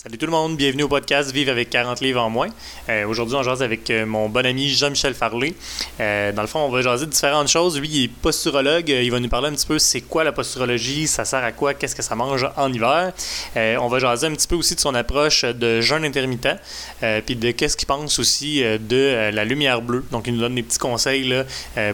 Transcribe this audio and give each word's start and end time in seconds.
Salut 0.00 0.16
tout 0.16 0.26
le 0.26 0.30
monde, 0.30 0.56
bienvenue 0.56 0.84
au 0.84 0.88
podcast 0.88 1.32
Vive 1.32 1.48
avec 1.48 1.70
40 1.70 2.00
livres 2.02 2.22
en 2.22 2.30
moins. 2.30 2.46
Euh, 2.88 3.04
aujourd'hui, 3.08 3.34
on 3.34 3.42
jase 3.42 3.64
avec 3.64 3.90
euh, 3.90 4.06
mon 4.06 4.28
bon 4.28 4.46
ami 4.46 4.68
Jean-Michel 4.70 5.12
Farley. 5.12 5.54
Euh, 5.98 6.30
dans 6.30 6.42
le 6.42 6.46
fond, 6.46 6.60
on 6.60 6.68
va 6.68 6.82
jaser 6.82 7.06
différentes 7.06 7.48
choses. 7.48 7.80
Lui, 7.80 7.88
il 7.88 8.04
est 8.04 8.08
posturologue. 8.08 8.90
Il 8.90 9.10
va 9.10 9.18
nous 9.18 9.28
parler 9.28 9.48
un 9.48 9.54
petit 9.54 9.66
peu 9.66 9.80
c'est 9.80 10.02
quoi 10.02 10.22
la 10.22 10.30
posturologie, 10.30 11.08
ça 11.08 11.24
sert 11.24 11.42
à 11.42 11.50
quoi, 11.50 11.74
qu'est-ce 11.74 11.96
que 11.96 12.02
ça 12.02 12.14
mange 12.14 12.48
en 12.56 12.72
hiver. 12.72 13.12
on 13.56 13.88
va 13.88 13.98
jaser 13.98 14.28
un 14.28 14.34
petit 14.34 14.46
peu 14.46 14.54
aussi 14.54 14.76
de 14.76 14.80
son 14.80 14.94
approche 14.94 15.42
de 15.44 15.80
jeûne 15.80 16.04
intermittent, 16.04 16.60
puis 17.26 17.34
de 17.34 17.50
qu'est-ce 17.50 17.76
qu'il 17.76 17.88
pense 17.88 18.20
aussi 18.20 18.62
de 18.62 19.32
la 19.32 19.44
lumière 19.44 19.82
bleue. 19.82 20.04
Donc, 20.12 20.28
il 20.28 20.34
nous 20.34 20.40
donne 20.40 20.54
des 20.54 20.62
petits 20.62 20.78
conseils 20.78 21.24
là, 21.24 21.44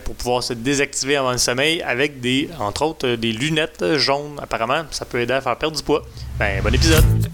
pour 0.01 0.15
pouvoir 0.15 0.43
se 0.43 0.53
désactiver 0.53 1.17
avant 1.17 1.33
le 1.33 1.39
sommeil 1.39 1.81
avec 1.81 2.21
des, 2.21 2.51
entre 2.59 2.83
autres, 2.83 3.15
des 3.15 3.33
lunettes 3.33 3.97
jaunes. 3.97 4.39
Apparemment, 4.43 4.85
ça 4.91 5.07
peut 5.07 5.23
aider 5.23 5.33
à 5.33 5.41
faire 5.41 5.57
perdre 5.57 5.79
du 5.79 5.83
poids. 5.83 6.03
Ben, 6.39 6.63
bon 6.63 6.75
épisode! 6.75 7.31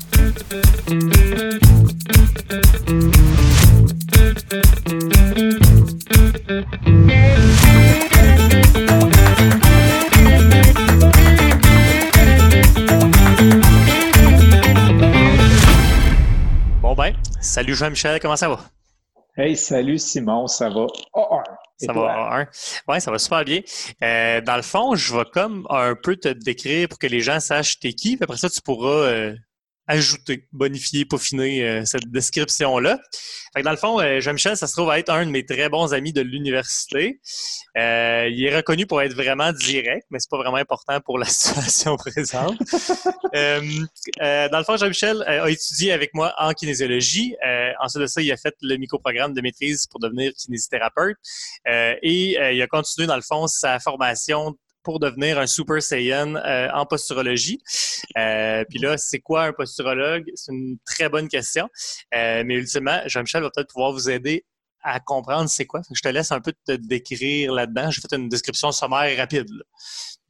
Bon 16.83 16.95
ben, 16.95 17.14
salut 17.41 17.75
Jean-Michel, 17.75 18.19
comment 18.20 18.37
ça 18.37 18.48
va? 18.48 18.59
Hey, 19.37 19.56
salut 19.56 19.98
Simon, 19.98 20.47
ça 20.48 20.69
va? 20.69 20.87
Oh, 21.14 21.41
ça 21.78 21.92
va 21.92 22.47
Oui, 22.89 23.00
ça 23.00 23.11
va 23.11 23.19
super 23.19 23.45
bien. 23.45 23.61
Euh, 24.02 24.41
dans 24.41 24.56
le 24.56 24.62
fond, 24.62 24.95
je 24.95 25.16
vais 25.16 25.25
comme 25.33 25.66
un 25.70 25.95
peu 25.95 26.16
te 26.16 26.28
décrire 26.28 26.89
pour 26.89 26.98
que 26.98 27.06
les 27.06 27.20
gens 27.20 27.41
sachent 27.41 27.78
t'es 27.78 27.92
qui. 27.92 28.19
Après 28.20 28.37
ça, 28.37 28.50
tu 28.50 28.61
pourras 28.61 28.91
euh, 28.91 29.34
ajouter, 29.90 30.46
bonifier, 30.52 31.04
peaufiner 31.04 31.64
euh, 31.64 31.84
cette 31.84 32.08
description-là. 32.10 33.00
dans 33.64 33.70
le 33.72 33.76
fond, 33.76 34.00
euh, 34.00 34.20
Jean-Michel, 34.20 34.56
ça 34.56 34.69
se 34.69 34.72
trouve 34.74 34.92
être 34.92 35.10
un 35.10 35.27
de 35.27 35.32
mes 35.32 35.44
très 35.44 35.69
bons 35.69 35.92
amis 35.92 36.12
de 36.12 36.20
l'université. 36.20 37.20
Euh, 37.77 38.28
il 38.30 38.44
est 38.44 38.55
reconnu 38.55 38.86
pour 38.86 39.02
être 39.02 39.14
vraiment 39.14 39.52
direct, 39.52 40.06
mais 40.10 40.20
c'est 40.20 40.30
pas 40.30 40.38
vraiment 40.38 40.58
important 40.58 41.00
pour 41.00 41.19
la 41.19 41.24
situation 41.27 41.97
présente. 41.97 42.56
dans 43.32 44.58
le 44.58 44.64
fond, 44.64 44.77
Jean-Michel 44.77 45.24
a 45.27 45.50
étudié 45.50 45.91
avec 45.92 46.14
moi 46.14 46.34
en 46.38 46.52
kinésiologie. 46.52 47.34
ensuite 47.80 48.02
de 48.02 48.06
ça, 48.06 48.22
il 48.22 48.30
a 48.30 48.36
fait 48.36 48.54
le 48.62 48.77
microprogramme 48.77 49.34
de 49.34 49.41
maîtrise 49.41 49.86
pour 49.88 49.98
devenir 49.98 50.32
kinésithérapeute. 50.34 51.16
et 51.66 52.36
il 52.54 52.62
a 52.62 52.66
continué, 52.69 53.08
dans 53.08 53.16
le 53.16 53.22
fond, 53.22 53.48
sa 53.48 53.80
formation 53.80 54.56
pour 54.83 54.98
devenir 54.98 55.39
un 55.39 55.47
Super 55.47 55.83
Saiyan 55.83 56.36
euh, 56.36 56.69
en 56.73 56.86
posturologie. 56.86 57.61
Euh, 58.17 58.64
puis 58.69 58.78
là, 58.78 58.97
c'est 58.97 59.20
quoi 59.20 59.45
un 59.45 59.53
posturologue? 59.53 60.25
C'est 60.34 60.53
une 60.53 60.78
très 60.84 61.09
bonne 61.09 61.28
question. 61.28 61.69
Euh, 62.14 62.42
mais 62.47 62.55
ultimement, 62.55 63.00
Jean-Michel 63.06 63.42
va 63.42 63.50
peut-être 63.55 63.72
pouvoir 63.72 63.92
vous 63.92 64.09
aider 64.11 64.45
à 64.83 64.98
comprendre 64.98 65.48
c'est 65.50 65.67
quoi. 65.67 65.83
Je 65.92 66.00
te 66.00 66.09
laisse 66.09 66.33
un 66.33 66.41
peu 66.41 66.55
te 66.67 66.72
décrire 66.72 67.53
là-dedans. 67.53 67.91
J'ai 67.91 68.00
fait 68.00 68.17
une 68.17 68.31
description 68.31 68.72
sommaire 68.72 69.14
rapide. 69.19 69.50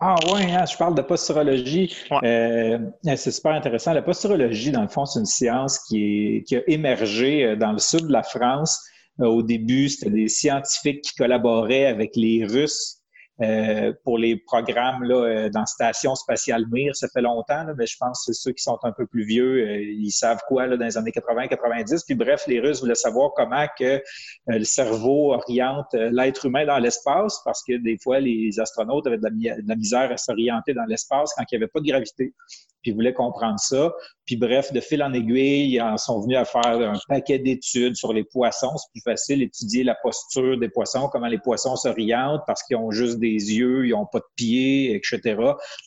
Ah 0.01 0.17
oui, 0.33 0.43
hein, 0.51 0.65
je 0.67 0.77
parle 0.77 0.97
de 0.97 1.03
posturologie. 1.03 1.95
c'est 2.23 3.31
super 3.31 3.53
intéressant. 3.53 3.93
La 3.93 4.03
posturologie, 4.03 4.73
dans 4.73 4.83
le 4.83 4.89
fond, 4.89 5.05
c'est 5.07 5.21
une 5.21 5.27
science 5.27 5.79
qui, 5.89 6.43
qui 6.49 6.57
a 6.57 6.63
émergé 6.67 7.55
dans 7.57 7.73
le 7.73 7.79
sud 7.79 8.09
de 8.09 8.13
la 8.13 8.25
France. 8.25 8.81
Au 9.19 9.43
début, 9.43 9.89
c'était 9.89 10.11
des 10.11 10.29
scientifiques 10.29 11.03
qui 11.03 11.15
collaboraient 11.15 11.87
avec 11.87 12.17
les 12.17 12.45
Russes 12.45 13.00
euh, 13.43 13.93
pour 14.05 14.19
les 14.19 14.37
programmes 14.37 15.05
là, 15.05 15.15
euh, 15.15 15.49
dans 15.49 15.65
Station 15.65 16.15
Spatiale 16.15 16.67
Mir, 16.71 16.95
ça 16.95 17.09
fait 17.09 17.23
longtemps, 17.23 17.65
mais 17.77 17.87
je 17.87 17.97
pense 17.99 18.27
que 18.27 18.33
ceux 18.33 18.53
qui 18.53 18.63
sont 18.63 18.79
un 18.83 18.93
peu 18.93 19.07
plus 19.07 19.25
vieux, 19.25 19.67
euh, 19.67 19.83
ils 19.83 20.11
savent 20.11 20.41
quoi 20.47 20.67
là, 20.67 20.77
dans 20.77 20.85
les 20.85 20.99
années 20.99 21.11
80-90. 21.11 22.05
Puis 22.07 22.15
bref, 22.15 22.45
les 22.47 22.61
Russes 22.61 22.81
voulaient 22.81 22.95
savoir 22.95 23.33
comment 23.35 23.67
que 23.79 24.03
le 24.47 24.65
cerveau 24.65 25.33
oriente 25.33 25.87
l'être 25.93 26.47
humain 26.47 26.67
dans 26.67 26.79
l'espace, 26.79 27.41
parce 27.45 27.63
que 27.65 27.77
des 27.77 27.99
fois, 28.03 28.21
les 28.21 28.59
astronautes 28.61 29.07
avaient 29.07 29.19
de 29.19 29.69
la 29.69 29.77
misère 29.77 30.13
à 30.13 30.17
s'orienter 30.17 30.75
dans 30.75 30.85
l'espace 30.85 31.33
quand 31.37 31.45
il 31.51 31.59
n'y 31.59 31.63
avait 31.63 31.71
pas 31.71 31.81
de 31.81 31.87
gravité 31.87 32.35
puis 32.83 32.93
voulaient 32.93 33.15
comprendre 33.15 33.59
ça. 33.59 33.93
Puis 34.27 34.37
bref, 34.37 34.73
de 34.73 34.81
fil 34.81 35.03
en 35.03 35.13
aiguille, 35.13 35.75
ils 35.75 35.81
en 35.81 35.97
sont 35.97 36.21
venus 36.21 36.39
à 36.39 36.45
faire 36.45 36.67
un 36.67 36.95
paquet 37.09 37.39
d'études 37.39 37.97
sur 37.97 38.13
les 38.13 38.25
poissons. 38.25 38.77
C'est 38.77 38.93
plus 38.93 39.03
facile 39.03 39.41
d'étudier 39.41 39.85
la 39.85 39.97
posture 40.03 40.59
des 40.59 40.69
poissons, 40.69 41.09
comment 41.09 41.27
les 41.27 41.39
poissons 41.39 41.77
s'orientent 41.77 42.43
parce 42.47 42.63
qu'ils 42.63 42.77
ont 42.77 42.91
juste 42.91 43.19
des 43.19 43.29
yeux, 43.29 43.87
ils 43.87 43.91
n'ont 43.91 44.07
pas 44.07 44.19
de 44.19 44.25
pieds, 44.37 44.95
etc. 44.95 45.37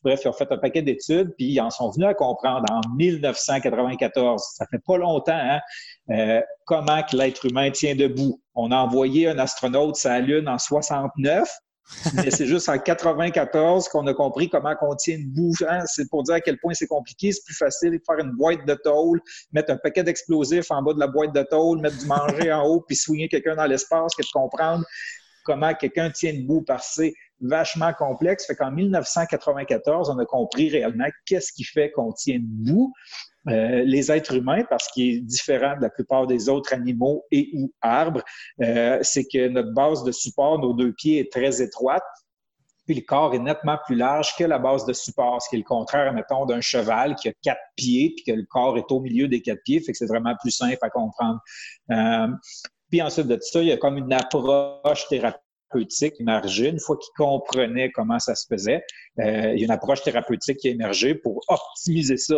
Bref, 0.03 0.21
ils 0.23 0.27
ont 0.27 0.33
fait 0.33 0.51
un 0.51 0.57
paquet 0.57 0.81
d'études, 0.81 1.33
puis 1.37 1.47
ils 1.47 1.61
en 1.61 1.69
sont 1.69 1.91
venus 1.91 2.07
à 2.07 2.13
comprendre 2.13 2.65
en 2.71 2.81
1994, 2.95 4.43
ça 4.55 4.65
fait 4.69 4.81
pas 4.85 4.97
longtemps, 4.97 5.31
hein, 5.33 5.59
euh, 6.11 6.41
comment 6.65 7.01
que 7.03 7.15
l'être 7.15 7.45
humain 7.45 7.71
tient 7.71 7.95
debout. 7.95 8.41
On 8.55 8.71
a 8.71 8.77
envoyé 8.77 9.27
un 9.27 9.39
astronaute 9.39 9.95
sur 9.95 10.09
la 10.09 10.19
Lune 10.19 10.47
en 10.47 10.57
69, 10.57 11.49
mais 12.13 12.31
c'est 12.31 12.45
juste 12.45 12.69
en 12.69 12.77
94 12.77 13.87
qu'on 13.89 14.07
a 14.07 14.13
compris 14.13 14.49
comment 14.49 14.75
on 14.81 14.95
tient 14.95 15.17
une. 15.17 15.51
Hein. 15.67 15.83
C'est 15.85 16.09
pour 16.09 16.23
dire 16.23 16.35
à 16.35 16.41
quel 16.41 16.57
point 16.59 16.73
c'est 16.73 16.87
compliqué. 16.87 17.31
C'est 17.31 17.43
plus 17.45 17.55
facile 17.55 17.91
de 17.91 18.01
faire 18.05 18.19
une 18.19 18.31
boîte 18.31 18.65
de 18.65 18.73
tôle, 18.73 19.21
mettre 19.51 19.71
un 19.71 19.77
paquet 19.77 20.03
d'explosifs 20.03 20.71
en 20.71 20.81
bas 20.81 20.93
de 20.93 20.99
la 20.99 21.07
boîte 21.07 21.33
de 21.33 21.43
tôle, 21.43 21.79
mettre 21.81 21.97
du 21.97 22.05
manger 22.05 22.51
en 22.51 22.65
haut, 22.65 22.81
puis 22.81 22.95
soigner 22.95 23.27
quelqu'un 23.27 23.55
dans 23.55 23.65
l'espace 23.65 24.15
que 24.15 24.21
de 24.21 24.31
comprendre 24.31 24.85
comment 25.43 25.73
quelqu'un 25.73 26.09
tient 26.09 26.33
debout 26.33 26.63
parce 26.65 26.87
que 26.87 27.03
c'est 27.03 27.13
vachement 27.41 27.93
complexe. 27.93 28.45
Fait 28.45 28.55
qu'en 28.55 28.71
1994, 28.71 30.09
on 30.09 30.17
a 30.17 30.25
compris 30.25 30.69
réellement 30.69 31.07
qu'est-ce 31.25 31.51
qui 31.51 31.63
fait 31.63 31.91
qu'on 31.91 32.13
tient 32.13 32.39
debout. 32.39 32.93
Euh, 33.49 33.83
les 33.83 34.11
êtres 34.11 34.35
humains, 34.35 34.63
parce 34.69 34.87
qu'il 34.89 35.17
est 35.17 35.19
différent 35.19 35.75
de 35.75 35.81
la 35.81 35.89
plupart 35.89 36.27
des 36.27 36.47
autres 36.47 36.73
animaux 36.73 37.25
et 37.31 37.49
ou 37.53 37.71
arbres, 37.81 38.23
euh, 38.61 38.99
c'est 39.01 39.25
que 39.25 39.47
notre 39.49 39.73
base 39.73 40.03
de 40.03 40.11
support, 40.11 40.59
nos 40.59 40.73
deux 40.73 40.93
pieds, 40.93 41.19
est 41.19 41.31
très 41.31 41.61
étroite. 41.61 42.03
Puis 42.85 42.95
le 42.95 43.01
corps 43.01 43.33
est 43.33 43.39
nettement 43.39 43.77
plus 43.85 43.95
large 43.95 44.35
que 44.37 44.43
la 44.43 44.59
base 44.59 44.85
de 44.85 44.93
support, 44.93 45.41
ce 45.41 45.49
qui 45.49 45.55
est 45.55 45.59
le 45.59 45.63
contraire, 45.63 46.13
mettons, 46.13 46.45
d'un 46.45 46.61
cheval 46.61 47.15
qui 47.15 47.29
a 47.29 47.33
quatre 47.41 47.61
pieds, 47.75 48.13
puis 48.15 48.25
que 48.25 48.37
le 48.37 48.45
corps 48.49 48.77
est 48.77 48.91
au 48.91 48.99
milieu 48.99 49.27
des 49.27 49.41
quatre 49.41 49.61
pieds, 49.63 49.79
fait 49.79 49.93
que 49.93 49.97
c'est 49.97 50.07
vraiment 50.07 50.35
plus 50.39 50.51
simple 50.51 50.79
à 50.81 50.89
comprendre. 50.89 51.39
Euh, 51.91 52.27
puis 52.89 53.01
ensuite 53.01 53.27
de 53.27 53.37
ça, 53.41 53.61
il 53.61 53.67
y 53.67 53.71
a 53.71 53.77
comme 53.77 53.97
une 53.97 54.11
approche 54.11 55.07
thérapeutique 55.07 56.13
émergée. 56.19 56.69
Une 56.69 56.79
fois 56.79 56.97
qu'il 56.97 57.11
comprenait 57.17 57.89
comment 57.91 58.19
ça 58.19 58.35
se 58.35 58.45
faisait, 58.47 58.83
il 59.17 59.23
y 59.57 59.61
a 59.61 59.65
une 59.65 59.71
approche 59.71 60.03
thérapeutique 60.03 60.57
qui 60.57 60.67
a 60.67 60.71
émergé 60.71 61.15
pour 61.15 61.41
optimiser 61.47 62.17
ça. 62.17 62.35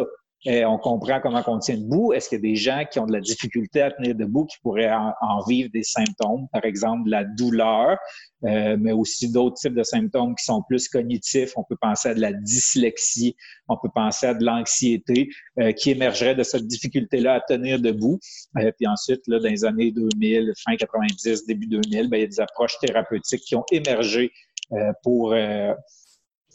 Euh, 0.48 0.64
on 0.66 0.78
comprend 0.78 1.20
comment 1.20 1.42
on 1.48 1.58
tient 1.58 1.78
debout. 1.78 2.14
Est-ce 2.14 2.30
qu'il 2.30 2.38
y 2.38 2.40
a 2.40 2.50
des 2.50 2.56
gens 2.56 2.84
qui 2.90 3.00
ont 3.00 3.08
de 3.08 3.14
la 3.14 3.20
difficulté 3.20 3.82
à 3.82 3.92
tenir 3.92 4.14
debout, 4.16 4.46
qui 4.46 4.58
pourraient 4.62 4.92
en, 4.92 5.44
vivre 5.48 5.70
des 5.74 5.84
symptômes, 5.84 6.48
par 6.52 6.64
exemple 6.66 7.10
la 7.10 7.24
douleur, 7.24 7.98
euh, 8.44 8.78
mais 8.80 8.92
aussi 8.92 9.32
d'autres 9.32 9.56
types 9.56 9.74
de 9.74 9.84
symptômes 9.84 10.36
qui 10.36 10.46
sont 10.46 10.62
plus 10.68 10.88
cognitifs? 10.88 11.54
On 11.56 11.64
peut 11.64 11.78
penser 11.82 12.10
à 12.10 12.14
de 12.14 12.22
la 12.22 12.32
dyslexie, 12.32 13.36
on 13.68 13.78
peut 13.78 13.90
penser 13.94 14.28
à 14.28 14.34
de 14.36 14.46
l'anxiété 14.46 15.30
euh, 15.60 15.72
qui 15.72 15.92
émergerait 15.92 16.36
de 16.36 16.44
cette 16.44 16.68
difficulté-là 16.68 17.36
à 17.36 17.40
tenir 17.42 17.80
debout. 17.80 18.20
puis 18.56 18.88
ensuite, 18.88 19.22
là, 19.28 19.40
dans 19.40 19.50
les 19.50 19.66
années 19.66 19.92
2000, 19.92 20.54
fin 20.64 20.76
90, 20.76 21.46
début 21.48 21.68
2000, 21.68 22.10
ben, 22.10 22.18
il 22.18 22.22
y 22.22 22.24
a 22.24 22.28
des 22.28 22.40
approches 22.40 22.78
thérapeutiques 22.80 23.42
qui 23.42 23.56
ont 23.56 23.66
émergé 23.72 24.32
pour 25.04 25.34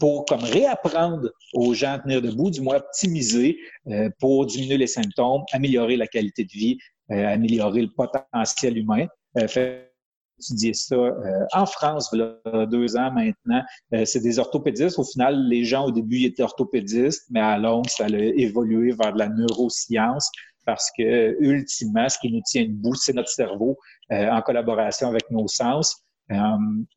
pour 0.00 0.25
comme 0.25 0.43
réapprendre 0.43 1.31
aux 1.53 1.75
gens 1.75 1.93
à 1.93 1.99
tenir 2.00 2.22
debout, 2.22 2.50
du 2.50 2.62
moins 2.62 2.77
optimiser 2.77 3.59
euh, 3.87 4.09
pour 4.19 4.47
diminuer 4.47 4.78
les 4.78 4.87
symptômes, 4.87 5.43
améliorer 5.53 5.97
la 5.97 6.09
qualité 6.09 6.44
de 6.44 6.50
vie, 6.50 6.78
euh, 7.12 7.27
améliorer 7.27 7.83
le 7.83 7.91
potentiel 7.91 8.78
humain. 8.78 9.06
Euh, 9.37 9.49
fait 9.49 9.93
étudier 10.38 10.72
ça 10.72 10.94
euh, 10.94 11.44
en 11.53 11.66
France, 11.66 12.09
il 12.12 12.38
deux 12.71 12.97
ans 12.97 13.12
maintenant. 13.12 13.62
c'est 14.05 14.21
des 14.21 14.38
orthopédistes. 14.38 14.99
Au 14.99 15.05
final, 15.05 15.49
les 15.49 15.65
gens 15.65 15.87
au 15.87 15.91
début 15.91 16.25
étaient 16.25 16.43
orthopédistes, 16.43 17.27
mais 17.31 17.41
à 17.41 17.59
long, 17.59 17.82
ça 17.84 18.06
a 18.06 18.09
évolué 18.09 18.93
vers 18.93 19.12
de 19.12 19.19
la 19.19 19.28
neuroscience 19.28 20.31
parce 20.65 20.91
que 20.97 21.37
ultimement, 21.41 22.08
ce 22.08 22.19
qui 22.19 22.32
nous 22.32 22.43
tient 22.47 22.64
debout, 22.64 22.94
c'est 22.94 23.12
notre 23.12 23.29
cerveau 23.29 23.76
en 24.11 24.41
collaboration 24.41 25.08
avec 25.08 25.31
nos 25.31 25.49
sens. 25.49 26.05
Euh, 26.31 26.37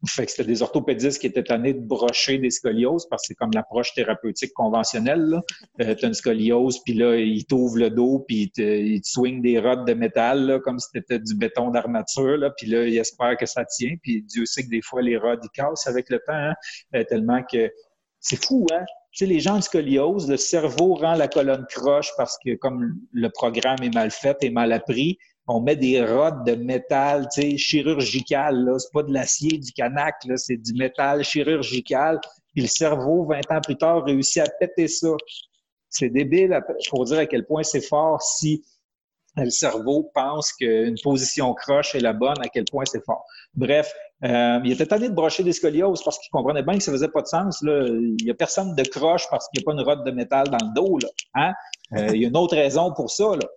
fait 0.07 0.25
que 0.25 0.31
c'était 0.31 0.47
des 0.47 0.61
orthopédistes 0.61 1.19
qui 1.19 1.27
étaient 1.27 1.43
tannés 1.43 1.73
de 1.73 1.79
brocher 1.79 2.37
des 2.37 2.51
scolioses 2.51 3.07
parce 3.09 3.23
que 3.23 3.27
c'est 3.29 3.35
comme 3.35 3.51
l'approche 3.53 3.93
thérapeutique 3.93 4.53
conventionnelle. 4.53 5.39
Euh, 5.81 5.95
tu 5.95 6.05
as 6.05 6.07
une 6.07 6.13
scoliose, 6.13 6.79
puis 6.83 6.93
là, 6.93 7.15
ils 7.15 7.45
t'ouvrent 7.45 7.79
le 7.79 7.89
dos, 7.89 8.23
puis 8.27 8.51
ils 8.57 9.01
te, 9.01 9.07
swingent 9.07 9.41
des 9.41 9.59
rods 9.59 9.85
de 9.85 9.93
métal 9.93 10.61
comme 10.63 10.79
si 10.79 10.89
c'était 10.93 11.19
du 11.19 11.35
béton 11.35 11.71
d'armature. 11.71 12.51
Puis 12.57 12.67
là, 12.67 12.85
ils 12.85 12.97
espèrent 12.97 13.37
que 13.37 13.47
ça 13.47 13.65
tient. 13.65 13.95
Puis 14.03 14.21
Dieu 14.23 14.45
sait 14.45 14.63
que 14.63 14.69
des 14.69 14.81
fois, 14.81 15.01
les 15.01 15.17
rods, 15.17 15.35
ils 15.43 15.49
cassent 15.49 15.87
avec 15.87 16.09
le 16.09 16.19
temps, 16.19 16.33
hein, 16.33 16.53
euh, 16.95 17.03
tellement 17.03 17.41
que 17.43 17.71
c'est 18.19 18.43
fou, 18.43 18.65
hein? 18.71 18.83
Tu 19.11 19.25
sais, 19.25 19.31
les 19.31 19.39
gens 19.39 19.57
de 19.57 19.63
scoliose, 19.63 20.27
le 20.27 20.37
cerveau 20.37 20.95
rend 20.95 21.13
la 21.13 21.27
colonne 21.27 21.67
croche 21.69 22.09
parce 22.17 22.35
que 22.43 22.55
comme 22.55 22.95
le 23.11 23.29
programme 23.29 23.77
est 23.83 23.93
mal 23.93 24.09
fait 24.09 24.37
et 24.41 24.49
mal 24.49 24.71
appris, 24.71 25.19
on 25.47 25.61
met 25.61 25.75
des 25.75 26.03
rods 26.03 26.43
de 26.45 26.55
métal, 26.55 27.27
tu 27.33 27.41
sais, 27.41 27.57
chirurgical, 27.57 28.63
là. 28.63 28.79
C'est 28.79 28.91
pas 28.93 29.03
de 29.03 29.11
l'acier, 29.11 29.57
du 29.57 29.71
canac, 29.73 30.15
là. 30.25 30.37
C'est 30.37 30.57
du 30.57 30.73
métal 30.73 31.23
chirurgical. 31.23 32.19
Puis 32.53 32.61
le 32.61 32.67
cerveau, 32.67 33.25
20 33.25 33.51
ans 33.51 33.61
plus 33.61 33.77
tard, 33.77 34.03
réussit 34.05 34.41
à 34.41 34.49
péter 34.59 34.87
ça. 34.87 35.09
c'est 35.89 36.09
débile 36.09 36.59
pour 36.89 37.05
dire 37.05 37.19
à 37.19 37.25
quel 37.25 37.45
point 37.45 37.63
c'est 37.63 37.81
fort 37.81 38.21
si 38.21 38.63
le 39.35 39.49
cerveau 39.49 40.11
pense 40.13 40.53
qu'une 40.53 40.95
position 41.01 41.53
croche 41.53 41.95
est 41.95 41.99
la 41.99 42.13
bonne, 42.13 42.39
à 42.41 42.49
quel 42.49 42.65
point 42.65 42.85
c'est 42.85 43.03
fort. 43.03 43.25
Bref, 43.55 43.93
euh, 44.23 44.59
il 44.63 44.71
était 44.71 44.85
tanné 44.85 45.09
de 45.09 45.13
brocher 45.13 45.43
des 45.43 45.51
scolioses 45.51 46.01
parce 46.03 46.17
qu'il 46.17 46.29
comprenait 46.31 46.63
bien 46.63 46.77
que 46.77 46.83
ça 46.83 46.91
faisait 46.91 47.09
pas 47.09 47.21
de 47.21 47.27
sens. 47.27 47.61
Là. 47.61 47.87
Il 47.87 48.25
y 48.25 48.31
a 48.31 48.33
personne 48.33 48.73
de 48.73 48.83
croche 48.83 49.29
parce 49.29 49.47
qu'il 49.49 49.59
n'y 49.59 49.63
a 49.63 49.65
pas 49.65 49.73
une 49.73 49.85
rotte 49.85 50.05
de 50.05 50.11
métal 50.11 50.47
dans 50.47 50.65
le 50.65 50.73
dos. 50.73 50.97
Là. 50.99 51.09
Hein? 51.35 51.53
Euh, 51.93 52.15
il 52.15 52.21
y 52.21 52.25
a 52.25 52.29
une 52.29 52.37
autre 52.37 52.55
raison 52.55 52.93
pour 52.93 53.11
ça. 53.11 53.35
Là. 53.35 53.47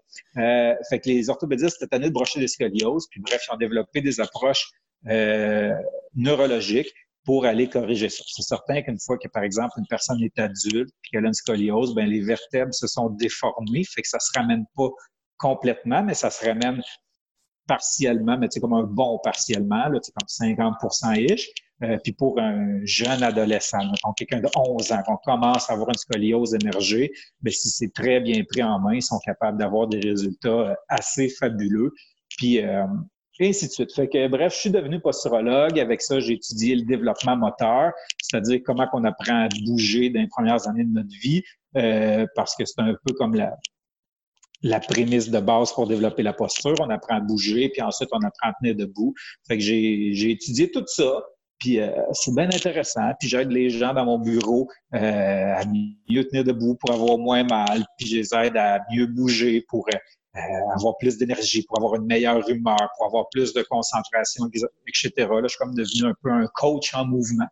Euh, 0.43 0.75
fait 0.91 1.01
que 1.01 1.09
les 1.09 1.31
orthopédistes 1.31 1.77
étaient 1.77 1.91
tannés 1.91 2.09
de 2.09 2.15
brocher 2.15 2.41
des 2.41 2.49
scolioses. 2.49 3.07
Puis 3.11 3.21
bref, 3.21 3.43
ils 3.49 3.55
ont 3.55 3.57
développé 3.57 4.01
des 4.01 4.21
approches 4.21 4.71
euh, 5.09 5.73
neurologiques 6.15 6.93
pour 7.25 7.45
aller 7.45 7.69
corriger 7.69 8.09
ça. 8.09 8.23
C'est 8.27 8.43
certain 8.43 8.83
qu'une 8.83 8.99
fois 9.01 9.19
que, 9.19 9.29
par 9.29 9.43
exemple, 9.43 9.73
une 9.79 9.87
personne 9.89 10.23
est 10.23 10.39
adulte 10.39 10.91
et 10.91 11.09
qu'elle 11.11 11.25
a 11.25 11.29
une 11.29 11.35
scoliose, 11.35 11.95
ben 11.95 12.09
les 12.09 12.21
vertèbres 12.21 12.73
se 12.73 12.87
sont 12.87 13.11
déformées, 13.11 13.83
fait 13.83 14.03
que 14.03 14.09
ça 14.09 14.21
se 14.21 14.31
ramène 14.39 14.65
pas 14.77 14.89
complètement, 15.37 16.05
mais 16.05 16.15
ça 16.15 16.31
se 16.31 16.47
ramène 16.47 16.81
partiellement, 17.67 18.39
mais 18.39 18.49
comme 18.61 18.75
un 18.75 18.85
bon 18.85 19.19
partiellement, 19.23 19.89
là, 19.89 20.01
comme 20.01 20.49
50% 20.49 21.33
ish. 21.33 21.49
Euh, 21.83 21.99
puis 22.03 22.13
pour 22.13 22.41
un 22.41 22.81
jeune 22.85 23.23
adolescent, 23.23 23.79
mettons 23.79 24.13
quelqu'un 24.15 24.41
de 24.41 24.49
11 24.57 24.93
ans, 24.93 25.03
qu'on 25.05 25.19
commence 25.19 25.69
à 25.69 25.75
avoir 25.75 25.91
une 25.91 25.99
scoliose 25.99 26.55
émergée, 26.55 27.11
mais 27.43 27.51
ben, 27.51 27.53
si 27.53 27.69
c'est 27.69 27.93
très 27.93 28.21
bien 28.21 28.43
pris 28.49 28.63
en 28.63 28.79
main, 28.79 28.95
ils 28.95 29.03
sont 29.03 29.19
capables 29.19 29.59
d'avoir 29.59 29.87
des 29.87 30.01
résultats 30.01 30.49
euh, 30.49 30.75
assez 30.89 31.29
fabuleux. 31.29 31.93
Puis 32.39 32.63
euh, 32.63 32.87
et 33.39 33.49
ainsi 33.49 33.67
de 33.67 33.73
suite. 33.73 33.93
Fait 33.93 34.09
que, 34.09 34.29
bref, 34.29 34.55
je 34.55 34.61
suis 34.61 34.71
devenu 34.71 35.01
posturologue. 35.01 35.79
Avec 35.79 36.01
ça, 36.01 36.21
j'ai 36.21 36.35
étudié 36.35 36.75
le 36.75 36.83
développement 36.83 37.37
moteur, 37.37 37.93
c'est-à-dire 38.23 38.61
comment 38.65 38.89
on 38.93 39.05
apprend 39.05 39.45
à 39.45 39.49
bouger 39.67 40.11
dans 40.11 40.21
les 40.21 40.29
premières 40.29 40.67
années 40.69 40.85
de 40.85 40.93
notre 40.93 41.15
vie, 41.21 41.43
euh, 41.77 42.27
parce 42.35 42.57
que 42.57 42.65
c'est 42.65 42.81
un 42.81 42.95
peu 43.05 43.13
comme 43.15 43.35
la, 43.35 43.55
la 44.63 44.81
prémisse 44.81 45.31
de 45.31 45.41
base 45.41 45.73
pour 45.73 45.87
développer 45.87 46.23
la 46.23 46.33
posture. 46.33 46.75
On 46.81 46.91
apprend 46.91 47.17
à 47.17 47.21
bouger, 47.21 47.69
puis 47.69 47.83
ensuite, 47.83 48.09
on 48.13 48.19
apprend 48.19 48.51
à 48.51 48.53
tenir 48.61 48.75
debout. 48.75 49.15
Fait 49.47 49.57
que 49.57 49.63
j'ai 49.63 50.31
étudié 50.31 50.71
tout 50.71 50.85
ça. 50.87 51.23
Puis 51.59 51.81
euh, 51.81 51.91
c'est 52.13 52.35
bien 52.35 52.47
intéressant. 52.47 53.13
Puis 53.19 53.29
j'aide 53.29 53.51
les 53.51 53.71
gens 53.71 53.95
dans 53.95 54.05
mon 54.05 54.19
bureau 54.19 54.69
euh, 54.95 55.55
à 55.55 55.63
mieux 55.65 56.25
tenir 56.29 56.45
debout 56.45 56.75
pour 56.75 56.93
avoir 56.93 57.17
moins 57.17 57.45
mal. 57.45 57.85
Puis 57.97 58.09
je 58.09 58.17
les 58.17 58.35
aide 58.35 58.57
à 58.59 58.81
mieux 58.93 59.07
bouger 59.07 59.65
pour 59.69 59.89
euh, 60.37 60.41
avoir 60.75 60.99
plus 60.99 61.17
d'énergie, 61.17 61.63
pour 61.63 61.79
avoir 61.79 61.95
une 61.95 62.07
meilleure 62.07 62.47
humeur, 62.51 62.91
pour 62.97 63.07
avoir 63.07 63.29
plus 63.31 63.55
de 63.55 63.63
concentration, 63.63 64.45
etc. 64.87 65.13
Là, 65.17 65.41
je 65.45 65.49
suis 65.49 65.59
comme 65.59 65.75
devenu 65.75 66.11
un 66.11 66.15
peu 66.23 66.31
un 66.31 66.47
coach 66.49 66.93
en 66.95 67.07
mouvement 67.07 67.47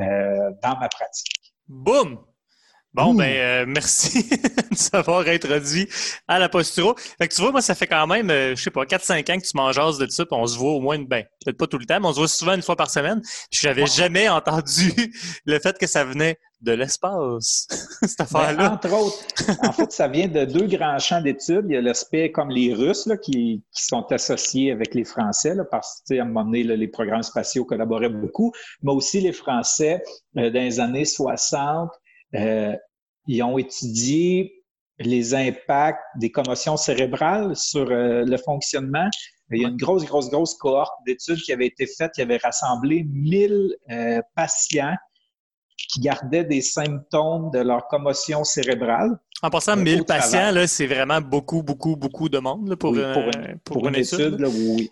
euh, 0.00 0.50
dans 0.62 0.78
ma 0.78 0.88
pratique. 0.88 1.54
Boum! 1.66 2.18
Bon, 2.96 3.12
ben, 3.12 3.24
euh, 3.24 3.64
merci 3.68 4.26
de 4.70 4.74
s'avoir 4.74 5.28
introduit 5.28 5.86
à 6.26 6.38
la 6.38 6.48
posturo. 6.48 6.94
Fait 6.96 7.28
que 7.28 7.34
tu 7.34 7.42
vois, 7.42 7.52
moi, 7.52 7.60
ça 7.60 7.74
fait 7.74 7.86
quand 7.86 8.06
même, 8.06 8.30
euh, 8.30 8.56
je 8.56 8.62
sais 8.62 8.70
pas, 8.70 8.84
4-5 8.84 9.30
ans 9.30 9.38
que 9.38 9.46
tu 9.46 9.54
manges 9.54 9.98
de 9.98 10.06
ça, 10.08 10.24
puis 10.24 10.34
on 10.34 10.46
se 10.46 10.56
voit 10.56 10.70
au 10.70 10.80
moins, 10.80 10.98
ben, 10.98 11.22
peut-être 11.44 11.58
pas 11.58 11.66
tout 11.66 11.76
le 11.76 11.84
temps, 11.84 12.00
mais 12.00 12.06
on 12.06 12.12
se 12.14 12.20
voit 12.20 12.28
souvent 12.28 12.54
une 12.54 12.62
fois 12.62 12.74
par 12.74 12.88
semaine. 12.88 13.20
J'avais 13.50 13.84
jamais 13.84 14.30
entendu 14.30 14.94
le 15.44 15.58
fait 15.58 15.76
que 15.76 15.86
ça 15.86 16.04
venait 16.04 16.38
de 16.62 16.72
l'espace, 16.72 17.66
cette 18.00 18.16
ben, 18.18 18.24
affaire-là. 18.24 18.72
entre 18.72 18.90
autres, 18.94 19.18
en 19.62 19.72
fait, 19.72 19.92
ça 19.92 20.08
vient 20.08 20.28
de 20.28 20.46
deux 20.46 20.66
grands 20.66 20.98
champs 20.98 21.20
d'études. 21.20 21.66
Il 21.68 21.74
y 21.74 21.76
a 21.76 21.82
l'aspect 21.82 22.32
comme 22.32 22.48
les 22.48 22.72
Russes, 22.72 23.04
là, 23.04 23.18
qui, 23.18 23.62
qui, 23.76 23.84
sont 23.84 24.06
associés 24.10 24.72
avec 24.72 24.94
les 24.94 25.04
Français, 25.04 25.54
là, 25.54 25.64
parce 25.70 26.02
que, 26.08 26.18
à 26.18 26.22
un 26.22 26.24
moment 26.24 26.44
donné, 26.46 26.62
les 26.62 26.88
programmes 26.88 27.22
spatiaux 27.22 27.66
collaboraient 27.66 28.08
beaucoup, 28.08 28.52
mais 28.82 28.92
aussi 28.92 29.20
les 29.20 29.32
Français, 29.32 30.02
euh, 30.38 30.48
dans 30.48 30.62
les 30.62 30.80
années 30.80 31.04
60, 31.04 31.90
euh, 32.34 32.74
ils 33.26 33.42
ont 33.42 33.58
étudié 33.58 34.64
les 34.98 35.34
impacts 35.34 36.02
des 36.18 36.30
commotions 36.30 36.76
cérébrales 36.76 37.54
sur 37.56 37.90
euh, 37.90 38.24
le 38.24 38.36
fonctionnement. 38.38 39.08
Il 39.50 39.62
y 39.62 39.64
a 39.64 39.68
une 39.68 39.76
grosse, 39.76 40.04
grosse, 40.04 40.30
grosse 40.30 40.54
cohorte 40.54 40.94
d'études 41.06 41.40
qui 41.42 41.52
avait 41.52 41.66
été 41.66 41.86
faite, 41.86 42.12
qui 42.14 42.22
avait 42.22 42.38
rassemblé 42.38 43.04
1000 43.08 43.76
euh, 43.90 44.20
patients 44.34 44.94
qui 45.76 46.00
gardaient 46.00 46.44
des 46.44 46.62
symptômes 46.62 47.50
de 47.50 47.60
leur 47.60 47.86
commotion 47.88 48.42
cérébrale. 48.42 49.10
En 49.42 49.50
passant, 49.50 49.76
1000 49.76 50.04
patients, 50.04 50.52
c'est 50.66 50.86
vraiment 50.86 51.20
beaucoup, 51.20 51.62
beaucoup, 51.62 51.96
beaucoup 51.96 52.28
de 52.28 52.38
monde 52.38 52.74
pour, 52.76 52.96
pour, 53.64 53.86
une, 53.86 53.94
étude. 53.94 54.42
oui. 54.42 54.90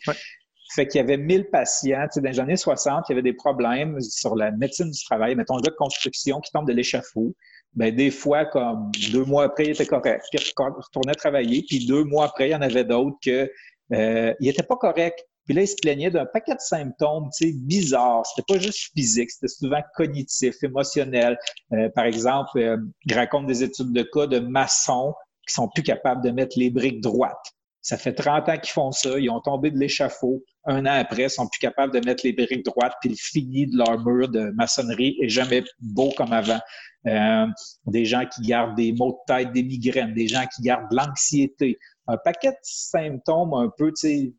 Fait 0.75 0.89
qu'il 0.89 1.01
y 1.01 1.05
avait 1.05 1.17
1000 1.17 1.51
patients. 1.51 2.07
dans 2.17 2.23
les 2.23 2.41
années 2.41 2.57
60, 2.57 3.05
il 3.09 3.13
y 3.13 3.15
avait 3.15 3.23
des 3.23 3.33
problèmes 3.33 4.01
sur 4.01 4.35
la 4.35 4.51
médecine 4.51 4.91
du 4.91 5.05
travail. 5.05 5.37
Mettons, 5.37 5.57
un 5.57 5.61
gars 5.61 5.71
de 5.71 5.77
construction 5.77 6.41
qui 6.41 6.51
tombe 6.51 6.67
de 6.67 6.73
l'échafaud. 6.73 7.35
Ben, 7.75 7.95
des 7.95 8.11
fois, 8.11 8.45
comme 8.47 8.91
deux 9.13 9.25
mois 9.25 9.45
après, 9.45 9.65
il 9.65 9.71
était 9.71 9.87
correct. 9.87 10.25
Puis 10.31 10.41
il 10.43 10.53
retournait 10.59 11.15
travailler. 11.15 11.65
Puis 11.69 11.87
deux 11.87 12.05
mois 12.05 12.27
après, 12.27 12.49
il 12.49 12.53
y 12.53 12.55
en 12.55 12.63
avait 12.63 12.85
d'autres 12.85 13.17
que 13.25 13.51
euh, 13.93 14.35
il 14.41 14.49
était 14.49 14.65
pas 14.65 14.77
correct. 14.77 15.25
Puis 15.45 15.55
là, 15.55 15.63
il 15.63 15.69
se 15.69 15.77
plaignait 15.81 16.11
d'un 16.11 16.27
paquet 16.27 16.55
de 16.55 16.61
symptômes, 16.61 17.29
tu 17.37 17.51
sais, 17.51 17.55
bizarres. 17.57 18.25
C'était 18.27 18.55
pas 18.55 18.59
juste 18.59 18.91
physique, 18.97 19.31
c'était 19.31 19.49
souvent 19.49 19.83
cognitif, 19.95 20.57
émotionnel. 20.63 21.39
Euh, 21.73 21.89
par 21.91 22.07
exemple, 22.07 22.59
euh, 22.59 22.79
il 23.05 23.15
raconte 23.15 23.47
des 23.47 23.63
études 23.63 23.93
de 23.93 24.03
cas 24.03 24.27
de 24.27 24.39
maçons 24.39 25.15
qui 25.47 25.55
sont 25.55 25.69
plus 25.69 25.83
capables 25.83 26.25
de 26.25 26.31
mettre 26.31 26.59
les 26.59 26.71
briques 26.71 27.03
droites. 27.03 27.55
Ça 27.85 27.99
fait 27.99 28.15
30 28.15 28.49
ans 28.49 28.57
qu'ils 28.57 28.73
font 28.73 28.93
ça. 28.93 29.19
Ils 29.19 29.29
ont 29.29 29.41
tombé 29.41 29.71
de 29.71 29.79
l'échafaud. 29.79 30.43
Un 30.65 30.87
an 30.87 30.95
après, 30.99 31.25
ils 31.25 31.31
sont 31.31 31.47
plus 31.47 31.59
capables 31.59 31.93
de 31.93 32.01
mettre 32.01 32.25
les 32.25 32.33
briques 32.33 32.65
droites, 32.65 32.95
puis 33.03 33.11
le 33.11 33.15
fini 33.15 33.67
de 33.67 33.77
leur 33.77 34.03
mur 34.03 34.31
de 34.31 34.51
maçonnerie 34.57 35.19
est 35.21 35.29
jamais 35.29 35.63
beau 35.81 36.11
comme 36.17 36.33
avant. 36.33 36.61
Euh, 37.07 37.47
des 37.87 38.07
gens 38.07 38.25
qui 38.25 38.41
gardent 38.41 38.75
des 38.75 38.95
maux 38.95 39.21
de 39.29 39.35
tête, 39.35 39.53
des 39.53 39.63
migraines, 39.63 40.15
des 40.15 40.27
gens 40.27 40.47
qui 40.57 40.63
gardent 40.63 40.91
de 40.91 40.97
l'anxiété. 40.97 41.79
Un 42.07 42.17
paquet 42.17 42.53
de 42.53 42.57
symptômes 42.63 43.53
un 43.53 43.71
peu, 43.77 43.89
tu 43.89 44.09
sais, 44.09 44.33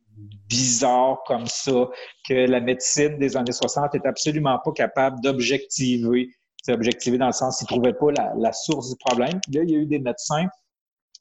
bizarres 0.50 1.20
comme 1.28 1.46
ça, 1.46 1.88
que 2.28 2.34
la 2.34 2.60
médecine 2.60 3.20
des 3.20 3.38
années 3.38 3.52
60 3.52 3.94
est 3.94 4.08
absolument 4.08 4.58
pas 4.66 4.72
capable 4.72 5.22
d'objectiver. 5.22 6.30
C'est 6.64 6.74
objectiver 6.74 7.20
dans 7.20 7.28
le 7.28 7.32
sens 7.32 7.60
qu'ils 7.60 7.68
trouvaient 7.68 7.94
pas 7.94 8.12
la, 8.40 8.54
source 8.54 8.90
du 8.90 8.96
problème. 9.06 9.40
Là, 9.54 9.62
il 9.62 9.70
y 9.70 9.76
a 9.76 9.78
eu 9.78 9.86
des 9.86 10.00
médecins 10.00 10.48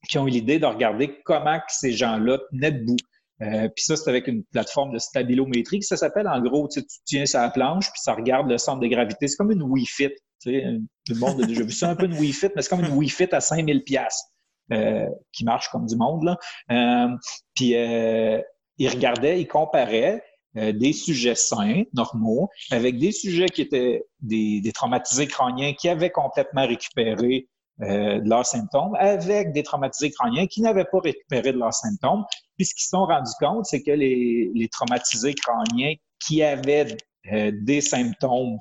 qui 0.08 0.18
ont 0.18 0.26
eu 0.26 0.30
l'idée 0.30 0.58
de 0.58 0.66
regarder 0.66 1.20
comment 1.24 1.58
ces 1.68 1.92
gens-là 1.92 2.38
tenaient 2.50 2.72
debout. 2.72 2.96
Euh, 3.42 3.68
puis 3.74 3.84
ça, 3.84 3.96
c'est 3.96 4.08
avec 4.08 4.28
une 4.28 4.44
plateforme 4.44 4.92
de 4.92 4.98
stabilométrie 4.98 5.82
ça 5.82 5.96
s'appelle 5.96 6.28
en 6.28 6.40
gros, 6.40 6.68
tu 6.68 6.82
tiens 7.04 7.26
sa 7.26 7.48
planche, 7.50 7.86
puis 7.90 8.00
ça 8.00 8.14
regarde 8.14 8.48
le 8.48 8.58
centre 8.58 8.80
de 8.80 8.86
gravité. 8.86 9.26
C'est 9.26 9.36
comme 9.36 9.50
une 9.50 9.62
Wii 9.62 9.86
Fit. 9.86 10.12
Tout 10.42 10.50
le 10.50 11.18
monde 11.18 11.42
a 11.42 11.46
déjà 11.46 11.62
vu 11.62 11.72
ça, 11.72 11.90
un 11.90 11.96
peu 11.96 12.06
une 12.06 12.18
Wii 12.18 12.32
Fit, 12.32 12.48
mais 12.54 12.62
c'est 12.62 12.68
comme 12.68 12.84
une 12.84 12.92
Wii 12.92 13.08
Fit 13.08 13.28
à 13.32 13.40
5000 13.40 13.82
pièces 13.82 14.24
euh, 14.72 15.06
qui 15.32 15.44
marche 15.44 15.68
comme 15.70 15.86
du 15.86 15.96
monde. 15.96 16.24
Là. 16.24 16.38
Euh, 16.70 17.16
puis 17.54 17.74
euh, 17.76 18.40
il 18.78 18.88
regardait, 18.88 19.40
il 19.40 19.46
comparait 19.46 20.22
euh, 20.56 20.72
des 20.72 20.92
sujets 20.92 21.34
sains, 21.34 21.82
normaux, 21.94 22.48
avec 22.70 22.98
des 22.98 23.10
sujets 23.10 23.46
qui 23.46 23.62
étaient 23.62 24.04
des, 24.20 24.60
des 24.60 24.72
traumatisés 24.72 25.26
crâniens 25.26 25.72
qui 25.72 25.88
avaient 25.88 26.10
complètement 26.10 26.66
récupéré 26.66 27.48
euh, 27.82 28.20
de 28.20 28.28
leurs 28.28 28.46
symptômes 28.46 28.94
avec 28.98 29.52
des 29.52 29.62
traumatisés 29.62 30.10
crâniens 30.10 30.46
qui 30.46 30.62
n'avaient 30.62 30.84
pas 30.84 31.00
récupéré 31.00 31.52
de 31.52 31.58
leurs 31.58 31.74
symptômes. 31.74 32.24
Puis 32.56 32.66
ce 32.66 32.74
qu'ils 32.74 32.84
se 32.84 32.90
sont 32.90 33.04
rendus 33.04 33.32
compte, 33.40 33.66
c'est 33.66 33.82
que 33.82 33.90
les, 33.90 34.50
les, 34.54 34.68
traumatisés 34.68 35.34
crâniens 35.34 35.94
qui 36.20 36.42
avaient 36.42 36.96
euh, 37.32 37.50
des 37.62 37.80
symptômes 37.80 38.58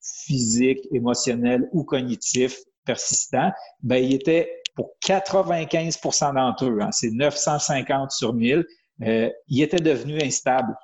physiques, 0.00 0.86
émotionnels 0.92 1.68
ou 1.72 1.84
cognitifs 1.84 2.58
persistants, 2.84 3.50
ben, 3.82 3.96
ils 3.96 4.14
étaient 4.14 4.62
pour 4.76 4.90
95% 5.04 6.34
d'entre 6.34 6.66
eux, 6.66 6.78
hein, 6.80 6.90
c'est 6.92 7.10
950 7.10 8.10
sur 8.10 8.34
1000, 8.34 8.64
euh, 9.02 9.30
ils 9.48 9.62
étaient 9.62 9.80
devenus 9.80 10.22
instables. 10.22 10.74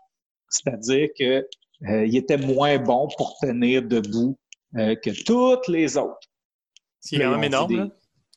C'est-à-dire 0.48 1.08
qu'ils 1.14 1.46
euh, 1.88 2.08
étaient 2.12 2.38
moins 2.38 2.78
bons 2.78 3.08
pour 3.16 3.36
tenir 3.40 3.82
debout 3.82 4.36
euh, 4.76 4.96
que 4.96 5.10
toutes 5.24 5.68
les 5.68 5.96
autres. 5.96 6.28
C'est 7.02 7.18
quand 7.18 7.30
même 7.32 7.44
énorme. 7.44 7.90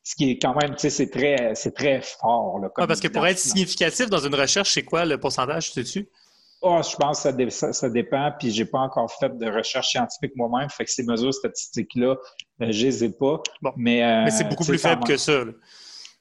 Ce 0.03 0.15
qui 0.15 0.29
est 0.29 0.37
quand 0.37 0.53
même, 0.61 0.75
tu 0.75 0.81
sais, 0.81 0.89
c'est 0.91 1.09
très, 1.09 1.53
très 1.71 2.01
fort. 2.01 2.59
Là, 2.59 2.69
parce 2.85 2.99
que 2.99 3.07
pour 3.07 3.25
être 3.25 3.39
significatif 3.39 4.07
dans 4.07 4.19
une 4.19 4.35
recherche, 4.35 4.73
c'est 4.73 4.83
quoi 4.83 5.03
le 5.03 5.19
pourcentage, 5.19 5.71
sais-tu? 5.71 6.07
Oh, 6.61 6.79
je 6.87 6.95
pense 6.95 7.23
que 7.23 7.49
ça, 7.49 7.73
ça, 7.73 7.89
dépend, 7.89 8.31
puis 8.39 8.51
j'ai 8.51 8.65
pas 8.65 8.79
encore 8.79 9.11
fait 9.11 9.35
de 9.35 9.45
recherche 9.51 9.89
scientifique 9.89 10.31
moi-même, 10.35 10.69
fait 10.69 10.85
que 10.85 10.91
ces 10.91 11.03
mesures 11.03 11.33
statistiques-là, 11.33 12.15
euh, 12.61 12.71
je 12.71 12.85
les 12.85 13.03
ai 13.03 13.09
pas. 13.09 13.41
Bon. 13.61 13.71
Mais, 13.77 14.03
euh, 14.03 14.29
c'est 14.29 14.47
beaucoup 14.47 14.65
plus 14.65 14.77
faible 14.77 15.03
que 15.03 15.17
ça. 15.17 15.31
Euh, 15.31 15.53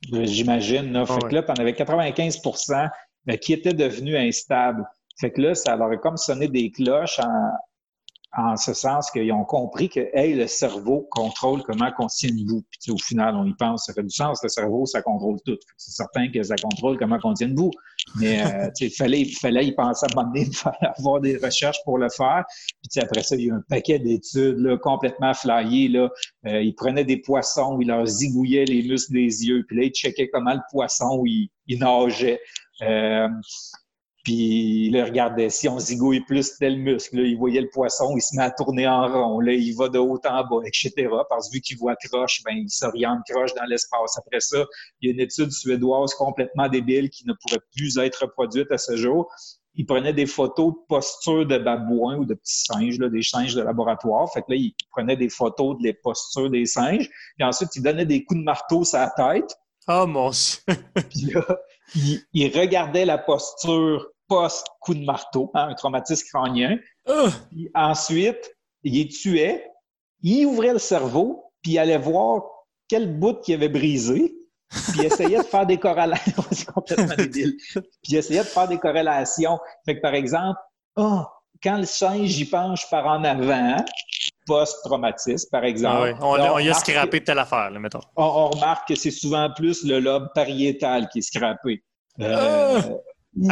j'imagine. 0.03 0.93
Là. 0.93 1.07
Fait 1.07 1.21
que 1.21 1.35
là, 1.35 1.43
tu 1.43 1.51
en 1.51 1.55
avais 1.55 1.73
95% 1.73 2.91
qui 3.41 3.53
étaient 3.53 3.73
devenus 3.73 4.17
instables. 4.17 4.85
Fait 5.21 5.31
que 5.31 5.41
là, 5.41 5.55
ça 5.55 5.77
leur 5.77 5.91
a 5.91 5.97
comme 5.97 6.17
sonné 6.17 6.49
des 6.49 6.71
cloches 6.71 7.19
en, 7.21 7.51
en 8.37 8.57
ce 8.57 8.75
sens 8.75 9.11
qu'ils 9.11 9.33
ont 9.33 9.45
compris 9.45 9.88
que 9.88 10.09
hey, 10.12 10.35
le 10.35 10.47
cerveau 10.47 11.07
contrôle 11.11 11.62
comment 11.62 11.91
on 11.99 12.07
tient 12.07 12.31
debout. 12.31 12.64
Puis 12.71 12.91
au 12.91 12.99
final, 12.99 13.37
on 13.37 13.45
y 13.45 13.55
pense, 13.55 13.87
ça 13.87 13.95
fait 13.95 14.03
du 14.03 14.11
sens. 14.14 14.41
Le 14.43 14.49
cerveau, 14.49 14.87
ça 14.87 15.03
contrôle 15.03 15.38
tout. 15.45 15.57
C'est 15.76 15.93
certain 15.93 16.29
que 16.31 16.43
ça 16.43 16.57
contrôle 16.57 16.99
comment 16.99 17.19
on 17.23 17.35
tient 17.35 17.49
debout. 17.49 17.71
Mais 18.19 18.45
euh, 18.45 18.71
il 18.81 18.91
fallait, 18.91 19.21
il 19.21 19.35
fallait 19.35 19.67
y 19.67 19.73
penser 19.73 20.07
à 20.07 20.12
un 20.12 20.23
moment 20.23 20.33
donné, 20.33 20.49
avoir 20.99 21.21
des 21.21 21.37
recherches 21.37 21.79
pour 21.85 21.99
le 21.99 22.09
faire. 22.09 22.45
Puis 22.91 23.00
après 23.00 23.23
ça, 23.23 23.37
il 23.37 23.47
y 23.47 23.50
a 23.50 23.55
un 23.55 23.62
paquet 23.69 23.99
d'études 23.99 24.79
complètement 24.81 25.35
flyées. 25.35 25.88
Là. 25.88 26.11
Euh, 26.47 26.62
ils 26.62 26.75
prenaient 26.75 27.05
des 27.05 27.19
poissons, 27.19 27.79
ils 27.81 27.88
leur 27.88 28.07
zigouillaient 28.07 28.64
les 28.64 28.83
muscles 28.83 29.12
des 29.12 29.47
yeux, 29.47 29.64
puis 29.67 29.76
là, 29.76 29.85
ils 29.85 29.93
checkaient 29.93 30.29
comment 30.29 30.55
le 30.55 30.61
poisson 30.71 31.23
il, 31.25 31.49
il 31.67 31.79
nageait. 31.79 32.41
Euh, 32.83 33.29
puis 34.25 34.88
là, 34.88 35.00
il 35.00 35.04
regardait 35.04 35.50
si 35.50 35.69
on 35.69 35.78
zigouille 35.78 36.21
plus 36.21 36.57
tel 36.59 36.78
muscle. 36.78 37.19
Là, 37.19 37.25
il 37.25 37.37
voyait 37.37 37.61
le 37.61 37.69
poisson, 37.69 38.16
il 38.16 38.23
se 38.23 38.35
met 38.35 38.43
à 38.43 38.50
tourner 38.50 38.88
en 38.88 39.07
rond. 39.07 39.38
Là, 39.38 39.52
il 39.52 39.76
va 39.76 39.90
de 39.90 39.99
haut 39.99 40.19
en 40.25 40.45
bas, 40.45 40.62
etc. 40.64 40.93
Parce 41.28 41.49
que 41.49 41.54
vu 41.54 41.61
qu'il 41.61 41.76
voit 41.76 41.95
croche, 41.97 42.43
ben, 42.43 42.57
il 42.57 42.71
s'oriente 42.71 43.21
croche 43.28 43.52
dans 43.54 43.66
l'espace. 43.66 44.16
Après 44.16 44.40
ça, 44.40 44.64
il 45.00 45.09
y 45.09 45.12
a 45.12 45.14
une 45.14 45.21
étude 45.21 45.52
suédoise 45.52 46.14
complètement 46.14 46.69
débile 46.69 47.11
qui 47.11 47.26
ne 47.26 47.35
pourrait 47.35 47.61
plus 47.76 47.99
être 47.99 48.23
reproduite 48.23 48.73
à 48.73 48.78
ce 48.78 48.97
jour. 48.97 49.31
Il 49.75 49.85
prenait 49.85 50.14
des 50.14 50.26
photos 50.26 50.73
de 50.73 50.78
posture 50.88 51.45
de 51.45 51.59
babouins 51.59 52.16
ou 52.16 52.25
de 52.25 52.33
petits 52.33 52.64
singes, 52.64 52.99
là, 52.99 53.11
des 53.11 53.23
singes 53.23 53.54
de 53.54 53.61
laboratoire. 53.61 54.33
Fait 54.33 54.40
que 54.40 54.52
là, 54.52 54.57
il 54.57 54.73
prenait 54.90 55.19
des 55.19 55.28
photos 55.28 55.76
des 55.83 55.93
postures 55.93 56.49
des 56.49 56.64
singes. 56.64 57.11
Puis 57.37 57.45
ensuite, 57.45 57.76
il 57.76 57.83
donnait 57.83 58.07
des 58.07 58.25
coups 58.25 58.40
de 58.40 58.45
marteau 58.45 58.85
sur 58.85 59.00
la 59.00 59.11
tête. 59.11 59.54
Oh 59.87 60.07
mon! 60.07 60.31
Puis 61.11 61.31
là, 61.31 61.59
il, 61.95 62.23
il 62.33 62.59
regardait 62.59 63.04
la 63.04 63.19
posture 63.19 64.13
post-coup 64.35 64.95
de 64.95 65.05
marteau, 65.05 65.50
hein, 65.55 65.69
un 65.71 65.75
traumatisme 65.75 66.26
crânien. 66.29 66.79
Ah! 67.09 67.29
ensuite, 67.75 68.53
il 68.83 69.09
tuait, 69.09 69.71
il 70.23 70.47
ouvrait 70.47 70.73
le 70.73 70.79
cerveau, 70.81 71.53
puis 71.62 71.73
il 71.73 71.79
allait 71.79 71.99
voir 71.99 72.43
quel 72.88 73.17
bout 73.19 73.41
qui 73.43 73.55
avait 73.55 73.69
brisé, 73.69 74.35
puis 74.71 74.99
il 74.99 75.05
essayait 75.05 75.38
de 75.38 75.45
faire 75.45 75.67
des 75.67 75.79
corrélations. 75.79 76.45
C'est 76.50 76.67
complètement 76.67 77.14
débile. 77.17 77.57
Puis 77.75 77.83
il 78.09 78.17
essayait 78.17 78.43
de 78.43 78.47
faire 78.47 78.67
des 78.67 78.79
corrélations. 78.79 79.59
Fait 79.85 79.97
que, 79.97 80.00
par 80.00 80.14
exemple, 80.14 80.59
oh, 80.97 81.23
quand 81.62 81.79
le 81.79 81.87
singe 81.87 82.37
y 82.37 82.45
penche 82.45 82.91
par 82.91 83.07
en 83.07 83.23
avant, 83.23 83.76
post-traumatisme, 84.47 85.49
par 85.50 85.64
exemple. 85.64 86.17
Ah 86.21 86.26
on, 86.26 86.59
y 86.59 86.69
a 86.69 86.75
scrappé 86.75 87.23
telle 87.23 87.38
affaire, 87.38 87.71
là, 87.71 87.79
mettons. 87.79 88.00
On, 88.17 88.50
remarque 88.50 88.88
que 88.88 88.97
c'est 88.97 89.12
souvent 89.12 89.49
plus 89.55 89.85
le 89.85 90.00
lobe 90.00 90.29
pariétal 90.35 91.09
qui 91.09 91.21
est 91.21 91.23
scrappé. 91.23 91.85
Euh, 92.21 92.81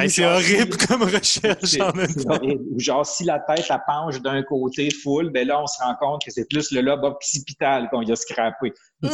c'est 0.09 0.25
horrible 0.25 0.77
comme 0.77 1.03
recherche 1.03 1.81
en 1.81 1.93
même 1.95 2.15
temps. 2.15 2.39
Genre, 2.77 3.07
si 3.07 3.25
la 3.25 3.41
tête 3.41 3.67
elle 3.69 3.83
penche 3.87 4.21
d'un 4.21 4.43
côté 4.43 4.91
full, 4.91 5.31
ben 5.31 5.47
là, 5.47 5.61
on 5.61 5.67
se 5.67 5.83
rend 5.83 5.95
compte 6.01 6.23
que 6.25 6.31
c'est 6.31 6.49
plus 6.49 6.71
le 6.73 6.81
lobe 6.81 7.05
occipital 7.05 7.89
qu'on 7.91 8.09
a 8.09 8.17
scrappé. 8.17 8.73
Hum. 9.03 9.11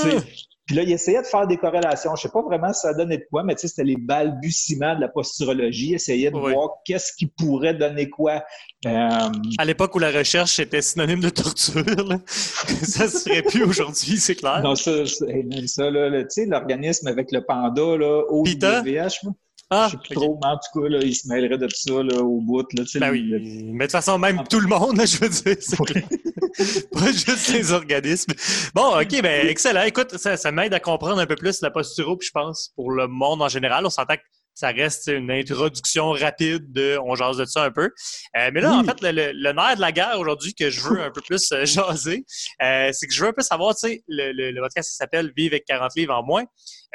Puis 0.68 0.76
là, 0.76 0.82
il 0.82 0.92
essayait 0.92 1.22
de 1.22 1.26
faire 1.26 1.46
des 1.46 1.56
corrélations. 1.56 2.14
Je 2.14 2.22
sais 2.22 2.28
pas 2.28 2.42
vraiment 2.42 2.70
si 2.74 2.80
ça 2.80 2.92
donnait 2.92 3.16
de 3.16 3.24
quoi, 3.30 3.42
mais 3.42 3.54
tu 3.54 3.62
sais, 3.62 3.68
c'était 3.68 3.84
les 3.84 3.96
balbutiements 3.96 4.94
de 4.96 5.00
la 5.00 5.08
posturologie. 5.08 5.88
Il 5.88 5.94
essayait 5.94 6.30
de 6.30 6.36
voir 6.36 6.68
qu'est-ce 6.84 7.14
qui 7.16 7.26
pourrait 7.26 7.72
donner 7.72 8.10
quoi. 8.10 8.44
Euh, 8.84 9.30
à 9.56 9.64
l'époque 9.64 9.94
où 9.94 9.98
la 9.98 10.10
recherche 10.10 10.58
était 10.58 10.82
synonyme 10.82 11.20
de 11.20 11.30
torture, 11.30 11.82
là. 11.86 12.18
ça 12.26 13.08
se 13.08 13.26
ferait 13.26 13.42
plus 13.42 13.64
aujourd'hui, 13.64 14.18
c'est 14.18 14.34
clair. 14.34 14.60
Non, 14.62 14.74
ça, 14.74 14.90
même 15.26 15.66
ça, 15.66 15.90
là, 15.90 16.22
tu 16.24 16.26
sais, 16.28 16.44
l'organisme 16.44 17.06
avec 17.06 17.32
le 17.32 17.42
panda, 17.42 17.96
là, 17.96 18.24
OIVH, 18.28 19.24
ah, 19.70 19.88
je 19.88 19.92
sais 19.92 19.98
plus 19.98 20.14
trop, 20.14 20.38
mais 20.42 20.48
en 20.48 20.56
tout 20.56 20.80
cas, 20.80 20.88
là, 20.88 20.98
il 21.02 21.14
se 21.14 21.28
mêlerait 21.28 21.58
de 21.58 21.68
ça 21.68 22.02
là, 22.02 22.22
au 22.22 22.40
bout. 22.40 22.66
Là, 22.72 22.84
ben 22.94 23.10
oui. 23.10 23.30
Mais 23.72 23.72
de 23.72 23.82
toute 23.82 23.92
façon, 23.92 24.18
même 24.18 24.42
tout 24.48 24.60
le 24.60 24.66
monde, 24.66 25.00
je 25.04 25.18
veux 25.18 25.28
dire, 25.28 25.56
pas 26.92 27.12
juste 27.12 27.52
les 27.52 27.72
organismes. 27.72 28.32
Bon, 28.74 28.98
OK, 28.98 29.22
ben 29.22 29.46
excellent. 29.46 29.82
Écoute, 29.82 30.16
ça, 30.16 30.36
ça 30.36 30.52
m'aide 30.52 30.72
à 30.72 30.80
comprendre 30.80 31.18
un 31.18 31.26
peu 31.26 31.36
plus 31.36 31.60
la 31.60 31.70
posture, 31.70 32.16
puis 32.18 32.28
je 32.28 32.32
pense, 32.32 32.72
pour 32.76 32.92
le 32.92 33.08
monde 33.08 33.42
en 33.42 33.48
général. 33.48 33.84
On 33.84 33.90
s'entend 33.90 34.16
que 34.16 34.22
ça 34.58 34.70
reste 34.70 35.06
une 35.06 35.30
introduction 35.30 36.10
rapide 36.10 36.72
de 36.72 36.98
on 37.04 37.14
jase 37.14 37.36
de 37.36 37.44
ça 37.44 37.62
un 37.62 37.70
peu. 37.70 37.92
Euh, 38.36 38.50
mais 38.52 38.60
là, 38.60 38.72
en 38.72 38.82
fait, 38.82 39.00
le, 39.02 39.30
le, 39.32 39.52
nerf 39.52 39.76
de 39.76 39.80
la 39.80 39.92
guerre 39.92 40.18
aujourd'hui 40.18 40.52
que 40.52 40.68
je 40.68 40.80
veux 40.80 41.00
un 41.00 41.12
peu 41.12 41.20
plus 41.20 41.52
euh, 41.52 41.64
jaser, 41.64 42.24
euh, 42.60 42.90
c'est 42.92 43.06
que 43.06 43.14
je 43.14 43.22
veux 43.22 43.28
un 43.28 43.32
peu 43.32 43.42
savoir, 43.42 43.76
tu 43.76 43.88
sais, 43.88 44.02
le, 44.08 44.32
le, 44.32 44.50
le 44.50 44.60
podcast 44.60 44.96
s'appelle 44.96 45.32
Vive 45.36 45.52
avec 45.52 45.64
40 45.64 45.92
livres 45.94 46.14
en 46.14 46.24
moins. 46.24 46.44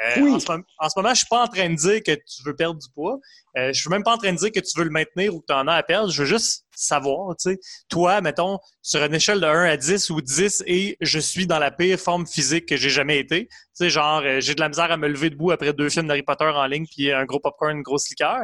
En, 0.02 0.38
ce, 0.38 0.52
en, 0.78 0.88
ce, 0.88 0.98
moment, 0.98 1.10
je 1.10 1.18
suis 1.18 1.28
pas 1.28 1.44
en 1.44 1.48
train 1.48 1.70
de 1.70 1.76
dire 1.76 2.02
que 2.02 2.12
tu 2.12 2.42
veux 2.44 2.56
perdre 2.56 2.80
du 2.80 2.88
poids. 2.94 3.18
je 3.56 3.72
suis 3.72 3.90
même 3.90 4.02
pas 4.02 4.14
en 4.14 4.18
train 4.18 4.32
de 4.32 4.38
dire 4.38 4.50
que 4.52 4.60
tu 4.60 4.78
veux 4.78 4.84
le 4.84 4.90
maintenir 4.90 5.34
ou 5.34 5.40
que 5.40 5.46
tu 5.46 5.54
en 5.54 5.66
as 5.68 5.74
à 5.74 5.82
perdre. 5.82 6.10
Je 6.10 6.22
veux 6.22 6.28
juste 6.28 6.64
savoir, 6.76 7.36
tu 7.36 7.50
sais, 7.50 7.60
toi, 7.88 8.20
mettons, 8.20 8.58
sur 8.82 9.02
une 9.04 9.14
échelle 9.14 9.40
de 9.40 9.46
1 9.46 9.64
à 9.64 9.76
10 9.76 10.10
ou 10.10 10.20
10 10.20 10.64
et 10.66 10.96
je 11.00 11.18
suis 11.18 11.46
dans 11.46 11.58
la 11.58 11.70
pire 11.70 11.98
forme 11.98 12.26
physique 12.26 12.66
que 12.66 12.76
j'ai 12.76 12.90
jamais 12.90 13.18
été. 13.18 13.46
Tu 13.46 13.86
sais, 13.86 13.90
genre, 13.90 14.22
j'ai 14.38 14.54
de 14.54 14.60
la 14.60 14.68
misère 14.68 14.92
à 14.92 14.96
me 14.96 15.08
lever 15.08 15.30
debout 15.30 15.50
après 15.50 15.72
deux 15.72 15.88
films 15.88 16.06
d'Harry 16.06 16.22
Potter 16.22 16.44
en 16.44 16.66
ligne 16.66 16.86
puis 16.86 17.10
un 17.12 17.24
gros 17.24 17.40
popcorn, 17.40 17.76
une 17.76 17.82
grosse 17.82 18.08
liqueur. 18.08 18.40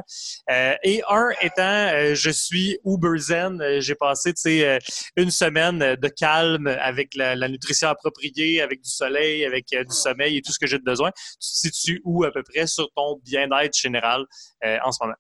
Euh, 0.51 0.75
et 0.83 1.03
un 1.09 1.29
étant, 1.41 1.63
euh, 1.63 2.15
je 2.15 2.31
suis 2.31 2.79
uber 2.85 3.19
zen. 3.19 3.61
Euh, 3.61 3.81
j'ai 3.81 3.95
passé, 3.95 4.33
tu 4.35 4.43
sais, 4.43 4.79
une 5.17 5.31
semaine 5.31 5.79
de 5.79 6.09
calme 6.09 6.67
avec 6.67 7.15
la, 7.15 7.37
la, 7.37 7.49
nutrition 7.49 7.89
appropriée, 7.89 8.61
avec 8.61 8.83
du 8.83 8.91
soleil, 8.91 9.45
avec 9.45 9.67
du 9.71 9.95
sommeil 9.95 10.37
et 10.37 10.43
tout 10.43 10.53
ce 10.53 10.59
que 10.59 10.67
j'ai 10.67 10.79
besoin. 10.79 11.11
Tu 11.41 11.51
te 11.51 11.57
situes 11.57 12.03
où 12.05 12.25
à 12.25 12.31
peu 12.31 12.43
près 12.43 12.67
sur 12.67 12.91
ton 12.95 13.19
bien-être 13.25 13.77
général 13.77 14.25
en 14.63 14.93
ce 14.93 15.03
moment? 15.03 15.17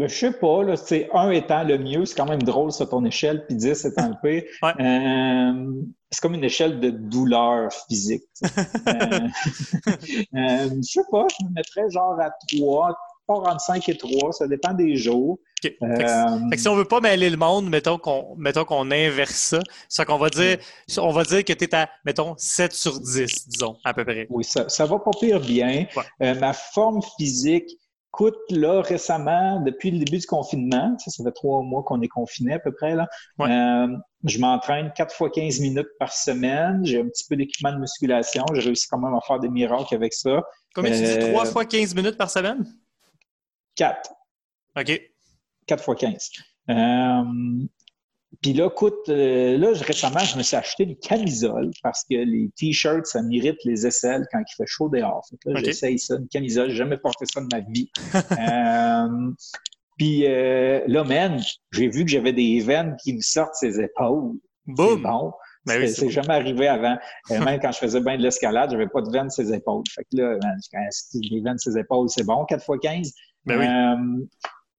Ben, 0.00 0.08
je 0.08 0.14
sais 0.14 0.32
pas, 0.32 0.62
là, 0.62 0.76
un 1.12 1.30
étant 1.30 1.62
le 1.62 1.76
mieux, 1.76 2.06
c'est 2.06 2.16
quand 2.16 2.24
même 2.24 2.42
drôle 2.42 2.72
sur 2.72 2.88
ton 2.88 3.04
échelle, 3.04 3.44
puis 3.44 3.54
10 3.54 3.84
étant 3.84 4.08
le 4.08 4.14
pire. 4.22 4.44
Euh, 4.80 5.82
c'est 6.10 6.20
comme 6.22 6.32
une 6.32 6.44
échelle 6.44 6.80
de 6.80 6.88
douleur 6.88 7.70
physique. 7.86 8.22
euh, 8.46 8.50
euh, 8.88 10.70
je 10.70 10.80
sais 10.82 11.02
pas, 11.10 11.26
je 11.28 11.44
me 11.44 11.52
mettrais 11.52 11.90
genre 11.90 12.18
à 12.18 12.30
3, 12.56 12.96
pas 13.30 13.50
entre 13.50 13.60
5 13.60 13.88
et 13.88 13.96
3, 13.96 14.32
ça 14.32 14.48
dépend 14.48 14.74
des 14.74 14.96
jours. 14.96 15.38
Fait, 15.62 15.76
que, 15.78 16.58
si 16.58 16.68
on 16.68 16.74
veut 16.74 16.84
pas 16.84 17.00
mêler 17.00 17.30
le 17.30 17.36
monde, 17.36 17.68
mettons 17.68 17.98
qu'on 17.98 18.34
mettons 18.36 18.64
qu'on 18.64 18.90
inverse 18.90 19.34
ça. 19.34 19.60
C'est 19.88 20.04
qu'on 20.04 20.18
va 20.18 20.30
dire 20.30 20.58
on 20.98 21.12
va 21.12 21.24
dire 21.24 21.44
que 21.44 21.52
tu 21.52 21.64
es 21.64 21.74
à 21.74 21.88
mettons 22.04 22.34
7 22.36 22.72
sur 22.72 22.98
10, 22.98 23.48
disons, 23.48 23.76
à 23.84 23.94
peu 23.94 24.04
près. 24.04 24.26
Oui, 24.30 24.42
ça, 24.42 24.68
ça 24.68 24.86
va 24.86 24.98
pas 24.98 25.10
pire 25.18 25.40
bien. 25.40 25.86
ma 26.18 26.52
forme 26.52 27.00
physique, 27.18 27.70
Écoute, 28.12 28.38
là, 28.50 28.82
récemment, 28.82 29.60
depuis 29.60 29.92
le 29.92 30.04
début 30.04 30.18
du 30.18 30.26
confinement, 30.26 30.96
ça, 30.98 31.22
fait 31.22 31.30
trois 31.30 31.62
mois 31.62 31.84
qu'on 31.84 32.02
est 32.02 32.08
confiné 32.08 32.54
à 32.54 32.58
peu 32.58 32.72
près, 32.72 32.96
là, 32.96 33.06
euh, 33.40 33.86
je 34.24 34.38
m'entraîne 34.40 34.92
quatre 34.96 35.14
fois 35.14 35.30
15 35.30 35.60
minutes 35.60 35.88
par 35.98 36.12
semaine. 36.12 36.84
J'ai 36.84 37.00
un 37.00 37.06
petit 37.06 37.24
peu 37.28 37.36
d'équipement 37.36 37.72
de 37.72 37.78
musculation. 37.78 38.44
J'ai 38.54 38.62
réussi 38.62 38.88
quand 38.90 38.98
même 38.98 39.14
à 39.14 39.20
faire 39.20 39.38
des 39.38 39.48
miracles 39.48 39.94
avec 39.94 40.12
ça. 40.12 40.42
Combien 40.74 40.90
tu 40.90 40.98
dis? 40.98 41.04
Euh, 41.04 41.30
trois 41.30 41.44
fois 41.44 41.64
15 41.64 41.94
minutes 41.94 42.16
par 42.16 42.30
semaine? 42.30 42.66
Quatre. 43.74 44.10
OK. 44.76 45.00
Quatre 45.66 45.84
fois 45.84 45.96
15. 45.96 46.30
Euh, 46.70 47.24
puis 48.42 48.52
là, 48.52 48.68
écoute, 48.68 49.08
euh, 49.08 49.58
là, 49.58 49.72
récemment, 49.74 50.20
je 50.20 50.38
me 50.38 50.42
suis 50.42 50.56
acheté 50.56 50.84
une 50.84 50.96
camisole 50.96 51.70
parce 51.82 52.04
que 52.04 52.14
les 52.14 52.50
t-shirts, 52.56 53.06
ça 53.06 53.22
m'irrite 53.22 53.58
les 53.64 53.86
aisselles 53.86 54.26
quand 54.32 54.38
il 54.38 54.54
fait 54.56 54.66
chaud 54.66 54.88
dehors. 54.88 55.26
Fait 55.28 55.50
là, 55.50 55.60
j'essaye 55.62 55.98
ça, 55.98 56.16
une 56.16 56.28
camisole. 56.28 56.70
J'ai 56.70 56.76
jamais 56.76 56.96
porté 56.96 57.26
ça 57.26 57.40
de 57.40 57.48
ma 57.52 57.60
vie. 57.60 57.90
euh, 58.14 59.32
puis 59.98 60.26
euh, 60.26 60.80
là, 60.86 61.04
man, 61.04 61.40
j'ai 61.72 61.88
vu 61.88 62.04
que 62.04 62.10
j'avais 62.10 62.32
des 62.32 62.60
veines 62.60 62.96
qui 63.02 63.14
me 63.14 63.20
sortent 63.20 63.54
ses 63.54 63.80
épaules. 63.80 64.38
Boum! 64.66 65.02
Bon. 65.02 65.32
Ben 65.66 65.86
c'est 65.86 66.08
jamais 66.08 66.34
arrivé 66.34 66.68
avant. 66.68 66.96
Euh, 67.30 67.40
même 67.44 67.60
quand 67.60 67.72
je 67.72 67.78
faisais 67.78 68.00
bien 68.00 68.16
de 68.16 68.22
l'escalade, 68.22 68.70
j'avais 68.70 68.88
pas 68.88 69.02
de 69.02 69.10
veines 69.10 69.28
ses 69.28 69.52
épaules. 69.52 69.82
Fait 69.94 70.04
que 70.04 70.16
là, 70.16 70.38
man, 70.42 70.58
les 71.14 71.40
veines 71.42 71.58
ses 71.58 71.76
épaules, 71.76 72.08
c'est 72.08 72.24
bon, 72.24 72.44
4 72.46 72.62
x 72.62 72.78
15. 72.82 73.12
Ben 73.46 73.58
oui. 73.58 74.26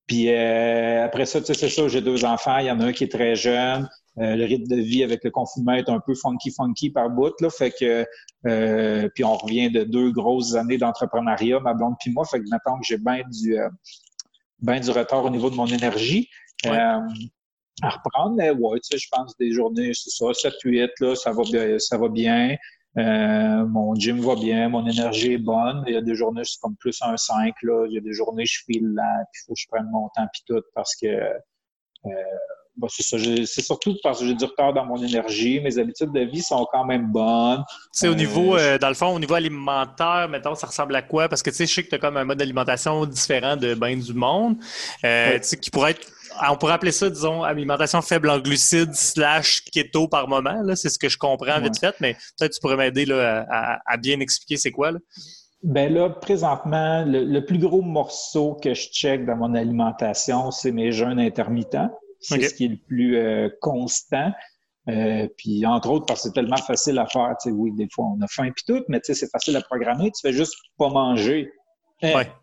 Puis 0.06 0.28
euh, 0.28 1.04
après 1.04 1.26
ça, 1.26 1.40
tu 1.40 1.46
sais, 1.46 1.54
c'est 1.54 1.68
ça, 1.68 1.88
j'ai 1.88 2.02
deux 2.02 2.24
enfants. 2.24 2.58
Il 2.58 2.66
y 2.66 2.70
en 2.70 2.80
a 2.80 2.86
un 2.86 2.92
qui 2.92 3.04
est 3.04 3.12
très 3.12 3.34
jeune. 3.34 3.88
Euh, 4.18 4.36
le 4.36 4.44
rythme 4.44 4.66
de 4.66 4.76
vie 4.76 5.02
avec 5.02 5.24
le 5.24 5.30
confinement 5.30 5.72
est 5.72 5.88
un 5.88 6.00
peu 6.00 6.14
funky 6.14 6.50
funky 6.50 6.90
par 6.90 7.08
bout 7.08 7.32
là 7.40 7.48
fait 7.48 7.70
que 7.70 8.04
euh, 8.46 9.08
puis 9.14 9.24
on 9.24 9.38
revient 9.38 9.70
de 9.70 9.84
deux 9.84 10.12
grosses 10.12 10.54
années 10.54 10.76
d'entrepreneuriat 10.76 11.60
ma 11.60 11.72
blonde 11.72 11.94
puis 11.98 12.12
moi 12.12 12.26
fait 12.26 12.40
que 12.40 12.44
maintenant 12.50 12.78
que 12.78 12.84
j'ai 12.84 12.98
bien 12.98 13.22
du 13.30 13.56
ben 14.58 14.80
du 14.80 14.90
retard 14.90 15.24
au 15.24 15.30
niveau 15.30 15.48
de 15.48 15.54
mon 15.54 15.64
énergie 15.64 16.28
à 16.66 17.00
reprendre 17.82 18.36
mais 18.36 18.50
ouais 18.50 18.80
tu 18.80 18.90
sais 18.90 18.98
je 18.98 19.08
pense 19.10 19.34
des 19.38 19.50
journées 19.50 19.92
c'est 19.94 20.10
ça 20.10 20.26
7 20.34 20.52
8 20.62 20.90
là 21.00 21.14
ça 21.14 21.32
va 21.32 21.42
bien 21.44 21.78
ça 21.78 21.96
va 21.96 22.10
bien 22.10 22.54
euh, 22.98 23.66
mon 23.66 23.94
gym 23.94 24.20
va 24.20 24.34
bien, 24.34 24.68
mon 24.68 24.86
énergie 24.86 25.32
est 25.32 25.38
bonne. 25.38 25.82
Il 25.86 25.94
y 25.94 25.96
a 25.96 26.02
des 26.02 26.14
journées, 26.14 26.42
c'est 26.44 26.60
comme 26.60 26.76
plus 26.76 26.98
un 27.02 27.16
5. 27.16 27.54
Là. 27.62 27.86
Il 27.88 27.94
y 27.94 27.98
a 27.98 28.00
des 28.00 28.12
journées, 28.12 28.44
je 28.44 28.62
file 28.64 28.92
là, 28.94 29.24
puis 29.32 29.42
faut 29.46 29.54
que 29.54 29.60
je 29.60 29.66
prenne 29.68 29.88
mon 29.90 30.08
temps 30.14 30.26
puis 30.32 30.42
tout 30.46 30.62
parce 30.74 30.94
que 30.96 31.06
euh, 31.06 32.10
bah, 32.76 32.88
c'est 32.90 33.02
ça. 33.02 33.16
C'est 33.18 33.62
surtout 33.62 33.96
parce 34.02 34.20
que 34.20 34.26
j'ai 34.26 34.34
du 34.34 34.44
retard 34.44 34.72
dans 34.72 34.84
mon 34.84 35.02
énergie. 35.02 35.60
Mes 35.60 35.78
habitudes 35.78 36.12
de 36.12 36.20
vie 36.20 36.42
sont 36.42 36.66
quand 36.72 36.84
même 36.84 37.12
bonnes. 37.12 37.62
C'est 37.92 38.08
au 38.08 38.14
niveau, 38.14 38.56
euh, 38.56 38.78
dans 38.78 38.88
le 38.88 38.94
fond, 38.94 39.14
au 39.14 39.18
niveau 39.18 39.34
alimentaire, 39.34 40.28
mettons, 40.30 40.54
ça 40.54 40.66
ressemble 40.66 40.96
à 40.96 41.02
quoi? 41.02 41.28
Parce 41.28 41.42
que 41.42 41.50
tu 41.50 41.56
sais, 41.56 41.66
je 41.66 41.74
sais 41.74 41.84
que 41.84 41.90
tu 41.90 41.94
as 41.94 41.98
comme 41.98 42.16
un 42.16 42.24
mode 42.24 42.38
d'alimentation 42.38 43.04
différent 43.04 43.56
de 43.56 43.74
bien 43.74 43.96
du 43.96 44.14
monde, 44.14 44.56
euh, 45.04 45.38
qui 45.38 45.70
pourrait 45.70 45.92
être 45.92 46.06
on 46.48 46.56
pourrait 46.56 46.74
appeler 46.74 46.92
ça, 46.92 47.08
disons, 47.10 47.42
alimentation 47.42 48.02
faible 48.02 48.30
en 48.30 48.38
glucides 48.38 48.94
slash 48.94 49.62
keto 49.72 50.08
par 50.08 50.28
moment. 50.28 50.62
C'est 50.74 50.88
ce 50.88 50.98
que 50.98 51.08
je 51.08 51.18
comprends 51.18 51.60
vite 51.60 51.78
fait, 51.78 51.94
mais 52.00 52.14
peut-être 52.38 52.52
tu 52.52 52.60
pourrais 52.60 52.76
m'aider 52.76 53.10
à, 53.12 53.80
à, 53.86 53.96
bien 53.96 54.20
expliquer 54.20 54.56
c'est 54.56 54.70
quoi. 54.70 54.92
Là. 54.92 54.98
Ben 55.62 55.92
là, 55.92 56.10
présentement, 56.10 57.04
le, 57.06 57.40
plus 57.40 57.58
gros 57.58 57.82
morceau 57.82 58.54
que 58.54 58.74
je 58.74 58.88
check 58.88 59.24
dans 59.24 59.36
mon 59.36 59.54
alimentation, 59.54 60.50
c'est 60.50 60.72
mes 60.72 60.90
jeûnes 60.90 61.20
intermittents. 61.20 61.90
C'est 62.20 62.40
ce 62.40 62.54
qui 62.54 62.64
est 62.64 62.68
le 62.68 62.76
plus 62.76 63.16
euh, 63.16 63.48
constant. 63.60 64.32
Euh, 64.88 65.28
puis 65.36 65.64
entre 65.64 65.90
autres 65.90 66.06
parce 66.06 66.22
que 66.22 66.28
c'est 66.28 66.34
tellement 66.34 66.56
facile 66.56 66.98
à 66.98 67.06
faire. 67.06 67.34
Tu 67.40 67.50
sais, 67.50 67.54
oui, 67.54 67.70
des 67.72 67.86
fois 67.92 68.06
on 68.06 68.20
a 68.20 68.26
faim 68.26 68.50
puis 68.54 68.64
tout, 68.66 68.82
mais 68.88 68.98
tu 69.00 69.06
sais, 69.06 69.14
c'est 69.14 69.30
facile 69.30 69.56
à 69.56 69.60
programmer. 69.60 70.10
Tu 70.10 70.20
fais 70.20 70.32
juste 70.32 70.56
pas 70.76 70.88
manger. 70.88 71.52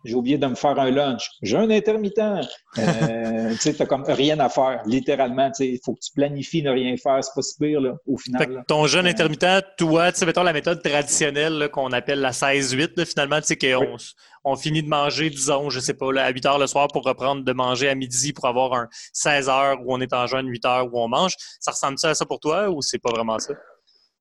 J'ai 0.05 0.15
oublié 0.15 0.37
de 0.37 0.47
me 0.47 0.55
faire 0.55 0.79
un 0.79 0.89
lunch. 0.89 1.29
J'ai 1.41 1.57
un 1.57 1.69
intermittent. 1.69 2.19
Euh, 2.19 3.49
tu 3.51 3.57
sais, 3.57 3.73
t'as 3.73 3.85
comme 3.85 4.03
rien 4.07 4.39
à 4.39 4.49
faire, 4.49 4.81
littéralement. 4.85 5.49
Tu 5.49 5.55
sais, 5.55 5.67
il 5.67 5.79
faut 5.83 5.93
que 5.93 5.99
tu 5.99 6.11
planifies 6.13 6.63
ne 6.63 6.71
rien 6.71 6.95
faire. 6.97 7.23
C'est 7.23 7.33
pas 7.35 7.41
si 7.41 7.57
pire, 7.57 7.81
là, 7.81 7.95
au 8.07 8.17
final. 8.17 8.63
ton 8.67 8.87
jeûne 8.87 9.05
euh, 9.05 9.09
intermittent, 9.09 9.65
toi, 9.77 10.11
tu 10.11 10.19
sais, 10.19 10.25
mettons 10.25 10.43
la 10.43 10.53
méthode 10.53 10.81
traditionnelle 10.81 11.69
qu'on 11.71 11.91
appelle 11.91 12.21
la 12.21 12.31
16-8, 12.31 13.05
finalement, 13.05 13.41
tu 13.41 13.47
sais, 13.47 13.57
qu'on 13.57 13.97
on 14.45 14.55
finit 14.55 14.83
de 14.83 14.87
manger, 14.87 15.29
disons, 15.29 15.69
je 15.69 15.79
sais 15.79 15.93
pas, 15.93 16.11
là, 16.11 16.25
à 16.25 16.29
8 16.29 16.45
heures 16.45 16.59
le 16.59 16.67
soir 16.67 16.87
pour 16.87 17.03
reprendre 17.03 17.43
de 17.43 17.53
manger 17.53 17.89
à 17.89 17.95
midi 17.95 18.31
pour 18.31 18.45
avoir 18.45 18.73
un 18.73 18.87
16 19.13 19.49
heures 19.49 19.77
où 19.83 19.93
on 19.93 19.99
est 19.99 20.13
en 20.13 20.27
jeûne, 20.27 20.47
8 20.47 20.65
heures 20.65 20.93
où 20.93 20.99
on 20.99 21.09
mange. 21.09 21.33
Ça 21.59 21.71
ressemble 21.71 21.97
ça 21.97 22.09
à 22.09 22.15
ça 22.15 22.25
pour 22.25 22.39
toi 22.39 22.69
ou 22.69 22.81
c'est 22.81 22.99
pas 22.99 23.11
vraiment 23.11 23.39
ça? 23.39 23.53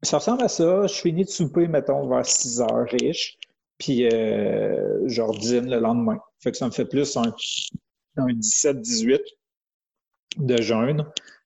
Ça 0.02 0.18
ressemble 0.18 0.44
à 0.44 0.48
ça. 0.48 0.86
Je 0.86 0.94
finis 0.94 1.24
de 1.24 1.30
souper, 1.30 1.68
mettons, 1.68 2.08
vers 2.08 2.26
6 2.26 2.60
heures 2.60 2.86
riche 2.90 3.38
puis 3.78 4.06
euh, 4.06 5.06
je 5.06 5.22
redîne 5.22 5.70
le 5.70 5.78
lendemain. 5.78 6.18
Fait 6.40 6.50
que 6.50 6.56
ça 6.56 6.66
me 6.66 6.70
fait 6.70 6.84
plus 6.84 7.16
un, 7.16 7.32
17-18 8.16 9.20
de 10.38 10.60
jeûne 10.60 11.04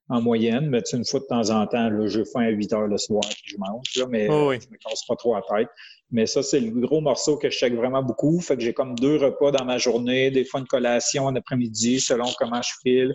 en 0.09 0.21
moyenne, 0.21 0.69
mais 0.69 0.81
une 0.93 1.05
fois 1.05 1.21
de 1.21 1.27
temps 1.27 1.51
en 1.51 1.67
temps, 1.67 1.89
là, 1.89 2.07
je 2.07 2.25
faim 2.25 2.43
à 2.43 2.49
8 2.49 2.73
heures 2.73 2.87
le 2.87 2.99
soir 2.99 3.23
puis 3.23 3.53
je 3.53 3.57
mange, 3.59 3.87
là, 3.97 4.07
mais 4.09 4.29
oh 4.31 4.53
je 4.53 4.69
me 4.69 4.77
casse 4.77 5.05
pas 5.07 5.17
trop 5.17 5.35
la 5.35 5.43
tête. 5.43 5.69
Mais 6.11 6.27
ça, 6.27 6.43
c'est 6.43 6.61
le 6.61 6.71
gros 6.81 7.01
morceau 7.01 7.39
que 7.39 7.49
je 7.49 7.57
check 7.57 7.75
vraiment 7.75 8.03
beaucoup. 8.03 8.41
Fait 8.41 8.57
que 8.57 8.63
j'ai 8.63 8.75
comme 8.75 8.95
deux 8.97 9.17
repas 9.17 9.51
dans 9.51 9.65
ma 9.65 9.79
journée, 9.79 10.31
des 10.31 10.45
fois 10.45 10.61
une 10.61 10.67
collation 10.67 11.25
en 11.25 11.35
après-midi, 11.35 12.01
selon 12.01 12.27
comment 12.39 12.61
je 12.61 12.73
file. 12.83 13.15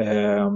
Euh, 0.00 0.48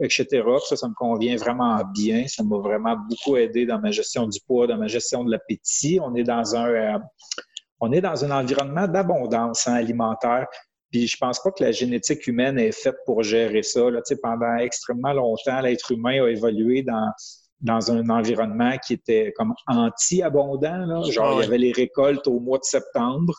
etc. 0.00 0.42
Ça, 0.66 0.76
ça 0.76 0.88
me 0.88 0.94
convient 0.94 1.36
vraiment 1.36 1.80
bien. 1.92 2.26
Ça 2.26 2.42
m'a 2.42 2.58
vraiment 2.58 2.96
beaucoup 3.08 3.36
aidé 3.36 3.66
dans 3.66 3.78
ma 3.78 3.90
gestion 3.90 4.26
du 4.26 4.40
poids, 4.46 4.66
dans 4.66 4.76
ma 4.76 4.86
gestion 4.86 5.24
de 5.24 5.30
l'appétit. 5.30 5.98
On 6.02 6.14
est 6.14 6.24
dans 6.24 6.56
un, 6.56 6.68
euh, 6.68 6.98
on 7.80 7.92
est 7.92 8.00
dans 8.00 8.24
un 8.24 8.30
environnement 8.30 8.88
d'abondance 8.88 9.66
hein, 9.68 9.74
alimentaire. 9.74 10.46
Puis 10.90 11.08
je 11.08 11.16
pense 11.16 11.40
pas 11.42 11.50
que 11.50 11.64
la 11.64 11.72
génétique 11.72 12.26
humaine 12.26 12.58
est 12.58 12.72
faite 12.72 12.96
pour 13.04 13.22
gérer 13.22 13.62
ça. 13.62 13.90
Là. 13.90 14.00
Tu 14.02 14.14
sais, 14.14 14.20
pendant 14.22 14.56
extrêmement 14.56 15.12
longtemps, 15.12 15.60
l'être 15.60 15.90
humain 15.90 16.24
a 16.24 16.28
évolué 16.28 16.82
dans 16.82 17.10
dans 17.60 17.90
un 17.90 18.10
environnement 18.10 18.76
qui 18.86 18.92
était 18.92 19.32
comme 19.36 19.54
anti-abondant. 19.66 21.02
Genre, 21.04 21.40
il 21.40 21.44
y 21.44 21.46
avait 21.46 21.58
les 21.58 21.72
récoltes 21.72 22.26
au 22.26 22.38
mois 22.38 22.58
de 22.58 22.64
septembre. 22.64 23.34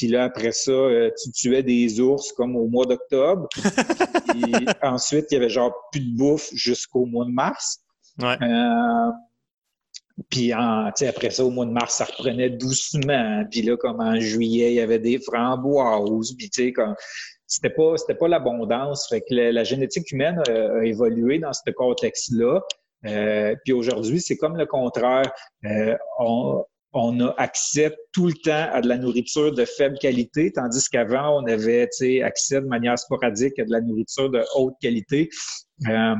Puis 0.00 0.08
là, 0.08 0.24
après 0.24 0.52
ça, 0.52 0.70
euh, 0.70 1.10
tu 1.22 1.30
tuais 1.30 1.62
des 1.62 2.00
ours 2.00 2.32
comme 2.32 2.56
au 2.56 2.68
mois 2.68 2.86
d'octobre. 2.86 3.50
Ensuite, 4.82 5.26
il 5.30 5.34
y 5.34 5.36
avait 5.36 5.50
genre 5.50 5.74
plus 5.92 6.00
de 6.00 6.16
bouffe 6.16 6.48
jusqu'au 6.54 7.04
mois 7.04 7.26
de 7.26 7.32
mars. 7.32 7.80
Ouais. 8.18 8.34
Euh, 8.40 9.10
puis 10.30 10.52
après 10.52 11.28
ça, 11.28 11.44
au 11.44 11.50
mois 11.50 11.66
de 11.66 11.72
mars, 11.72 11.96
ça 11.96 12.06
reprenait 12.06 12.48
doucement. 12.48 13.44
Puis 13.50 13.60
là, 13.60 13.76
comme 13.76 14.00
en 14.00 14.18
juillet, 14.18 14.72
il 14.72 14.76
y 14.76 14.80
avait 14.80 14.98
des 14.98 15.18
framboises. 15.18 16.32
Puis 16.38 16.48
tu 16.48 16.62
sais, 16.62 16.72
comme 16.72 16.94
c'était 17.46 17.68
pas 17.68 17.98
c'était 17.98 18.14
pas 18.14 18.28
l'abondance. 18.28 19.06
Fait 19.06 19.20
que 19.20 19.34
la, 19.34 19.64
génétique 19.64 20.10
humaine 20.12 20.42
a, 20.48 20.82
évolué 20.82 21.40
dans 21.40 21.52
ce 21.52 21.70
contexte-là. 21.72 22.62
Euh, 23.04 23.54
puis 23.64 23.74
aujourd'hui, 23.74 24.22
c'est 24.22 24.38
comme 24.38 24.56
le 24.56 24.64
contraire. 24.64 25.30
Euh, 25.66 25.94
on, 26.18 26.64
on 26.92 27.20
a 27.20 27.34
accès 27.38 27.96
tout 28.12 28.26
le 28.26 28.34
temps 28.34 28.68
à 28.72 28.80
de 28.80 28.88
la 28.88 28.98
nourriture 28.98 29.52
de 29.52 29.64
faible 29.64 29.98
qualité, 29.98 30.52
tandis 30.52 30.88
qu'avant, 30.88 31.40
on 31.40 31.46
avait 31.46 31.82
accès 31.82 32.60
de 32.60 32.66
manière 32.66 32.98
sporadique 32.98 33.58
à 33.58 33.64
de 33.64 33.70
la 33.70 33.80
nourriture 33.80 34.30
de 34.30 34.42
haute 34.56 34.74
qualité. 34.80 35.28
Euh, 35.88 36.14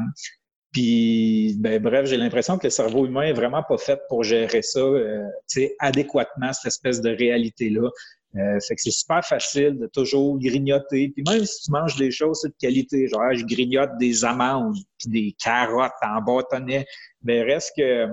puis, 0.73 1.57
ben, 1.59 1.83
bref, 1.83 2.07
j'ai 2.07 2.17
l'impression 2.17 2.57
que 2.57 2.67
le 2.67 2.71
cerveau 2.71 3.05
humain 3.05 3.23
est 3.23 3.33
vraiment 3.33 3.65
pas 3.65 3.79
fait 3.79 4.01
pour 4.09 4.23
gérer 4.23 4.63
ça 4.63 4.79
euh, 4.79 5.27
adéquatement, 5.81 6.53
cette 6.53 6.67
espèce 6.67 7.01
de 7.01 7.11
réalité-là. 7.11 7.89
Euh, 8.37 8.61
fait 8.61 8.77
que 8.77 8.83
c'est 8.83 8.93
super 8.93 9.25
facile 9.25 9.77
de 9.81 9.89
toujours 9.89 10.39
grignoter. 10.39 11.09
Puis 11.09 11.25
même 11.29 11.45
si 11.45 11.65
tu 11.65 11.73
manges 11.73 11.97
des 11.97 12.13
choses 12.13 12.43
de 12.43 12.53
qualité, 12.61 13.09
genre 13.09 13.35
je 13.35 13.45
grignote 13.45 13.91
des 13.99 14.25
amandes 14.25 14.77
puis 14.99 15.11
des 15.11 15.37
carottes 15.43 15.91
en 16.01 16.23
bâtonnet, 16.23 16.87
ben 17.23 17.45
reste 17.45 17.73
que 17.77 18.07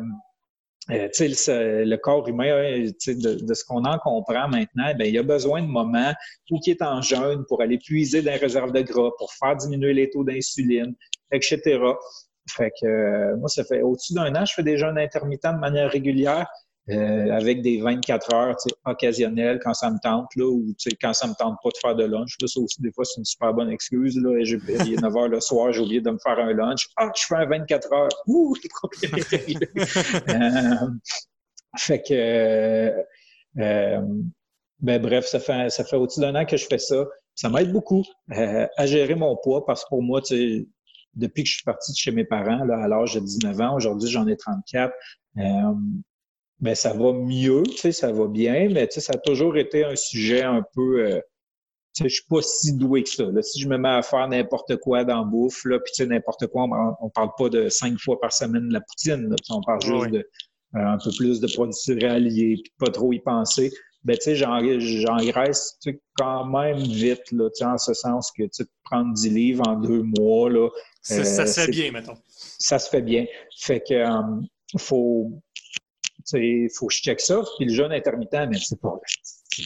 euh, 0.89 1.08
le, 1.19 1.84
le, 1.84 1.97
corps 1.97 2.28
humain, 2.28 2.45
de, 2.47 3.45
de, 3.45 3.54
ce 3.54 3.65
qu'on 3.65 3.84
en 3.84 3.97
comprend 4.00 4.47
maintenant, 4.47 4.93
ben, 4.97 5.06
il 5.06 5.17
a 5.17 5.23
besoin 5.23 5.62
de 5.62 5.67
moments 5.67 6.13
où 6.50 6.60
il 6.65 6.71
est 6.71 6.82
en 6.82 7.02
jeûne 7.02 7.43
pour 7.47 7.62
aller 7.62 7.78
puiser 7.78 8.21
dans 8.21 8.38
réserves 8.39 8.71
de 8.71 8.82
gras, 8.82 9.12
pour 9.17 9.32
faire 9.34 9.56
diminuer 9.58 9.93
les 9.93 10.10
taux 10.10 10.23
d'insuline, 10.23 10.95
etc. 11.32 11.80
Fait 12.50 12.71
que 12.82 12.88
euh, 12.88 13.38
moi, 13.38 13.50
ça 13.50 13.63
fait 13.65 13.82
au-dessus 13.82 14.13
d'un 14.13 14.34
an, 14.36 14.45
je 14.45 14.54
fais 14.54 14.63
des 14.63 14.78
jeûnes 14.78 14.97
intermittents 14.97 15.54
de 15.54 15.60
manière 15.60 15.91
régulière. 15.91 16.47
Euh, 16.89 17.32
avec 17.32 17.62
des 17.62 17.82
24 17.82 18.34
heures 18.34 18.56
occasionnelles 18.86 19.60
quand 19.62 19.73
ça 19.73 19.91
me 19.91 19.97
tente, 20.02 20.34
là, 20.38 20.45
ou 20.45 20.73
quand 21.02 21.12
ça 21.12 21.28
me 21.28 21.34
tente 21.34 21.58
pas 21.62 21.69
de 21.69 21.78
faire 21.82 21.95
de 21.95 22.06
lunch. 22.06 22.38
Là, 22.39 22.47
ça 22.47 22.62
aussi, 22.62 22.82
des 22.82 22.93
fois, 22.93 23.04
c'est 23.04 23.19
une 23.19 23.26
super 23.26 23.54
bonne 23.54 23.69
excuse. 23.69 24.17
Là, 24.17 24.41
j'ai, 24.43 24.58
il 24.86 24.93
est 24.93 25.02
9 25.02 25.17
heures 25.17 25.28
le 25.28 25.41
soir, 25.41 25.73
j'ai 25.73 25.82
oublié 25.82 26.00
de 26.00 26.10
me 26.10 26.17
faire 26.17 26.39
un 26.39 26.54
lunch. 26.54 26.88
Ah, 26.95 27.12
je 27.13 27.26
fais 27.26 27.36
un 27.36 27.45
24 27.45 27.91
heures. 27.91 28.10
Ouh, 28.28 28.56
euh, 30.30 30.88
Fait 31.78 32.02
que 32.02 32.93
euh, 33.60 34.02
ben, 34.80 35.02
bref, 35.02 35.26
ça 35.26 35.39
fait 35.39 35.69
ça 35.69 35.84
fait 35.84 35.95
au-dessus 35.95 36.19
d'un 36.19 36.36
an 36.36 36.45
que 36.45 36.58
je 36.58 36.65
fais 36.67 36.78
ça. 36.78 37.06
Ça 37.36 37.50
m'aide 37.50 37.71
beaucoup 37.71 38.04
euh, 38.32 38.67
à 38.78 38.86
gérer 38.86 39.15
mon 39.15 39.36
poids 39.36 39.65
parce 39.65 39.84
que 39.84 39.89
pour 39.89 40.04
moi, 40.04 40.21
tu 40.21 40.67
depuis 41.15 41.43
que 41.43 41.50
je 41.50 41.56
suis 41.56 41.63
parti 41.63 41.91
de 41.91 41.97
chez 41.97 42.12
mes 42.12 42.26
parents 42.26 42.63
là, 42.63 42.78
à 42.84 42.88
l'âge 42.88 43.15
de 43.15 43.19
19 43.19 43.60
ans, 43.62 43.76
aujourd'hui 43.76 44.10
j'en 44.10 44.28
ai 44.28 44.38
34, 44.38 44.93
euh, 45.38 45.41
ben 46.60 46.76
ça 46.76 46.93
va 46.93 47.13
mieux, 47.13 47.63
tu 47.63 47.78
sais, 47.78 47.91
ça 47.91 48.12
va 48.12 48.28
bien, 48.28 48.70
mais 48.70 48.88
tu 48.88 48.96
sais, 48.96 49.02
ça 49.02 49.13
a 49.13 49.17
toujours 49.17 49.58
été 49.58 49.84
un 49.84 49.96
sujet 49.96 50.41
un 50.43 50.63
peu. 50.74 51.06
Euh, 51.06 51.22
tu 51.96 52.04
sais, 52.04 52.10
je 52.10 52.15
suis 52.15 52.26
pas 52.30 52.41
si 52.41 52.76
doué 52.76 53.04
que 53.04 53.10
ça. 53.10 53.26
Là. 53.26 53.41
Si 53.41 53.60
je 53.60 53.67
me 53.67 53.78
mets 53.78 53.89
à 53.89 54.02
faire 54.02 54.28
n'importe 54.28 54.78
quoi 54.78 55.04
dans 55.04 55.20
la 55.20 55.24
bouffe, 55.24 55.65
là, 55.65 55.80
puis 55.80 55.91
tu 55.96 56.04
sais, 56.04 56.10
n'importe 56.10 56.48
quoi, 56.48 56.63
on, 56.63 57.06
on, 57.06 57.10
parle 57.10 57.30
pas 57.38 57.50
de 57.50 57.70
cinq 57.70 57.98
fois 58.00 58.20
par 58.20 58.34
semaine 58.34 58.70
de 58.70 58.74
la 58.74 58.82
poutine, 58.82 59.30
là, 59.30 59.36
on 59.50 59.62
parle 59.62 59.82
juste 59.82 60.12
de 60.12 60.28
euh, 60.76 60.80
un 60.80 60.98
peu 60.98 61.12
plus 61.17 61.39
de 61.39 61.48
produits 61.48 61.74
céréaliers, 61.74 62.60
puis 62.63 62.74
pas 62.80 62.91
trop 62.91 63.13
y 63.13 63.20
penser. 63.20 63.72
Ben, 64.04 64.17
tu 64.17 64.24
sais, 64.24 64.36
j'engraisse 64.36 65.78
tu 65.82 65.91
sais, 65.91 66.02
quand 66.17 66.46
même 66.46 66.78
vite, 66.78 67.32
là, 67.32 67.50
tu 67.50 67.58
sais, 67.58 67.65
en 67.65 67.78
ce 67.78 67.93
sens 67.93 68.32
que 68.32 68.43
tu 68.43 68.50
sais, 68.52 68.65
prendre 68.84 69.13
10 69.13 69.30
livres 69.30 69.67
en 69.67 69.76
deux 69.76 70.04
mois, 70.04 70.50
là. 70.50 70.70
ça, 71.02 71.24
ça 71.24 71.46
se 71.46 71.62
fait 71.62 71.72
bien, 71.72 71.91
mettons. 71.91 72.17
Ça 72.30 72.80
se 72.80 72.89
fait 72.89 73.02
bien. 73.02 73.26
Fait 73.58 73.82
que 73.82 73.93
euh, 73.93 74.41
faut 74.78 75.41
il 76.34 76.70
faut 76.74 76.88
que 76.88 76.94
je 76.94 77.02
check 77.02 77.20
ça. 77.20 77.42
Puis 77.58 77.66
le 77.66 77.74
jeûne 77.74 77.92
intermittent, 77.92 78.50
mais 78.50 78.58
c'est 78.58 78.80
pas, 78.80 79.00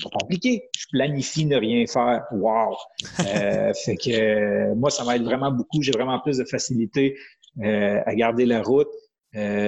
pas 0.03 0.09
compliqué. 0.19 0.69
Je 0.77 0.85
planifie 0.91 1.45
ne 1.45 1.57
rien 1.57 1.85
faire. 1.87 2.23
Wow! 2.31 2.75
Euh, 3.19 3.73
fait 3.85 3.97
que 3.97 4.11
euh, 4.11 4.75
moi, 4.75 4.89
ça 4.89 5.03
m'aide 5.05 5.23
vraiment 5.23 5.51
beaucoup. 5.51 5.81
J'ai 5.81 5.91
vraiment 5.91 6.19
plus 6.19 6.37
de 6.37 6.45
facilité 6.45 7.17
euh, 7.63 7.99
à 8.05 8.15
garder 8.15 8.45
la 8.45 8.61
route. 8.61 8.89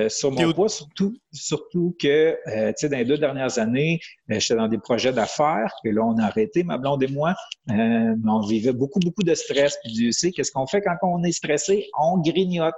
sur 0.09 0.31
mon 0.31 0.53
poids, 0.53 0.69
surtout, 0.69 1.15
surtout 1.31 1.95
que, 1.99 2.37
tu 2.45 2.73
sais, 2.77 2.89
dans 2.89 2.97
les 2.97 3.05
deux 3.05 3.17
dernières 3.17 3.59
années, 3.59 3.99
j'étais 4.27 4.55
dans 4.55 4.67
des 4.67 4.77
projets 4.77 5.13
d'affaires, 5.13 5.73
puis 5.81 5.93
là, 5.93 6.01
on 6.03 6.17
a 6.17 6.25
arrêté, 6.25 6.63
ma 6.63 6.77
blonde 6.77 7.01
et 7.03 7.07
moi. 7.07 7.33
on 7.69 8.41
vivait 8.41 8.73
beaucoup, 8.73 8.99
beaucoup 8.99 9.23
de 9.23 9.33
stress. 9.33 9.77
Puis 9.83 9.93
tu 9.93 10.11
sais, 10.11 10.31
qu'est-ce 10.31 10.51
qu'on 10.51 10.67
fait 10.67 10.81
quand 10.81 10.97
on 11.03 11.23
est 11.23 11.31
stressé? 11.31 11.87
On 11.97 12.19
grignote. 12.19 12.75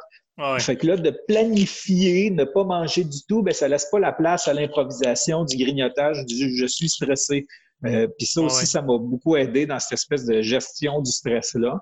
Fait 0.60 0.76
que 0.76 0.88
là, 0.88 0.98
de 0.98 1.18
planifier, 1.28 2.30
ne 2.30 2.44
pas 2.44 2.66
manger 2.66 3.04
du 3.06 3.20
tout, 3.28 3.42
ben 3.42 3.54
ça 3.54 3.68
laisse 3.68 3.88
pas 3.90 4.00
la 4.00 4.12
place 4.12 4.48
à 4.48 4.54
l'improvisation, 4.54 5.46
du 5.46 5.56
grignotage, 5.56 6.26
du 6.26 6.58
je 6.58 6.66
suis 6.66 6.90
stressé. 6.90 7.48
Euh, 7.86 8.08
Puis 8.18 8.28
ça 8.28 8.42
aussi, 8.42 8.66
ça 8.68 8.82
m'a 8.82 8.98
beaucoup 8.98 9.36
aidé 9.38 9.66
dans 9.66 9.80
cette 9.80 9.94
espèce 9.94 10.26
de 10.26 10.42
gestion 10.42 11.02
du 11.02 11.12
stress-là. 11.12 11.80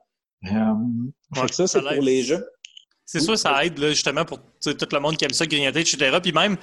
Euh, 0.51 1.47
ça, 1.51 1.67
c'est 1.67 1.81
pour 1.81 2.03
les 2.03 2.23
jeux. 2.23 2.45
C'est 3.05 3.19
sûr, 3.19 3.37
ça 3.37 3.65
aide 3.65 3.77
justement 3.89 4.23
pour 4.23 4.39
tout 4.39 4.87
le 4.91 4.99
monde 4.99 5.17
qui 5.17 5.25
aime 5.25 5.33
ça, 5.33 5.45
grignoter, 5.45 5.81
etc. 5.81 6.17
Puis 6.21 6.31
même, 6.31 6.55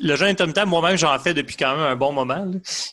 le 0.00 0.14
jeûne 0.14 0.28
intermittent, 0.28 0.64
moi-même, 0.64 0.96
j'en 0.96 1.18
fais 1.18 1.34
depuis 1.34 1.56
quand 1.56 1.76
même 1.76 1.84
un 1.84 1.96
bon 1.96 2.12
moment. 2.12 2.48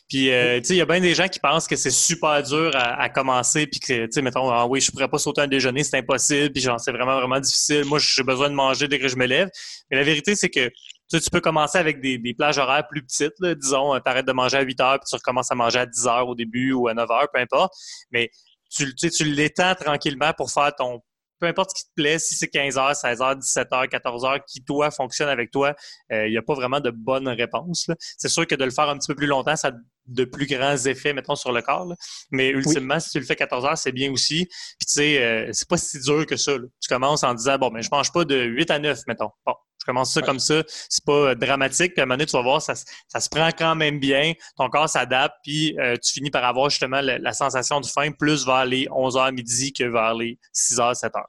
Puis, 0.08 0.32
euh, 0.32 0.58
tu 0.58 0.64
sais, 0.64 0.74
il 0.74 0.78
y 0.78 0.80
a 0.80 0.86
bien 0.86 1.00
des 1.00 1.14
gens 1.14 1.28
qui 1.28 1.38
pensent 1.38 1.68
que 1.68 1.76
c'est 1.76 1.92
super 1.92 2.42
dur 2.42 2.72
à, 2.74 3.08
commencer, 3.08 3.68
puis 3.68 3.78
que, 3.78 4.06
tu 4.06 4.12
sais, 4.12 4.22
mettons, 4.22 4.50
ah 4.50 4.66
oui, 4.66 4.80
je 4.80 4.90
pourrais 4.90 5.08
pas 5.08 5.18
sauter 5.18 5.40
un 5.42 5.46
déjeuner, 5.46 5.84
c'est 5.84 5.98
impossible, 5.98 6.52
puis 6.52 6.60
genre, 6.60 6.80
c'est 6.80 6.90
vraiment, 6.90 7.16
vraiment 7.16 7.38
difficile. 7.38 7.84
Moi, 7.84 8.00
j'ai 8.00 8.24
besoin 8.24 8.50
de 8.50 8.54
manger 8.54 8.88
dès 8.88 8.98
que 8.98 9.06
je 9.06 9.16
me 9.16 9.26
lève. 9.26 9.48
Mais 9.90 9.96
la 9.96 10.02
vérité, 10.02 10.34
c'est 10.34 10.50
que 10.50 10.68
tu, 11.08 11.30
peux 11.30 11.40
commencer 11.40 11.78
avec 11.78 12.00
des, 12.00 12.18
plages 12.36 12.58
horaires 12.58 12.88
plus 12.88 13.02
petites, 13.02 13.38
là, 13.38 13.54
disons, 13.54 13.94
euh, 13.94 14.00
tu 14.04 14.10
arrêtes 14.10 14.26
de 14.26 14.32
manger 14.32 14.56
à 14.56 14.62
8 14.62 14.80
heures, 14.80 14.98
puis 14.98 15.08
tu 15.08 15.14
recommences 15.14 15.52
à 15.52 15.54
manger 15.54 15.78
à 15.78 15.86
10 15.86 16.06
heures 16.08 16.28
au 16.28 16.34
début 16.34 16.72
ou 16.72 16.88
à 16.88 16.94
9 16.94 17.08
heures, 17.08 17.28
peu 17.32 17.38
importe. 17.38 17.72
Mais 18.10 18.30
tu, 18.68 18.92
tu 18.94 19.24
l'étends 19.24 19.76
tranquillement 19.76 20.32
pour 20.36 20.50
faire 20.50 20.74
ton 20.74 21.00
peu 21.38 21.46
importe 21.46 21.70
ce 21.70 21.82
qui 21.82 21.88
te 21.88 21.94
plaît, 21.94 22.18
si 22.18 22.34
c'est 22.34 22.52
15h, 22.52 23.00
16h, 23.00 23.40
17h, 23.40 23.88
14h, 23.88 24.40
qui 24.46 24.62
toi 24.64 24.90
fonctionne 24.90 25.28
avec 25.28 25.50
toi, 25.50 25.74
il 26.10 26.16
euh, 26.16 26.28
n'y 26.28 26.36
a 26.36 26.42
pas 26.42 26.54
vraiment 26.54 26.80
de 26.80 26.90
bonne 26.90 27.28
réponse. 27.28 27.90
C'est 28.16 28.28
sûr 28.28 28.46
que 28.46 28.54
de 28.54 28.64
le 28.64 28.70
faire 28.70 28.88
un 28.88 28.98
petit 28.98 29.08
peu 29.08 29.14
plus 29.14 29.26
longtemps, 29.26 29.56
ça 29.56 29.72
de 30.06 30.24
plus 30.24 30.46
grands 30.46 30.76
effets, 30.76 31.12
mettons, 31.12 31.34
sur 31.34 31.52
le 31.52 31.62
corps. 31.62 31.92
Mais 32.30 32.50
ultimement, 32.50 33.00
si 33.00 33.10
tu 33.10 33.18
le 33.18 33.24
fais 33.24 33.36
14 33.36 33.64
heures, 33.64 33.78
c'est 33.78 33.92
bien 33.92 34.12
aussi. 34.12 34.46
Puis 34.46 34.86
tu 34.86 34.94
sais, 34.94 35.22
euh, 35.22 35.50
c'est 35.52 35.68
pas 35.68 35.76
si 35.76 36.00
dur 36.00 36.26
que 36.26 36.36
ça. 36.36 36.52
Tu 36.56 36.88
commences 36.88 37.24
en 37.24 37.34
disant, 37.34 37.58
bon, 37.58 37.70
mais 37.70 37.80
ben, 37.80 37.82
je 37.82 37.88
mange 37.90 38.12
pas 38.12 38.24
de 38.24 38.36
8 38.36 38.70
à 38.70 38.78
9, 38.78 39.00
mettons. 39.08 39.30
Bon, 39.44 39.54
je 39.86 39.92
commence 39.92 40.12
ça 40.12 40.22
comme 40.22 40.40
ça. 40.40 40.62
C'est 40.88 41.04
pas 41.04 41.30
euh, 41.30 41.34
dramatique. 41.34 41.94
Puis 41.94 42.00
à 42.00 42.02
un 42.02 42.06
moment 42.06 42.16
donné, 42.16 42.26
tu 42.26 42.36
vas 42.36 42.42
voir, 42.42 42.60
ça, 42.60 42.74
ça 42.74 43.20
se 43.20 43.28
prend 43.28 43.48
quand 43.56 43.76
même 43.76 44.00
bien. 44.00 44.32
Ton 44.56 44.68
corps 44.68 44.88
s'adapte. 44.88 45.36
Puis 45.44 45.78
euh, 45.78 45.96
tu 46.02 46.12
finis 46.12 46.30
par 46.30 46.44
avoir 46.44 46.70
justement 46.70 47.00
la, 47.00 47.32
sensation 47.32 47.80
de 47.80 47.86
faim 47.86 48.10
plus 48.18 48.46
vers 48.46 48.64
les 48.64 48.88
11 48.90 49.16
h 49.16 49.34
midi 49.34 49.72
que 49.72 49.84
vers 49.84 50.14
les 50.14 50.38
6 50.52 50.78
h 50.78 50.94
7 50.94 51.12
h. 51.12 51.22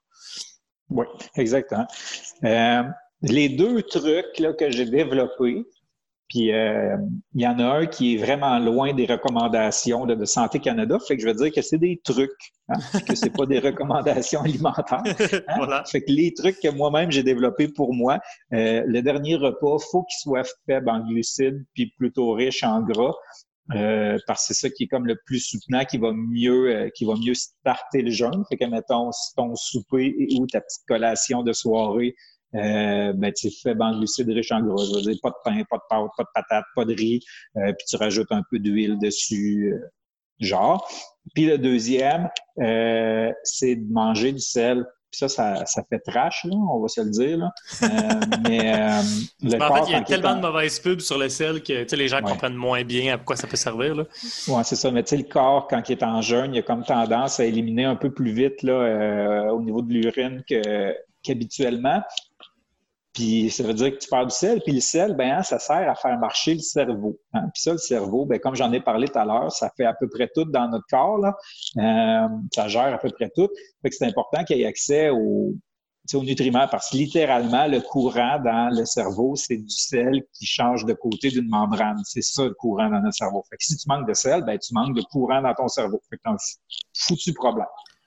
Oui, 0.89 1.05
exactement. 1.35 1.85
les 2.41 3.49
deux 3.49 3.83
trucs 3.83 4.39
là, 4.39 4.53
que 4.53 4.71
j'ai 4.71 4.85
développés, 4.85 5.65
puis 6.29 6.51
euh, 6.51 6.97
il 7.33 7.41
y 7.41 7.47
en 7.47 7.57
a 7.59 7.63
un 7.63 7.85
qui 7.85 8.15
est 8.15 8.17
vraiment 8.17 8.59
loin 8.59 8.93
des 8.93 9.05
recommandations 9.05 10.05
de, 10.05 10.25
Santé 10.25 10.59
Canada. 10.59 10.97
Fait 10.99 11.15
que 11.15 11.21
je 11.23 11.27
veux 11.27 11.33
dire 11.33 11.51
que 11.53 11.61
c'est 11.61 11.77
des 11.77 12.01
trucs, 12.03 12.53
hein, 12.67 12.79
que 13.07 13.15
c'est 13.15 13.29
pas 13.29 13.45
des 13.45 13.59
recommandations 13.69 14.41
alimentaires. 14.41 15.03
Hein. 15.05 15.39
voilà. 15.55 15.83
Fait 15.85 16.01
que 16.01 16.11
les 16.11 16.33
trucs 16.33 16.59
que 16.59 16.69
moi-même 16.69 17.11
j'ai 17.11 17.23
développés 17.23 17.69
pour 17.69 17.93
moi, 17.93 18.19
euh, 18.53 18.83
le 18.85 19.01
dernier 19.01 19.35
repas, 19.35 19.77
faut 19.91 20.03
qu'il 20.03 20.19
soit 20.19 20.47
faible 20.65 20.89
en 20.89 21.07
glucides 21.07 21.63
puis 21.73 21.93
plutôt 21.97 22.33
riche 22.33 22.63
en 22.63 22.81
gras. 22.81 23.13
Euh, 23.75 24.17
parce 24.27 24.47
que 24.47 24.53
c'est 24.53 24.67
ça 24.67 24.69
qui 24.69 24.83
est 24.83 24.87
comme 24.87 25.07
le 25.07 25.19
plus 25.25 25.39
soutenant, 25.39 25.83
qui 25.83 25.97
va 25.97 26.13
mieux, 26.13 26.89
qui 26.95 27.03
va 27.03 27.15
mieux 27.15 27.33
starter 27.33 28.01
le 28.01 28.11
jeûne. 28.11 28.43
Fait 28.49 28.55
que 28.57 28.63
mettons 28.63 29.11
ton 29.35 29.55
souper 29.55 30.15
ou 30.37 30.47
ta 30.47 30.61
petite 30.61 30.85
collation 30.87 31.43
de 31.43 31.51
soirée 31.51 32.15
euh, 32.55 33.13
ben, 33.13 33.31
tu 33.33 33.49
fais 33.51 33.75
en 33.79 33.97
glucides 33.97 34.29
riche 34.29 34.51
en 34.51 34.61
gras. 34.61 34.83
Je 34.85 34.95
veux 34.95 35.01
dire, 35.01 35.19
pas 35.21 35.29
de 35.29 35.35
pain, 35.43 35.63
pas 35.69 35.77
de 35.77 35.83
pâte, 35.89 36.09
pas 36.17 36.23
de 36.23 36.29
patate, 36.33 36.65
pas 36.75 36.85
de 36.85 36.93
riz, 36.93 37.19
euh, 37.57 37.73
puis 37.73 37.85
tu 37.87 37.95
rajoutes 37.97 38.31
un 38.31 38.43
peu 38.49 38.59
d'huile 38.59 38.97
dessus, 38.99 39.73
euh, 39.73 39.87
genre. 40.39 40.89
Puis 41.35 41.45
le 41.45 41.57
deuxième, 41.57 42.29
euh, 42.59 43.31
c'est 43.43 43.75
de 43.75 43.91
manger 43.91 44.31
du 44.31 44.39
sel. 44.39 44.85
Puis 45.09 45.19
ça, 45.19 45.29
ça, 45.29 45.65
ça 45.65 45.83
fait 45.89 45.99
trash, 45.99 46.43
là, 46.43 46.53
on 46.53 46.81
va 46.81 46.89
se 46.89 46.99
le 46.99 47.09
dire. 47.09 47.37
Là. 47.37 47.51
mais 48.43 48.73
le 49.41 49.61
en 49.61 49.75
fait, 49.75 49.83
il 49.87 49.91
y 49.93 49.95
a 49.95 50.01
tellement 50.01 50.35
de 50.35 50.41
mauvaises 50.41 50.79
pubs 50.79 50.99
sur 50.99 51.17
le 51.17 51.29
sel 51.29 51.63
que 51.63 51.95
les 51.95 52.07
gens 52.09 52.21
comprennent 52.21 52.55
moins 52.55 52.83
bien 52.83 53.15
à 53.15 53.17
quoi 53.17 53.37
ça 53.37 53.47
peut 53.47 53.55
servir. 53.55 53.95
Oui, 53.95 54.61
c'est 54.65 54.75
ça. 54.75 54.91
Mais 54.91 55.03
tu 55.03 55.11
sais, 55.11 55.17
le 55.17 55.23
corps, 55.23 55.67
quand 55.69 55.81
il 55.87 55.93
est 55.93 56.03
en 56.03 56.21
jeûne, 56.21 56.53
il 56.53 56.59
a 56.59 56.61
comme 56.61 56.83
tendance 56.83 57.39
à 57.39 57.45
éliminer 57.45 57.85
un 57.85 57.95
peu 57.95 58.11
plus 58.11 58.31
vite 58.31 58.63
là, 58.63 59.53
au 59.53 59.61
niveau 59.61 59.81
de 59.81 59.93
l'urine 59.93 60.43
qu'habituellement. 61.23 62.01
Puis 63.17 63.49
ça 63.49 63.63
veut 63.63 63.73
dire 63.73 63.91
que 63.93 63.97
tu 63.97 64.07
perds 64.07 64.27
du 64.27 64.35
sel. 64.35 64.61
Puis 64.61 64.73
le 64.73 64.79
sel, 64.79 65.15
ben, 65.15 65.39
hein, 65.39 65.41
ça 65.41 65.57
sert 65.57 65.89
à 65.89 65.95
faire 65.95 66.19
marcher 66.19 66.53
le 66.53 66.59
cerveau. 66.59 67.19
Hein. 67.33 67.49
Puis 67.51 67.63
ça, 67.63 67.71
le 67.71 67.79
cerveau, 67.79 68.27
ben, 68.27 68.37
comme 68.37 68.53
j'en 68.53 68.71
ai 68.71 68.79
parlé 68.79 69.07
tout 69.07 69.17
à 69.17 69.25
l'heure, 69.25 69.51
ça 69.51 69.71
fait 69.75 69.85
à 69.85 69.95
peu 69.95 70.07
près 70.07 70.29
tout 70.35 70.45
dans 70.45 70.69
notre 70.69 70.85
corps. 70.87 71.17
Là. 71.17 71.35
Euh, 71.77 72.27
ça 72.53 72.67
gère 72.67 72.93
à 72.93 72.99
peu 72.99 73.09
près 73.09 73.31
tout. 73.35 73.49
Fait 73.81 73.89
que 73.89 73.95
c'est 73.95 74.05
important 74.05 74.43
qu'il 74.43 74.59
y 74.59 74.61
ait 74.61 74.67
accès 74.67 75.09
aux, 75.09 75.55
aux 76.13 76.23
nutriments 76.23 76.67
parce 76.69 76.91
que 76.91 76.97
littéralement, 76.97 77.65
le 77.65 77.81
courant 77.81 78.37
dans 78.37 78.69
le 78.71 78.85
cerveau, 78.85 79.35
c'est 79.35 79.57
du 79.57 79.75
sel 79.75 80.21
qui 80.33 80.45
change 80.45 80.85
de 80.85 80.93
côté 80.93 81.29
d'une 81.29 81.49
membrane. 81.49 81.97
C'est 82.03 82.21
ça 82.21 82.43
le 82.43 82.53
courant 82.53 82.87
dans 82.87 83.01
notre 83.01 83.17
cerveau. 83.17 83.43
Fait 83.49 83.57
que 83.57 83.63
si 83.63 83.75
tu 83.77 83.85
manques 83.87 84.07
de 84.07 84.13
sel, 84.13 84.43
ben, 84.43 84.59
tu 84.59 84.75
manques 84.75 84.95
de 84.95 85.01
courant 85.01 85.41
dans 85.41 85.55
ton 85.55 85.67
cerveau. 85.67 85.99
Fait 86.07 86.17
que 86.17 86.21
t'as 86.23 86.33
un 86.33 86.37
foutu 86.93 87.33
problème. 87.33 87.65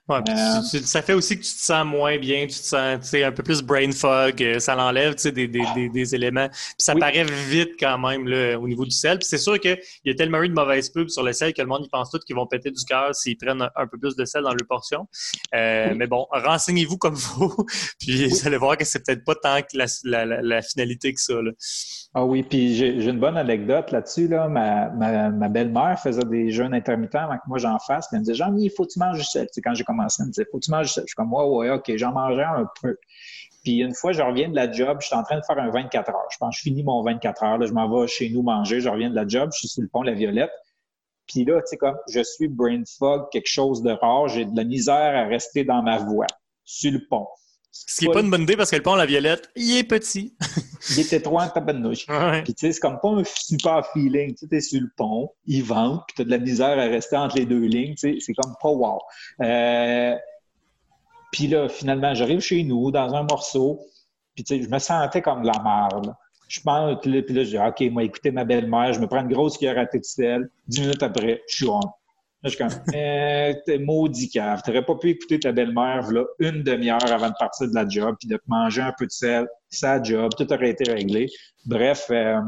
Euh, 0.09 0.61
ça 0.61 1.01
fait 1.01 1.13
aussi 1.13 1.37
que 1.37 1.43
tu 1.43 1.53
te 1.53 1.61
sens 1.61 1.85
moins 1.85 2.17
bien, 2.17 2.41
tu 2.41 2.59
te 2.59 2.65
sens 2.65 3.13
un 3.13 3.31
peu 3.31 3.43
plus 3.43 3.61
brain 3.61 3.91
fog, 3.91 4.41
euh, 4.41 4.59
ça 4.59 4.75
l'enlève 4.75 5.15
des, 5.15 5.47
des, 5.47 5.89
des, 5.89 6.15
éléments. 6.15 6.47
Puis 6.49 6.75
ça 6.79 6.95
paraît 6.95 7.23
vite 7.23 7.71
quand 7.79 7.97
même 7.97 8.27
là, 8.27 8.59
au 8.59 8.67
niveau 8.67 8.83
du 8.83 8.91
sel. 8.91 9.19
Puis 9.19 9.27
c'est 9.29 9.37
sûr 9.37 9.59
qu'il 9.59 9.79
y 10.05 10.09
a 10.09 10.15
tellement 10.15 10.41
eu 10.41 10.49
de 10.49 10.53
mauvaises 10.53 10.89
pubs 10.89 11.09
sur 11.09 11.23
le 11.23 11.33
sel 11.33 11.53
que 11.53 11.61
le 11.61 11.67
monde 11.67 11.85
y 11.85 11.89
pense 11.89 12.09
tout 12.09 12.19
qu'ils 12.19 12.35
vont 12.35 12.47
péter 12.47 12.71
du 12.71 12.83
cœur 12.83 13.15
s'ils 13.15 13.37
prennent 13.37 13.61
un, 13.75 13.87
peu 13.87 13.97
plus 13.97 14.15
de 14.15 14.25
sel 14.25 14.43
dans 14.43 14.49
leur 14.49 14.67
portion. 14.67 15.07
Euh, 15.55 15.93
mais 15.95 16.07
bon, 16.07 16.27
renseignez-vous 16.31 16.97
comme 16.97 17.15
vous, 17.37 17.55
puis 17.99 18.27
vous 18.27 18.47
allez 18.47 18.57
voir 18.57 18.77
que 18.77 18.85
c'est 18.85 19.05
peut-être 19.05 19.23
pas 19.23 19.35
tant 19.35 19.61
que 19.61 19.77
la, 19.77 20.41
la, 20.41 20.61
finalité 20.61 21.13
que 21.13 21.21
ça. 21.21 21.41
Là. 21.41 21.51
Ah 22.13 22.25
oui, 22.25 22.43
puis 22.43 22.75
j'ai 22.75 23.05
une 23.05 23.19
bonne 23.19 23.37
anecdote 23.37 23.91
là-dessus. 23.91 24.27
Là. 24.27 24.47
Ma, 24.47 24.89
ma, 24.89 25.29
ma 25.29 25.47
belle-mère 25.47 25.99
faisait 25.99 26.25
des 26.25 26.51
jeûnes 26.51 26.73
intermittents 26.73 27.23
avant 27.23 27.35
que 27.35 27.47
moi 27.47 27.57
j'en 27.57 27.79
fasse. 27.79 28.07
Elle 28.11 28.19
me 28.19 28.25
disait, 28.25 28.35
Jean, 28.35 28.55
il 28.57 28.69
faut 28.69 28.83
que 28.85 28.91
tu 28.91 28.99
manges 28.99 29.17
du 29.17 29.23
sel. 29.23 29.47
C'est 29.51 29.61
quand 29.61 29.73
j'ai 29.73 29.83
commencé, 29.83 30.00
elle 30.19 30.25
me 30.25 30.31
disait, 30.31 30.45
faut 30.51 30.59
que 30.59 30.65
tu 30.65 30.71
manges 30.71 30.91
sel. 30.91 31.03
Je 31.03 31.07
suis 31.07 31.15
comme, 31.15 31.33
ouais, 31.33 31.43
ouais, 31.43 31.69
OK, 31.71 31.91
j'en 31.95 32.11
mangeais 32.11 32.43
un 32.43 32.67
peu. 32.81 32.97
Puis 33.63 33.77
une 33.77 33.93
fois, 33.93 34.11
je 34.11 34.21
reviens 34.21 34.49
de 34.49 34.55
la 34.55 34.71
job, 34.71 34.97
je 35.01 35.07
suis 35.07 35.15
en 35.15 35.23
train 35.23 35.37
de 35.37 35.43
faire 35.45 35.59
un 35.59 35.69
24 35.69 36.09
heures. 36.09 36.27
Je 36.31 36.37
pense 36.37 36.57
je 36.57 36.61
finis 36.61 36.83
mon 36.83 37.03
24 37.03 37.43
heures. 37.43 37.57
Là, 37.57 37.67
je 37.67 37.73
m'en 37.73 37.87
vais 37.89 38.07
chez 38.07 38.29
nous 38.29 38.41
manger, 38.41 38.81
je 38.81 38.89
reviens 38.89 39.09
de 39.09 39.15
la 39.15 39.27
job, 39.27 39.49
je 39.53 39.59
suis 39.59 39.67
sur 39.67 39.83
le 39.83 39.89
pont 39.89 40.01
la 40.01 40.13
Violette. 40.13 40.51
Puis 41.27 41.45
là, 41.45 41.61
tu 41.61 41.67
sais, 41.67 41.77
comme 41.77 41.97
je 42.09 42.21
suis 42.21 42.47
brain 42.47 42.83
fog, 42.97 43.27
quelque 43.31 43.47
chose 43.49 43.83
de 43.83 43.91
rare, 43.91 44.27
j'ai 44.27 44.45
de 44.45 44.55
la 44.55 44.63
misère 44.63 45.15
à 45.15 45.25
rester 45.25 45.63
dans 45.63 45.81
ma 45.83 45.97
voie, 45.97 46.27
sur 46.65 46.91
le 46.91 46.99
pont. 47.09 47.27
Ce 47.71 47.95
qui 47.95 48.07
n'est 48.07 48.13
pas 48.13 48.19
une 48.19 48.29
bonne 48.29 48.41
idée 48.41 48.57
parce 48.57 48.69
que 48.69 48.75
le 48.75 48.83
pont 48.83 48.95
La 48.95 49.05
Violette, 49.05 49.49
il 49.55 49.77
est 49.77 49.83
petit. 49.85 50.35
il 50.91 50.99
est 50.99 51.13
étroit 51.13 51.45
en 51.45 51.49
tabarnouche. 51.49 52.05
Ouais. 52.09 52.43
Puis 52.43 52.53
tu 52.53 52.67
sais, 52.67 52.73
c'est 52.73 52.79
comme 52.81 52.99
pas 52.99 53.09
un 53.09 53.23
super 53.23 53.87
feeling. 53.93 54.35
Tu 54.35 54.53
es 54.53 54.59
sur 54.59 54.81
le 54.81 54.89
pont, 54.97 55.29
il 55.45 55.63
vente, 55.63 56.03
puis 56.07 56.15
tu 56.15 56.21
as 56.21 56.25
de 56.25 56.31
la 56.31 56.37
misère 56.37 56.77
à 56.77 56.83
rester 56.83 57.15
entre 57.15 57.37
les 57.37 57.45
deux 57.45 57.63
lignes. 57.63 57.95
Tu 57.95 58.13
sais, 58.13 58.17
c'est 58.19 58.33
comme 58.33 58.53
pas 58.61 58.69
wow. 58.69 58.99
Euh... 59.41 60.15
Puis 61.31 61.47
là, 61.47 61.69
finalement, 61.69 62.13
j'arrive 62.13 62.41
chez 62.41 62.61
nous 62.63 62.91
dans 62.91 63.13
un 63.15 63.23
morceau, 63.23 63.79
puis 64.35 64.43
tu 64.43 64.57
sais, 64.57 64.63
je 64.63 64.69
me 64.69 64.79
sentais 64.79 65.21
comme 65.21 65.43
de 65.43 65.47
la 65.47 65.63
merde. 65.63 66.13
Je 66.49 66.59
pense, 66.59 66.99
puis 67.01 67.13
là, 67.13 67.21
puis 67.21 67.33
là 67.33 67.43
je 67.45 67.49
dis, 67.51 67.57
OK, 67.57 67.93
moi, 67.93 68.03
écoutez 68.03 68.31
ma 68.31 68.43
belle-mère, 68.43 68.91
je 68.91 68.99
me 68.99 69.07
prends 69.07 69.21
une 69.21 69.31
grosse 69.31 69.57
cuillère 69.57 69.77
à 69.77 69.85
de 69.85 70.03
sel. 70.03 70.49
Dix 70.67 70.81
minutes 70.81 71.01
après, 71.01 71.41
je 71.47 71.55
suis 71.55 71.69
on. 71.69 71.79
Là, 72.43 72.49
je 72.49 72.55
suis 72.55 72.57
comme, 72.57 72.83
eh, 72.93 73.53
t'es 73.65 73.77
maudit 73.77 74.29
cave. 74.29 74.61
T'aurais 74.65 74.83
pas 74.83 74.95
pu 74.95 75.09
écouter 75.09 75.39
ta 75.39 75.51
belle-mère, 75.51 76.11
là, 76.11 76.25
une 76.39 76.63
demi-heure 76.63 77.11
avant 77.11 77.29
de 77.29 77.35
partir 77.37 77.69
de 77.69 77.75
la 77.75 77.87
job, 77.87 78.15
puis 78.19 78.27
de 78.27 78.37
te 78.37 78.43
manger 78.47 78.81
un 78.81 78.93
peu 78.97 79.05
de 79.05 79.11
sel, 79.11 79.47
sa 79.69 80.01
job, 80.01 80.31
tout 80.35 80.51
aurait 80.51 80.71
été 80.71 80.91
réglé. 80.91 81.27
Bref, 81.65 82.07
euh, 82.09 82.39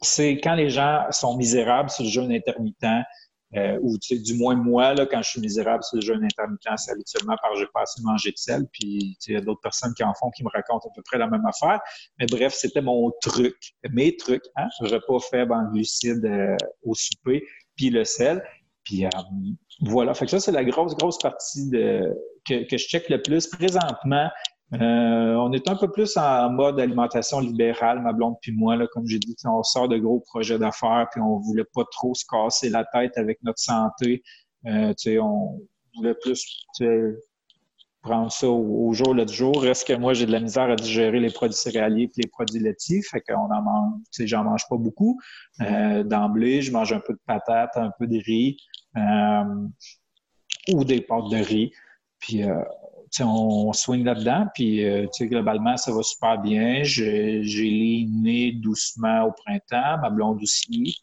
c'est 0.00 0.38
quand 0.38 0.54
les 0.54 0.70
gens 0.70 1.04
sont 1.10 1.36
misérables 1.36 1.90
sur 1.90 2.04
le 2.04 2.10
jeûne 2.10 2.32
intermittent, 2.32 3.04
euh, 3.56 3.78
ou 3.82 3.98
du 3.98 4.34
moins 4.34 4.56
moi, 4.56 4.94
là, 4.94 5.06
quand 5.06 5.22
je 5.22 5.30
suis 5.30 5.40
misérable 5.40 5.84
sur 5.84 5.96
le 5.96 6.02
jeûne 6.02 6.24
intermittent, 6.24 6.66
c'est 6.76 6.90
habituellement 6.90 7.36
parce 7.40 7.54
que 7.54 7.60
j'ai 7.60 7.70
pas 7.72 7.82
assez 7.82 8.02
mangé 8.02 8.30
de 8.32 8.36
sel, 8.36 8.66
puis 8.72 9.16
il 9.26 9.32
y 9.32 9.36
a 9.36 9.40
d'autres 9.40 9.60
personnes 9.60 9.94
qui 9.94 10.02
en 10.02 10.12
font 10.14 10.30
qui 10.30 10.42
me 10.42 10.48
racontent 10.48 10.88
à 10.88 10.92
peu 10.94 11.02
près 11.02 11.18
la 11.18 11.28
même 11.28 11.44
affaire. 11.46 11.78
Mais 12.18 12.26
bref, 12.26 12.52
c'était 12.52 12.80
mon 12.80 13.12
truc, 13.20 13.54
mes 13.90 14.16
trucs, 14.16 14.44
hein? 14.56 14.66
repas 14.80 15.20
faible 15.30 15.52
en 15.52 15.70
glucides 15.70 16.24
euh, 16.24 16.56
au 16.82 16.94
souper, 16.94 17.44
puis 17.76 17.90
le 17.90 18.04
sel. 18.04 18.42
Puis 18.84 19.04
euh, 19.04 19.08
voilà, 19.80 20.14
fait 20.14 20.26
que 20.26 20.30
ça, 20.30 20.40
c'est 20.40 20.52
la 20.52 20.64
grosse, 20.64 20.94
grosse 20.96 21.18
partie 21.18 21.70
de, 21.70 22.14
que, 22.46 22.68
que 22.68 22.76
je 22.76 22.86
check 22.86 23.08
le 23.08 23.22
plus. 23.22 23.46
Présentement, 23.46 24.28
euh, 24.72 25.34
on 25.36 25.52
est 25.52 25.68
un 25.68 25.76
peu 25.76 25.90
plus 25.90 26.16
en 26.16 26.50
mode 26.50 26.80
alimentation 26.80 27.40
libérale, 27.40 28.00
ma 28.00 28.12
blonde 28.12 28.36
puis 28.40 28.52
moi. 28.52 28.76
Là, 28.76 28.86
comme 28.92 29.06
j'ai 29.06 29.18
dit, 29.18 29.36
on 29.44 29.62
sort 29.62 29.88
de 29.88 29.98
gros 29.98 30.20
projets 30.20 30.58
d'affaires, 30.58 31.08
puis 31.12 31.20
on 31.20 31.38
voulait 31.38 31.66
pas 31.74 31.84
trop 31.90 32.14
se 32.14 32.24
casser 32.28 32.70
la 32.70 32.84
tête 32.84 33.16
avec 33.16 33.42
notre 33.42 33.60
santé. 33.60 34.22
Euh, 34.66 34.92
on 35.20 35.60
voulait 35.96 36.14
plus 36.14 36.66
prendre 38.04 38.30
ça 38.30 38.48
au, 38.48 38.92
jour 38.92 39.14
le 39.14 39.26
jour. 39.26 39.62
Reste 39.62 39.88
que 39.88 39.94
moi, 39.94 40.12
j'ai 40.12 40.26
de 40.26 40.32
la 40.32 40.40
misère 40.40 40.70
à 40.70 40.76
digérer 40.76 41.18
les 41.18 41.30
produits 41.30 41.56
céréaliers 41.56 42.04
et 42.04 42.22
les 42.22 42.28
produits 42.28 42.60
laitiers, 42.60 43.00
fait 43.02 43.22
qu'on 43.22 43.50
en 43.50 43.62
mange, 43.62 43.94
j'en 44.20 44.44
mange 44.44 44.68
pas 44.68 44.76
beaucoup. 44.76 45.18
Euh, 45.62 46.04
D'emblée, 46.04 46.60
je 46.62 46.70
mange 46.70 46.92
un 46.92 47.00
peu 47.00 47.14
de 47.14 47.20
patates, 47.26 47.76
un 47.76 47.90
peu 47.98 48.06
de 48.06 48.18
riz 48.18 48.58
euh, 48.96 49.66
ou 50.72 50.84
des 50.84 51.00
pâtes 51.00 51.30
de 51.30 51.38
riz. 51.38 51.72
Puis 52.20 52.44
euh, 52.44 52.62
on 53.20 53.72
swing 53.72 54.04
là-dedans, 54.04 54.48
puis 54.54 54.84
euh, 54.84 55.06
globalement, 55.20 55.76
ça 55.76 55.90
va 55.92 56.02
super 56.02 56.38
bien. 56.38 56.82
J'ai 56.82 58.06
nez 58.10 58.52
doucement 58.52 59.24
au 59.24 59.32
printemps, 59.32 59.98
ma 60.02 60.10
blonde 60.10 60.42
aussi. 60.42 61.00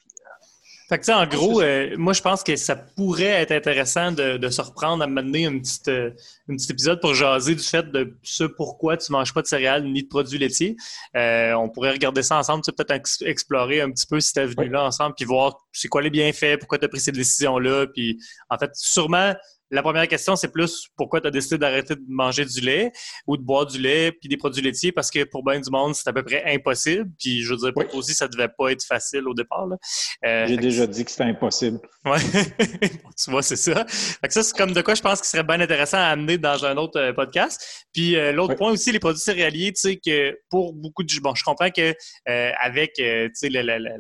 Fait 0.92 1.00
que, 1.00 1.10
en 1.10 1.26
gros, 1.26 1.62
euh, 1.62 1.96
moi, 1.98 2.12
je 2.12 2.22
pense 2.22 2.44
que 2.44 2.58
ça 2.58 2.76
pourrait 2.76 3.24
être 3.24 3.54
intéressant 3.54 4.12
de, 4.12 4.50
se 4.50 4.62
reprendre 4.62 5.02
à 5.02 5.08
mener 5.08 5.46
euh, 5.46 6.10
un 6.50 6.56
petit 6.58 6.70
épisode 6.70 7.00
pour 7.00 7.14
jaser 7.14 7.56
du 7.56 7.64
fait 7.64 7.90
de 7.90 8.14
ce 8.24 8.44
pourquoi 8.44 8.98
tu 8.98 9.10
manges 9.14 9.34
pas 9.34 9.42
de 9.42 9.48
céréales 9.48 9.86
ni 9.86 10.04
de 10.04 10.10
produits 10.10 10.38
laitiers. 10.38 10.76
Euh, 11.16 11.54
on 11.54 11.70
pourrait 11.70 11.92
regarder 11.92 12.24
ça 12.24 12.38
ensemble, 12.38 12.66
peut-être 12.76 13.10
explorer 13.26 13.80
un 13.80 13.90
petit 13.90 14.06
peu 14.06 14.20
si 14.20 14.34
tu 14.34 14.42
venu 14.42 14.68
là 14.68 14.84
ensemble, 14.84 15.16
puis 15.16 15.24
voir 15.24 15.66
c'est 15.72 15.88
quoi 15.88 16.02
les 16.02 16.10
bienfaits, 16.10 16.58
pourquoi 16.60 16.78
tu 16.78 16.84
as 16.84 16.90
pris 16.90 17.00
ces 17.00 17.14
décisions-là. 17.14 17.88
Puis, 17.88 18.20
en 18.50 18.58
fait, 18.58 18.72
sûrement, 18.74 19.34
la 19.72 19.82
première 19.82 20.08
question, 20.08 20.36
c'est 20.36 20.52
plus 20.52 20.88
pourquoi 20.98 21.22
tu 21.22 21.28
as 21.28 21.32
décidé 21.32 21.58
d'arrêter 21.58 21.96
de 21.96 22.02
manger 22.08 22.46
du 22.46 22.60
lait 22.60 22.92
ou 23.26 23.38
de 23.38 23.42
boire 23.42 23.66
du 23.66 23.80
lait 23.80 24.12
puis 24.12 24.28
des 24.28 24.38
produits 24.38 24.62
laitiers? 24.62 24.92
Parce 24.92 25.10
que 25.10 25.24
pour 25.24 25.44
bien 25.44 25.60
du 25.60 25.70
monde, 25.70 25.96
c'est 25.96 26.08
à 26.10 26.14
peu 26.14 26.24
près 26.24 26.44
impossible. 26.54 27.10
Puis 27.18 27.42
je 27.42 27.52
veux 27.52 27.58
dire, 27.58 27.74
pour 27.74 27.88
toi 27.88 28.00
aussi, 28.00 28.14
ça 28.14 28.28
devait 28.28 28.50
pas 28.50 28.72
être 28.72 28.84
facile 28.84 29.28
au 29.28 29.34
départ. 29.34 29.68
Euh, 30.26 30.46
J'ai 30.48 30.58
déjà 30.58 30.86
dit 30.86 31.06
que 31.06 31.12
c'était 31.12 31.24
impossible. 31.24 31.80
Ouais, 32.06 32.20
tu 33.24 33.32
vois, 33.32 33.42
c'est 33.42 33.56
ça. 33.56 33.86
Fait 33.88 34.28
que 34.28 34.34
ça, 34.34 34.44
c'est 34.44 34.56
comme 34.56 34.74
de 34.74 34.82
quoi 34.82 34.96
je 34.96 35.02
pense 35.02 35.20
qu'il 35.20 35.28
serait 35.28 35.44
bien 35.44 35.62
intéressant 35.62 35.98
à 35.98 36.08
amener 36.08 36.38
dans 36.38 36.66
un 36.66 36.76
autre 36.76 37.00
euh, 37.00 37.14
podcast. 37.14 37.86
Puis 37.94 38.16
euh, 38.18 38.34
l'autre 38.34 38.56
point 38.56 38.72
aussi, 38.72 38.92
les 38.92 39.00
produits 39.00 39.22
céréaliers, 39.22 39.72
tu 39.72 39.82
sais, 39.82 39.96
que 39.98 40.38
pour 40.50 40.74
beaucoup 40.74 41.04
de... 41.04 41.12
Bon, 41.22 41.34
je 41.36 41.44
comprends 41.44 41.70
que 41.70 41.94
avec, 42.26 42.94
tu 42.96 43.30
sais, 43.34 43.50
la, 43.50 43.64
la 43.64 43.92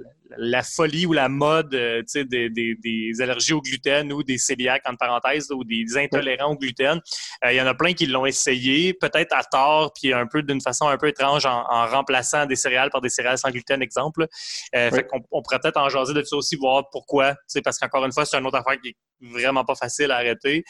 folie 0.63 1.05
ou 1.05 1.13
la 1.13 1.29
mode 1.29 1.73
euh, 1.73 2.03
des, 2.13 2.49
des, 2.49 2.75
des, 2.75 3.21
allergies 3.21 3.53
au 3.53 3.61
gluten 3.61 4.11
ou 4.11 4.23
des 4.23 4.37
cœliaques, 4.37 4.83
en 4.85 4.95
parenthèse, 4.95 5.51
ou 5.51 5.63
des 5.63 5.97
intolérants 5.97 6.51
au 6.51 6.57
gluten. 6.57 7.01
Euh, 7.45 7.51
il 7.51 7.55
y 7.55 7.61
en 7.61 7.67
a 7.67 7.73
plein 7.73 7.93
qui 7.93 8.05
l'ont 8.05 8.25
essayé, 8.25 8.93
peut-être 8.93 9.33
à 9.33 9.43
tort, 9.43 9.93
puis 9.93 10.13
un 10.13 10.27
peu 10.27 10.43
d'une 10.43 10.61
façon 10.61 10.87
un 10.87 10.97
peu 10.97 11.07
étrange 11.07 11.45
en, 11.45 11.87
remplaçant 11.87 12.45
des 12.45 12.55
céréales 12.55 12.89
par 12.89 13.01
des 13.01 13.09
céréales 13.09 13.37
sans 13.37 13.49
gluten, 13.49 13.81
exemple. 13.81 14.27
Euh, 14.75 14.91
fait 14.91 15.05
qu'on 15.07 15.21
on 15.31 15.41
pourrait 15.41 15.59
peut-être 15.59 15.77
en 15.77 15.89
jaser 15.89 16.13
de 16.13 16.23
ça 16.23 16.35
aussi, 16.35 16.55
voir 16.55 16.89
pourquoi. 16.91 17.35
Parce 17.63 17.79
qu'encore 17.79 18.05
une 18.05 18.11
fois, 18.11 18.25
c'est 18.25 18.37
une 18.37 18.45
autre 18.45 18.57
affaire 18.57 18.79
qui 18.79 18.89
est 18.89 18.95
vraiment 19.21 19.63
pas 19.63 19.75
facile 19.75 20.11
à 20.11 20.17
arrêter. 20.17 20.63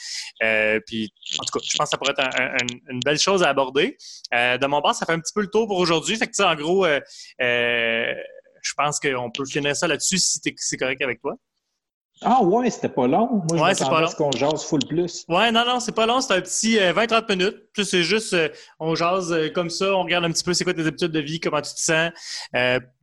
Euh, 0.44 0.80
puis, 0.86 1.14
en 1.40 1.44
tout 1.44 1.60
cas, 1.60 1.66
je 1.70 1.78
pense 1.78 1.88
que 1.88 1.92
ça 1.92 1.98
pourrait 1.98 2.14
être 2.18 2.30
une 2.90 3.00
belle 3.00 3.20
chose 3.20 3.44
à 3.44 3.50
aborder. 3.50 3.98
Euh, 4.34 4.58
de 4.58 4.66
mon 4.68 4.82
part, 4.82 4.96
ça 4.96 5.06
fait 5.06 5.14
un 5.14 5.20
petit 5.20 5.34
peu 5.34 5.42
le 5.42 5.48
tour 5.48 5.68
pour 5.68 5.78
aujourd'hui. 5.78 6.16
Fait 6.18 6.28
que, 6.28 6.44
en 6.44 6.56
gros, 6.56 6.86
euh, 6.86 7.00
je 8.62 8.74
pense 8.76 9.00
qu'on 9.00 9.32
peut 9.32 9.46
finir 9.46 9.76
ça 9.76 9.88
là-dessus 9.88 10.18
si 10.18 10.40
c'est 10.56 10.78
correct 10.78 11.02
avec 11.02 11.22
toi. 11.22 11.36
Ah 12.24 12.44
ouais, 12.44 12.70
c'était 12.70 12.90
pas 12.90 13.08
long. 13.08 13.42
Moi, 13.50 13.64
ouais, 13.64 13.74
je 13.74 13.84
m'attendais 13.84 14.14
qu'on 14.16 14.32
jase 14.32 14.64
full 14.64 14.82
plus. 14.88 15.26
Ouais, 15.28 15.52
non, 15.52 15.66
non, 15.66 15.80
c'est 15.80 15.92
pas 15.92 16.06
long. 16.06 16.22
C'est 16.22 16.36
un 16.36 16.42
petit 16.42 16.78
20-30 16.78 17.14
euh, 17.14 17.36
minutes. 17.36 17.58
C'est 17.82 18.04
juste, 18.04 18.34
euh, 18.34 18.48
on 18.80 18.94
jase 18.94 19.32
euh, 19.32 19.50
comme 19.50 19.72
ça, 19.72 19.96
on 19.96 20.04
regarde 20.04 20.26
un 20.26 20.32
petit 20.32 20.44
peu 20.44 20.54
c'est 20.54 20.64
quoi 20.64 20.76
tes 20.76 20.86
habitudes 20.86 21.12
de 21.12 21.20
vie, 21.20 21.40
comment 21.40 21.62
tu 21.62 21.74
te 21.74 21.80
sens. 21.80 22.12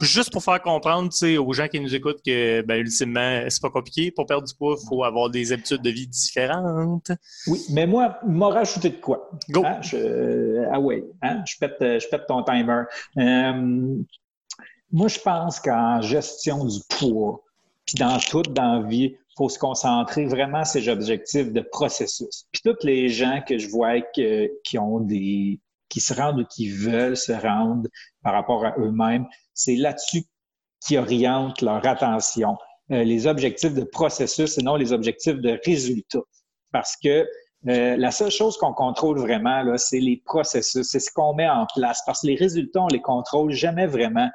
juste 0.00 0.32
pour 0.32 0.44
faire 0.44 0.62
comprendre 0.62 1.10
aux 1.40 1.52
gens 1.52 1.66
qui 1.66 1.80
nous 1.80 1.96
écoutent 1.96 2.22
que, 2.24 2.62
ben, 2.62 2.78
ultimement, 2.78 3.42
c'est 3.48 3.60
pas 3.60 3.70
compliqué. 3.70 4.12
Pour 4.12 4.26
perdre 4.26 4.46
du 4.46 4.54
poids, 4.54 4.76
il 4.80 4.86
faut 4.86 5.02
avoir 5.02 5.30
des 5.30 5.52
habitudes 5.52 5.82
de 5.82 5.90
vie 5.90 6.06
différentes. 6.06 7.10
Oui, 7.48 7.60
mais 7.70 7.88
moi, 7.88 8.18
m'a 8.24 8.50
rajouté 8.50 8.90
de 8.90 9.00
quoi? 9.00 9.30
Go! 9.50 9.64
Hein, 9.64 9.80
ah 10.70 10.78
ouais, 10.78 11.02
hein? 11.22 11.42
je, 11.44 11.56
pète, 11.58 11.78
je 11.80 12.08
pète 12.08 12.26
ton 12.28 12.44
timer. 12.44 12.84
Moi, 14.92 15.08
je 15.08 15.18
pense 15.18 15.60
qu'en 15.60 16.00
gestion 16.00 16.64
du 16.64 16.78
poids, 16.88 17.42
puis 17.84 17.96
dans 17.96 18.18
toute 18.18 18.52
dans 18.52 18.82
vie, 18.82 19.14
il 19.14 19.34
faut 19.36 19.48
se 19.48 19.58
concentrer 19.58 20.26
vraiment 20.26 20.64
sur 20.64 20.80
ces 20.82 20.88
objectifs 20.88 21.52
de 21.52 21.60
processus. 21.60 22.46
Puis 22.52 22.62
tous 22.64 22.84
les 22.84 23.08
gens 23.08 23.40
que 23.46 23.58
je 23.58 23.68
vois 23.68 24.00
qui 24.64 24.78
ont 24.78 25.00
des 25.00 25.60
qui 25.88 26.00
se 26.00 26.12
rendent 26.12 26.40
ou 26.40 26.44
qui 26.44 26.68
veulent 26.68 27.16
se 27.16 27.32
rendre 27.32 27.88
par 28.22 28.34
rapport 28.34 28.64
à 28.64 28.74
eux-mêmes, 28.78 29.26
c'est 29.54 29.76
là-dessus 29.76 30.24
qu'ils 30.84 30.98
orientent 30.98 31.62
leur 31.62 31.86
attention. 31.86 32.56
Euh, 32.90 33.04
les 33.04 33.26
objectifs 33.26 33.74
de 33.74 33.84
processus 33.84 34.58
et 34.58 34.62
non 34.62 34.76
les 34.76 34.92
objectifs 34.92 35.36
de 35.36 35.58
résultats. 35.64 36.24
Parce 36.72 36.96
que 37.02 37.26
euh, 37.68 37.96
la 37.96 38.10
seule 38.10 38.30
chose 38.30 38.56
qu'on 38.56 38.72
contrôle 38.72 39.18
vraiment, 39.18 39.62
c'est 39.76 40.00
les 40.00 40.22
processus, 40.24 40.86
c'est 40.88 41.00
ce 41.00 41.10
qu'on 41.10 41.34
met 41.34 41.48
en 41.48 41.66
place. 41.74 42.02
Parce 42.06 42.20
que 42.20 42.28
les 42.28 42.36
résultats, 42.36 42.82
on 42.82 42.88
les 42.88 43.00
contrôle 43.00 43.50
jamais 43.52 43.86
vraiment. 43.86 44.28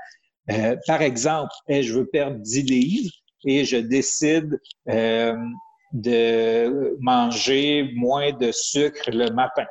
Euh, 0.51 0.75
par 0.87 1.01
exemple, 1.01 1.51
je 1.69 1.93
veux 1.93 2.05
perdre 2.05 2.37
10 2.37 2.63
livres, 2.63 3.13
et 3.45 3.65
je 3.65 3.77
décide 3.77 4.59
euh, 4.89 5.35
de 5.91 6.97
manger 6.99 7.91
moins 7.95 8.31
de 8.31 8.51
sucre 8.51 9.09
le 9.11 9.29
matin. 9.31 9.65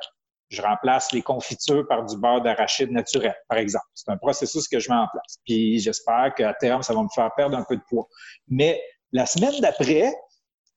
Je 0.51 0.61
remplace 0.61 1.13
les 1.13 1.23
confitures 1.23 1.87
par 1.89 2.05
du 2.05 2.17
beurre 2.19 2.43
d'arachide 2.43 2.91
naturel, 2.91 3.35
par 3.49 3.59
exemple. 3.59 3.87
C'est 3.95 4.11
un 4.11 4.19
processus 4.19 4.69
que 4.69 4.79
je 4.79 4.91
mets 4.91 4.99
en 4.99 5.09
place. 5.11 5.39
Puis 5.47 5.79
j'espère 5.79 6.35
qu'à 6.37 6.53
terme, 6.55 6.83
ça 6.83 6.93
va 6.93 7.03
me 7.03 7.09
faire 7.15 7.31
perdre 7.37 7.57
un 7.57 7.65
peu 7.67 7.77
de 7.77 7.83
poids. 7.89 8.07
Mais 8.49 8.81
la 9.13 9.25
semaine 9.25 9.59
d'après, 9.61 10.13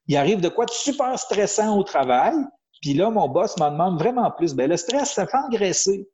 il 0.07 0.15
arrive 0.15 0.39
de 0.39 0.49
quoi 0.49 0.65
de 0.65 0.71
super 0.71 1.19
stressant 1.19 1.77
au 1.77 1.83
travail. 1.83 2.35
Puis 2.81 2.93
là, 2.93 3.09
mon 3.09 3.27
boss 3.27 3.57
m'en 3.57 3.71
demande 3.71 3.99
vraiment 3.99 4.31
plus. 4.31 4.53
Ben, 4.53 4.69
le 4.69 4.77
stress, 4.77 5.13
ça 5.13 5.27
fait 5.27 5.37
engraisser. 5.37 6.07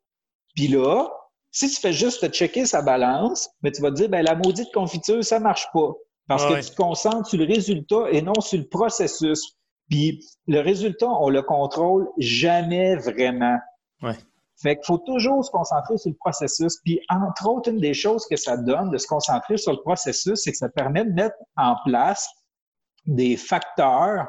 Puis 0.56 0.68
là, 0.68 1.08
si 1.52 1.70
tu 1.70 1.80
fais 1.80 1.94
juste 1.94 2.22
te 2.22 2.28
checker 2.28 2.66
sa 2.66 2.82
balance, 2.82 3.50
mais 3.62 3.72
tu 3.72 3.82
vas 3.82 3.90
te 3.90 3.96
dire, 3.96 4.10
ben, 4.10 4.24
la 4.24 4.36
maudite 4.36 4.72
confiture, 4.74 5.24
ça 5.24 5.40
marche 5.40 5.68
pas. 5.74 5.92
Parce 6.28 6.46
que 6.46 6.62
tu 6.62 6.72
te 6.72 6.76
concentres 6.76 7.28
sur 7.28 7.40
le 7.40 7.46
résultat 7.46 8.10
et 8.12 8.22
non 8.22 8.40
sur 8.40 8.58
le 8.58 8.68
processus. 8.68 9.58
Puis 9.90 10.24
le 10.48 10.60
résultat, 10.62 11.10
on 11.10 11.30
le 11.30 11.42
contrôle 11.42 12.08
jamais 12.18 12.96
vraiment. 12.96 13.58
Ouais. 14.02 14.16
Fait 14.62 14.76
qu'il 14.76 14.86
faut 14.86 15.00
toujours 15.00 15.44
se 15.44 15.52
concentrer 15.52 15.98
sur 15.98 16.12
le 16.12 16.16
processus. 16.16 16.78
Puis, 16.86 17.02
entre 17.10 17.50
autres, 17.50 17.70
une 17.70 17.80
des 17.80 17.94
choses 17.94 18.26
que 18.30 18.38
ça 18.38 18.58
donne 18.58 18.92
de 18.92 18.98
se 18.98 19.08
concentrer 19.08 19.58
sur 19.58 19.72
le 19.72 19.82
processus, 19.82 20.42
c'est 20.44 20.52
que 20.52 20.58
ça 20.58 20.70
permet 20.70 21.04
de 21.04 21.12
mettre 21.12 21.36
en 21.58 21.76
place 21.84 22.30
des 23.06 23.36
facteurs 23.38 24.28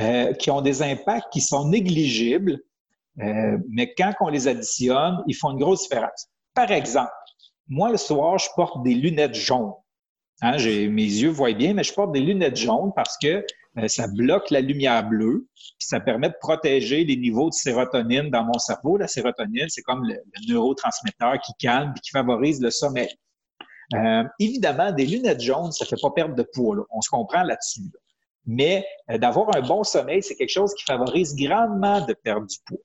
euh, 0.00 0.32
qui 0.34 0.50
ont 0.50 0.60
des 0.60 0.82
impacts 0.82 1.32
qui 1.32 1.40
sont 1.40 1.68
négligibles, 1.68 2.58
euh, 3.20 3.58
mais 3.68 3.94
quand 3.94 4.12
on 4.20 4.28
les 4.28 4.48
additionne, 4.48 5.22
ils 5.26 5.34
font 5.34 5.52
une 5.52 5.58
grosse 5.58 5.82
différence. 5.82 6.28
Par 6.54 6.70
exemple, 6.70 7.10
moi, 7.68 7.90
le 7.90 7.96
soir, 7.96 8.38
je 8.38 8.48
porte 8.56 8.82
des 8.82 8.94
lunettes 8.94 9.34
jaunes. 9.34 9.72
Hein, 10.42 10.56
mes 10.56 10.88
yeux 10.88 11.30
voient 11.30 11.52
bien, 11.52 11.74
mais 11.74 11.84
je 11.84 11.92
porte 11.92 12.12
des 12.12 12.20
lunettes 12.20 12.56
jaunes 12.56 12.92
parce 12.96 13.16
que 13.18 13.44
euh, 13.78 13.88
ça 13.88 14.08
bloque 14.08 14.50
la 14.50 14.60
lumière 14.60 15.08
bleue, 15.08 15.46
puis 15.54 15.86
ça 15.86 16.00
permet 16.00 16.28
de 16.28 16.34
protéger 16.40 17.04
les 17.04 17.16
niveaux 17.16 17.50
de 17.50 17.54
sérotonine 17.54 18.30
dans 18.30 18.44
mon 18.44 18.58
cerveau. 18.58 18.96
La 18.96 19.06
sérotonine, 19.06 19.68
c'est 19.68 19.82
comme 19.82 20.04
le, 20.04 20.16
neurotransmetteur 20.48 21.38
qui 21.40 21.52
calme 21.58 21.92
et 21.96 22.00
qui 22.00 22.10
favorise 22.10 22.60
le 22.60 22.70
sommeil. 22.70 23.10
Euh, 23.94 24.24
évidemment, 24.38 24.92
des 24.92 25.06
lunettes 25.06 25.40
jaunes, 25.40 25.72
ça 25.72 25.84
fait 25.84 26.00
pas 26.00 26.10
perdre 26.10 26.34
de 26.34 26.42
poids. 26.42 26.76
On 26.90 27.00
se 27.00 27.10
comprend 27.10 27.42
là-dessus. 27.42 27.82
Mais 28.46 28.84
euh, 29.10 29.18
d'avoir 29.18 29.54
un 29.56 29.60
bon 29.60 29.84
sommeil, 29.84 30.22
c'est 30.22 30.36
quelque 30.36 30.52
chose 30.52 30.74
qui 30.74 30.84
favorise 30.84 31.36
grandement 31.36 32.04
de 32.04 32.14
perdre 32.14 32.46
du 32.46 32.56
poids. 32.66 32.78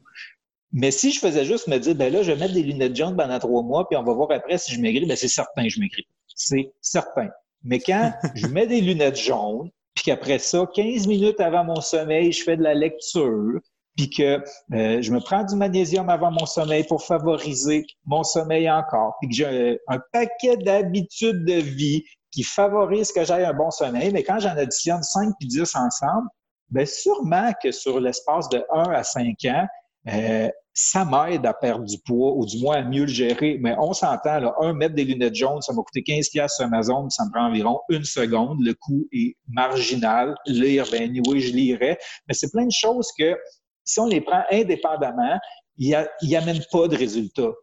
Mais 0.77 0.91
si 0.91 1.13
je 1.13 1.21
faisais 1.21 1.45
juste 1.45 1.69
me 1.69 1.77
dire, 1.77 1.95
ben 1.95 2.11
là, 2.11 2.21
je 2.21 2.33
vais 2.33 2.38
mettre 2.38 2.53
des 2.53 2.61
lunettes 2.61 2.97
jaunes 2.97 3.15
pendant 3.15 3.39
trois 3.39 3.63
mois, 3.63 3.88
puis 3.88 3.97
on 3.97 4.03
va 4.03 4.13
voir 4.13 4.29
après 4.31 4.57
si 4.57 4.73
je 4.73 4.81
maigris, 4.81 5.05
ben 5.05 5.15
c'est 5.15 5.29
certain 5.29 5.63
que 5.63 5.69
je 5.69 5.79
maigris. 5.79 6.05
C'est 6.35 6.69
certain. 6.81 7.29
Mais 7.63 7.79
quand 7.79 8.11
je 8.35 8.45
mets 8.47 8.67
des 8.67 8.81
lunettes 8.81 9.17
jaunes, 9.17 9.69
puis 9.95 10.03
qu'après 10.03 10.38
ça, 10.38 10.67
15 10.75 11.07
minutes 11.07 11.39
avant 11.39 11.63
mon 11.63 11.79
sommeil, 11.79 12.33
je 12.33 12.43
fais 12.43 12.57
de 12.57 12.61
la 12.61 12.73
lecture, 12.73 13.61
puis 13.95 14.09
que 14.09 14.43
euh, 14.73 15.01
je 15.01 15.11
me 15.13 15.21
prends 15.21 15.45
du 15.45 15.55
magnésium 15.55 16.09
avant 16.09 16.29
mon 16.29 16.45
sommeil 16.45 16.83
pour 16.83 17.01
favoriser 17.01 17.85
mon 18.05 18.23
sommeil 18.23 18.69
encore, 18.69 19.15
puis 19.21 19.29
que 19.29 19.35
j'ai 19.35 19.79
un, 19.88 19.99
paquet 20.11 20.57
d'habitudes 20.57 21.45
de 21.45 21.53
vie 21.53 22.03
qui 22.31 22.43
favorisent 22.43 23.13
que 23.13 23.23
j'aille 23.23 23.45
un 23.45 23.53
bon 23.53 23.71
sommeil, 23.71 24.11
mais 24.11 24.23
quand 24.23 24.39
j'en 24.39 24.57
additionne 24.57 25.01
5 25.01 25.35
puis 25.39 25.47
10 25.47 25.73
ensemble, 25.73 26.27
bien 26.69 26.85
sûrement 26.85 27.53
que 27.63 27.71
sur 27.71 28.01
l'espace 28.01 28.49
de 28.49 28.61
1 28.73 28.91
à 28.91 29.03
5 29.03 29.38
ans, 29.45 29.65
euh, 30.09 30.49
ça 30.77 31.05
m'aide 31.05 31.45
à 31.45 31.53
perdre 31.53 31.85
du 31.85 31.97
poids 31.99 32.33
ou 32.35 32.45
du 32.45 32.61
moins 32.61 32.75
à 32.75 32.83
mieux 32.83 33.03
le 33.03 33.07
gérer. 33.07 33.57
Mais 33.61 33.75
on 33.79 33.93
s'entend, 33.93 34.39
là, 34.39 34.53
un, 34.59 34.73
mettre 34.73 34.93
des 34.93 35.05
lunettes 35.05 35.35
jaunes, 35.35 35.61
ça 35.61 35.71
m'a 35.71 35.81
coûté 35.81 36.03
15 36.03 36.29
pièces 36.29 36.55
sur 36.55 36.65
Amazon, 36.65 37.09
ça 37.09 37.23
me 37.25 37.31
prend 37.31 37.47
environ 37.47 37.79
une 37.89 38.03
seconde. 38.03 38.57
Le 38.61 38.73
coût 38.73 39.07
est 39.13 39.38
marginal. 39.47 40.35
Lire, 40.45 40.85
ben 40.91 41.17
oui, 41.27 41.39
je 41.39 41.53
lirais. 41.53 41.97
Mais 42.27 42.33
c'est 42.33 42.51
plein 42.51 42.65
de 42.65 42.71
choses 42.71 43.07
que, 43.17 43.38
si 43.85 44.01
on 44.01 44.05
les 44.05 44.19
prend 44.19 44.43
indépendamment, 44.51 45.39
ils 45.77 45.95
n'amènent 46.23 46.65
pas 46.69 46.89
de 46.89 46.97
résultats. 46.97 47.53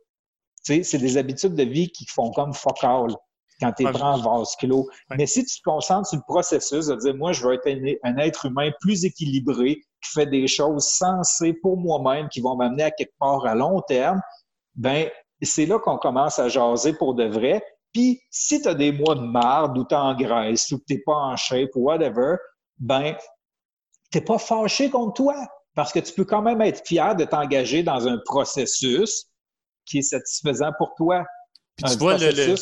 C'est 0.63 0.99
des 0.99 1.17
habitudes 1.19 1.55
de 1.55 1.65
vie 1.65 1.91
qui 1.91 2.07
font 2.07 2.31
comme 2.31 2.55
focal 2.55 3.09
quand 3.61 3.73
tu 3.73 3.87
es 3.87 3.93
prends 3.93 4.15
en 4.15 4.39
vase 4.39 4.57
clos. 4.57 4.89
Mais 5.17 5.27
si 5.27 5.45
tu 5.45 5.59
te 5.59 5.63
concentres 5.65 6.09
sur 6.09 6.19
le 6.19 6.25
processus, 6.27 6.87
de 6.87 6.97
dire, 6.97 7.15
moi, 7.15 7.33
je 7.33 7.47
veux 7.47 7.55
être 7.55 7.69
un 8.03 8.17
être 8.19 8.47
humain 8.47 8.71
plus 8.81 9.05
équilibré, 9.05 9.81
qui 10.03 10.11
fait 10.13 10.27
des 10.27 10.47
choses 10.47 10.85
sensées 10.85 11.53
pour 11.53 11.77
moi-même, 11.77 12.29
qui 12.29 12.41
vont 12.41 12.57
m'amener 12.57 12.85
à 12.85 12.91
quelque 12.91 13.15
part 13.19 13.47
à 13.47 13.55
long 13.55 13.81
terme, 13.83 14.21
ben 14.75 15.09
c'est 15.43 15.67
là 15.67 15.79
qu'on 15.79 15.99
commence 15.99 16.39
à 16.39 16.49
jaser 16.49 16.93
pour 16.95 17.15
de 17.15 17.25
vrai. 17.25 17.65
Puis, 17.93 18.21
si 18.31 18.63
tu 18.63 18.69
as 18.69 18.75
des 18.75 18.93
mois 18.93 19.15
de 19.15 19.21
marde 19.21 19.77
ou 19.77 19.85
tu 19.85 19.95
en 19.95 20.15
graisse 20.15 20.71
ou 20.73 20.79
que 20.79 20.85
tu 20.87 20.95
n'es 20.95 21.03
pas 21.05 21.15
en 21.15 21.37
shape 21.37 21.71
ou 21.75 21.83
whatever, 21.83 22.37
ben, 22.79 23.15
tu 24.11 24.19
n'es 24.19 24.25
pas 24.25 24.39
fâché 24.39 24.89
contre 24.89 25.15
toi 25.15 25.37
parce 25.75 25.93
que 25.93 25.99
tu 25.99 26.13
peux 26.13 26.25
quand 26.25 26.43
même 26.43 26.61
être 26.61 26.87
fier 26.87 27.17
de 27.17 27.25
t'engager 27.25 27.83
dans 27.83 28.07
un 28.07 28.19
processus 28.25 29.27
qui 29.85 29.99
est 29.99 30.03
satisfaisant 30.03 30.71
pour 30.79 30.95
toi. 30.97 31.25
Puis 31.77 31.93
tu 31.93 31.99
vois, 31.99 32.19
le, 32.19 32.55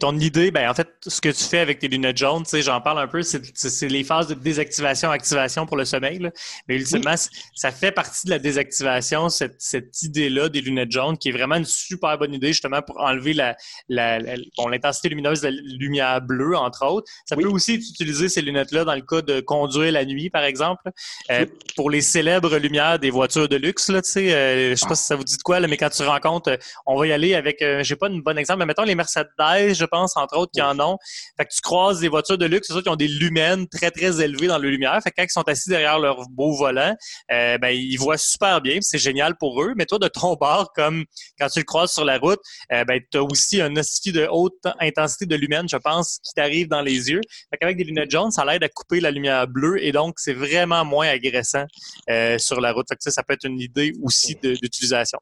ton 0.00 0.18
idée, 0.18 0.50
ben 0.50 0.68
en 0.70 0.74
fait, 0.74 0.88
ce 1.06 1.20
que 1.20 1.28
tu 1.28 1.44
fais 1.44 1.58
avec 1.58 1.78
tes 1.78 1.88
lunettes 1.88 2.16
jaunes, 2.16 2.42
tu 2.44 2.50
sais, 2.50 2.62
j'en 2.62 2.80
parle 2.80 2.98
un 3.00 3.06
peu, 3.06 3.22
c'est 3.22 3.88
les 3.88 4.02
phases 4.02 4.26
de 4.28 4.34
désactivation, 4.34 5.10
activation 5.10 5.66
pour 5.66 5.76
le 5.76 5.84
sommeil. 5.84 6.18
Là. 6.18 6.30
Mais 6.68 6.76
ultimement, 6.76 7.14
ça 7.54 7.70
fait 7.70 7.92
partie 7.92 8.26
de 8.26 8.30
la 8.30 8.38
désactivation, 8.38 9.28
cette, 9.28 9.56
cette 9.58 10.02
idée-là 10.02 10.48
des 10.48 10.62
lunettes 10.62 10.92
jaunes, 10.92 11.18
qui 11.18 11.28
est 11.28 11.32
vraiment 11.32 11.56
une 11.56 11.66
super 11.66 12.16
bonne 12.16 12.32
idée, 12.32 12.48
justement, 12.48 12.80
pour 12.80 12.98
enlever 13.00 13.34
la, 13.34 13.56
la, 13.88 14.18
bon, 14.56 14.68
l'intensité 14.68 15.10
lumineuse 15.10 15.42
de 15.42 15.48
la 15.48 15.56
lumière 15.78 16.20
bleue, 16.22 16.56
entre 16.56 16.86
autres. 16.86 17.10
Ça 17.26 17.36
peut 17.36 17.48
aussi 17.48 17.74
utiliser 17.74 18.28
ces 18.28 18.40
lunettes-là 18.40 18.84
dans 18.84 18.94
le 18.94 19.02
cas 19.02 19.20
de 19.20 19.40
conduire 19.40 19.92
la 19.92 20.04
nuit, 20.04 20.30
par 20.30 20.44
exemple. 20.44 20.90
Euh, 21.30 21.44
pour 21.76 21.90
les 21.90 22.00
célèbres 22.00 22.56
lumières 22.56 22.98
des 22.98 23.10
voitures 23.10 23.48
de 23.48 23.56
luxe, 23.56 23.88
là, 23.90 24.00
tu 24.00 24.10
sais, 24.10 24.32
euh, 24.32 24.70
je 24.70 24.74
sais 24.76 24.88
pas 24.88 24.94
si 24.94 25.04
ça 25.04 25.16
vous 25.16 25.24
dit 25.24 25.36
de 25.36 25.42
quoi, 25.42 25.60
là, 25.60 25.68
mais 25.68 25.76
quand 25.76 25.90
tu 25.90 26.02
rencontres, 26.02 26.58
on 26.86 26.98
va 26.98 27.06
y 27.06 27.12
aller 27.12 27.34
avec, 27.34 27.60
euh, 27.60 27.82
j'ai 27.82 27.96
pas 27.96 28.08
une 28.08 28.22
bonne 28.22 28.38
exemple, 28.38 28.60
mais 28.60 28.66
mettons 28.66 28.84
les 28.84 28.94
Mercedes 28.94 29.28
Mercedes, 29.58 29.78
je 29.78 29.84
pense, 29.84 30.16
entre 30.16 30.36
autres, 30.36 30.52
qui 30.52 30.62
en 30.62 30.78
ont. 30.80 30.98
Fait 31.36 31.44
que 31.44 31.52
tu 31.52 31.60
croises 31.60 32.00
des 32.00 32.08
voitures 32.08 32.38
de 32.38 32.46
luxe, 32.46 32.68
c'est 32.68 32.72
sûr 32.72 32.82
qui 32.82 32.88
ont 32.88 32.96
des 32.96 33.08
lumens 33.08 33.66
très, 33.68 33.90
très 33.90 34.20
élevés 34.20 34.46
dans 34.46 34.58
le 34.58 34.70
lumière. 34.70 34.98
Fait 35.02 35.10
que 35.10 35.16
quand 35.16 35.24
ils 35.24 35.30
sont 35.30 35.48
assis 35.48 35.68
derrière 35.68 35.98
leur 35.98 36.28
beau 36.30 36.54
volant, 36.54 36.94
euh, 37.32 37.58
ben, 37.58 37.70
ils 37.70 37.96
voient 37.96 38.18
super 38.18 38.60
bien. 38.60 38.78
C'est 38.80 38.98
génial 38.98 39.36
pour 39.36 39.62
eux. 39.62 39.74
Mais 39.76 39.86
toi, 39.86 39.98
de 39.98 40.08
ton 40.08 40.34
bord, 40.40 40.72
comme 40.72 41.04
quand 41.38 41.48
tu 41.48 41.60
le 41.60 41.64
croises 41.64 41.92
sur 41.92 42.04
la 42.04 42.18
route, 42.18 42.40
euh, 42.72 42.84
ben, 42.84 43.00
tu 43.10 43.18
as 43.18 43.22
aussi 43.22 43.60
un 43.60 43.74
ostifi 43.76 44.12
de 44.12 44.26
haute 44.30 44.54
intensité 44.80 45.26
de 45.26 45.36
lumen, 45.36 45.68
je 45.68 45.76
pense, 45.76 46.18
qui 46.24 46.32
t'arrive 46.34 46.68
dans 46.68 46.82
les 46.82 47.10
yeux. 47.10 47.20
Fait 47.50 47.58
qu'avec 47.58 47.76
des 47.76 47.84
lunettes 47.84 48.10
jaunes, 48.10 48.30
ça 48.30 48.44
l'aide 48.44 48.62
à 48.62 48.68
couper 48.68 49.00
la 49.00 49.10
lumière 49.10 49.46
bleue 49.46 49.82
et 49.82 49.92
donc 49.92 50.18
c'est 50.18 50.32
vraiment 50.32 50.84
moins 50.84 51.08
agressant 51.08 51.64
euh, 52.10 52.38
sur 52.38 52.60
la 52.60 52.72
route. 52.72 52.86
Fait 52.88 52.96
que 52.96 53.02
ça, 53.02 53.10
ça 53.10 53.22
peut 53.22 53.34
être 53.34 53.44
une 53.44 53.60
idée 53.60 53.92
aussi 54.02 54.36
d'utilisation. 54.36 55.18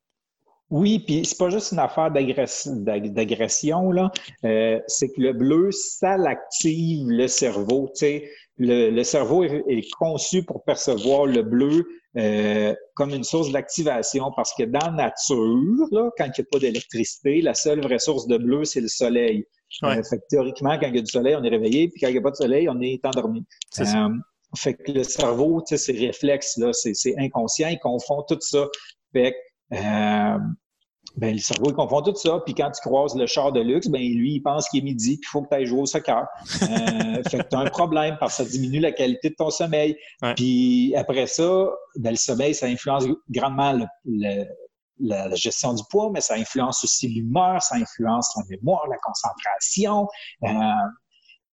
Oui, 0.71 0.99
puis 0.99 1.25
c'est 1.25 1.39
pas 1.39 1.49
juste 1.49 1.73
une 1.73 1.79
affaire 1.79 2.11
d'agression, 2.11 3.93
là. 3.93 4.11
Euh, 4.45 4.81
c'est 4.89 5.09
que 5.09 5.21
le 5.21 5.33
bleu, 5.33 5.71
ça 5.71 6.17
l'active 6.17 7.09
le 7.09 7.29
cerveau. 7.29 7.89
Sais, 7.95 8.29
le, 8.59 9.03
cerveau 9.05 9.45
est, 9.45 9.89
conçu 9.97 10.43
pour 10.43 10.65
percevoir 10.65 11.27
le 11.27 11.43
bleu 11.43 11.87
euh, 12.17 12.75
comme 12.95 13.11
une 13.11 13.23
source 13.23 13.53
d'activation 13.53 14.33
parce 14.35 14.55
que 14.55 14.65
dans 14.65 14.87
la 14.87 14.91
nature, 14.91 15.87
là, 15.93 16.11
quand 16.19 16.25
il 16.25 16.33
n'y 16.41 16.41
a 16.41 16.49
pas 16.51 16.59
d'électricité, 16.59 17.43
la 17.43 17.55
seule 17.55 17.81
vraie 17.81 18.01
source 18.01 18.27
de 18.27 18.37
bleu, 18.37 18.65
c'est 18.65 18.81
le 18.81 18.89
soleil. 18.89 19.47
Euh, 19.85 20.03
fait 20.03 20.19
que 20.19 20.25
théoriquement, 20.31 20.79
quand 20.81 20.89
il 20.89 20.97
y 20.97 20.99
a 20.99 21.03
du 21.03 21.11
soleil, 21.11 21.37
on 21.37 21.45
est 21.45 21.49
réveillé, 21.49 21.89
puis 21.89 22.01
quand 22.01 22.09
il 22.09 22.13
n'y 22.13 22.19
a 22.19 22.23
pas 22.23 22.31
de 22.31 22.37
soleil, 22.37 22.69
on 22.69 22.81
est 22.81 23.05
endormi. 23.05 23.45
fait 24.57 24.75
que 24.75 24.91
le 24.91 25.05
cerveau, 25.05 25.63
ses 25.65 25.93
réflexes, 25.93 26.57
là, 26.57 26.73
c'est 26.73 27.15
inconscient, 27.19 27.69
il 27.69 27.79
confond 27.79 28.25
tout 28.29 28.39
ça. 28.41 28.67
Fait 29.13 29.33
que 29.33 29.37
euh, 29.73 30.39
ben, 31.17 31.33
le 31.33 31.39
cerveau, 31.39 31.71
il 31.71 31.75
confond 31.75 32.03
tout 32.03 32.15
ça. 32.15 32.41
Puis 32.45 32.55
quand 32.55 32.71
tu 32.71 32.81
croises 32.87 33.15
le 33.17 33.27
char 33.27 33.53
de 33.53 33.61
luxe, 33.61 33.89
ben, 33.89 34.01
lui, 34.01 34.35
il 34.35 34.41
pense 34.41 34.69
qu'il 34.69 34.81
est 34.81 34.85
midi, 34.85 35.17
puis 35.17 35.29
il 35.29 35.31
faut 35.31 35.43
que 35.43 35.49
tu 35.49 35.55
ailles 35.55 35.67
jouer 35.67 35.81
au 35.81 35.87
soccer. 35.87 36.27
Euh, 36.63 37.23
fait 37.31 37.39
que 37.39 37.49
tu 37.49 37.57
as 37.57 37.59
un 37.59 37.71
problème 37.71 38.17
parce 38.21 38.37
que 38.37 38.45
ça 38.45 38.51
diminue 38.51 38.81
la 38.81 38.93
qualité 38.93 39.31
de 39.31 39.35
ton 39.35 39.51
sommeil. 39.51 39.97
Puis 40.37 40.95
après 40.95 41.27
ça, 41.27 41.71
ben, 41.97 42.11
le 42.11 42.17
sommeil, 42.17 42.55
ça 42.55 42.67
influence 42.67 43.05
grandement 43.31 43.79
la, 44.05 45.35
gestion 45.35 45.73
du 45.75 45.83
poids, 45.91 46.11
mais 46.13 46.21
ça 46.21 46.35
influence 46.35 46.85
aussi 46.85 47.09
l'humeur, 47.09 47.63
ça 47.63 47.77
influence 47.77 48.35
la 48.37 48.43
mémoire, 48.57 48.87
la 48.89 48.97
concentration. 48.99 50.09
Euh, 50.45 50.49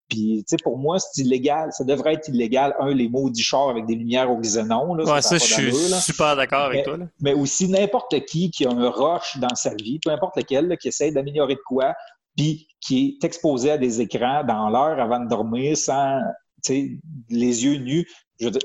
puis, 0.10 0.44
tu 0.48 0.52
sais, 0.52 0.58
pour 0.64 0.78
moi, 0.78 1.00
c'est 1.00 1.22
illégal. 1.22 1.72
Ça 1.72 1.84
devrait 1.84 2.14
être 2.14 2.28
illégal, 2.28 2.76
un, 2.80 2.94
les 2.94 3.10
maudits 3.10 3.42
chars 3.42 3.70
avec 3.70 3.86
des 3.86 3.96
lumières 3.96 4.30
au 4.32 4.38
xénon. 4.38 4.94
Là, 4.96 5.06
ouais, 5.06 5.22
ça, 5.22 5.38
je 5.38 5.44
suis 5.44 5.74
super 6.02 6.36
d'accord 6.36 6.66
avec 6.66 6.84
toi. 6.84 6.98
Mais 7.22 7.34
aussi, 7.34 7.68
n'importe 7.68 8.24
qui 8.26 8.52
qui 8.52 8.66
a 8.66 8.70
un 8.70 8.90
rush 8.90 9.38
dans 9.38 9.56
sa 9.56 9.74
vie, 9.76 10.00
peu 10.00 10.12
importe 10.12 10.38
lequel, 10.38 10.78
qui 10.78 10.90
essaie 10.90 11.12
d'améliorer 11.12 11.56
de 11.56 11.62
quoi, 11.66 11.94
puis 12.36 12.68
qui 12.82 13.18
est 13.22 13.26
exposé 13.26 13.72
à 13.72 13.78
des 13.78 14.02
écrans 14.02 14.44
dans 14.44 14.70
l'heure 14.70 15.00
avant 15.00 15.20
de 15.20 15.30
dormir 15.30 15.78
sans, 15.78 16.20
tu 16.64 16.74
sais, 16.74 16.90
les 17.30 17.66
yeux 17.66 17.78
nus, 17.78 18.08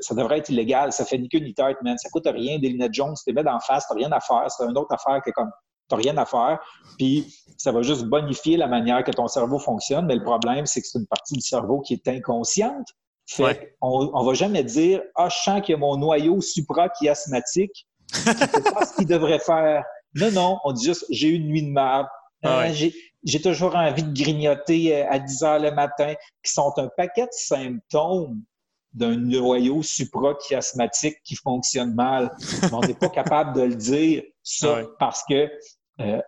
ça 0.01 0.15
devrait 0.15 0.39
être 0.39 0.49
illégal. 0.49 0.93
Ça 0.93 1.05
fait 1.05 1.19
ni 1.19 1.29
queue 1.29 1.39
ni 1.39 1.55
tête, 1.55 1.77
man. 1.83 1.97
Ça 1.99 2.09
coûte 2.11 2.27
rien. 2.27 2.59
Des 2.59 2.69
lunettes 2.69 2.95
jaunes, 2.95 3.15
tu 3.15 3.31
te 3.31 3.35
mets 3.35 3.45
d'en 3.45 3.61
face, 3.61 3.87
t'as 3.89 3.95
rien 3.95 4.11
à 4.11 4.21
faire. 4.21 4.47
C'est 4.49 4.65
une 4.65 4.77
autre 4.77 4.93
affaire 4.93 5.21
que 5.25 5.31
comme 5.31 5.51
t'as 5.89 5.97
rien 5.97 6.17
à 6.17 6.25
faire. 6.25 6.59
Puis 6.99 7.35
ça 7.57 7.73
va 7.73 7.83
juste 7.83 8.05
bonifier 8.05 8.57
la 8.57 8.67
manière 8.67 9.03
que 9.05 9.11
ton 9.11 9.29
cerveau 9.29 9.59
fonctionne. 9.59 10.07
Mais 10.07 10.15
le 10.15 10.23
problème, 10.23 10.67
c'est 10.67 10.81
que 10.81 10.87
c'est 10.87 10.99
une 10.99 11.07
partie 11.07 11.35
du 11.35 11.41
cerveau 11.41 11.81
qui 11.81 11.95
est 11.95 12.09
inconsciente. 12.09 12.87
Fait 13.27 13.77
on, 13.83 14.11
on 14.15 14.25
va 14.25 14.35
jamais 14.35 14.65
dire 14.65 15.03
Ah, 15.15 15.29
je 15.29 15.37
sens 15.37 15.61
qu'il 15.61 15.73
y 15.73 15.77
a 15.77 15.79
mon 15.79 15.97
noyau 15.97 16.41
suprachiasmatique 16.41 17.87
qui 18.13 18.23
fait 18.23 18.73
pas 18.73 18.87
ce 18.87 18.97
qu'il 18.97 19.07
devrait 19.07 19.39
faire. 19.39 19.85
Non, 20.15 20.31
non, 20.31 20.59
on 20.65 20.73
dit 20.73 20.87
juste 20.87 21.05
j'ai 21.11 21.29
eu 21.29 21.35
une 21.35 21.49
nuit 21.49 21.63
de. 21.63 21.75
Ah 21.79 22.07
euh, 22.45 22.73
j'ai 23.25 23.43
toujours 23.43 23.75
envie 23.75 24.05
de 24.05 24.13
grignoter 24.13 24.97
euh, 24.97 25.11
à 25.11 25.19
10 25.19 25.43
heures 25.43 25.59
le 25.59 25.73
matin, 25.73 26.15
qui 26.43 26.53
sont 26.53 26.73
un 26.77 26.89
paquet 26.97 27.25
de 27.25 27.33
symptômes 27.33 28.43
d'un 28.93 29.17
noyau 29.17 29.83
suprachiasmatique 29.83 31.17
qui 31.25 31.35
fonctionne 31.35 31.95
mal. 31.95 32.31
on 32.73 32.81
n'est 32.81 32.95
pas 32.95 33.09
capable 33.09 33.55
de 33.55 33.63
le 33.63 33.75
dire, 33.75 34.23
ça, 34.43 34.83
parce 34.99 35.25
que 35.29 35.51
euh, 36.01 36.21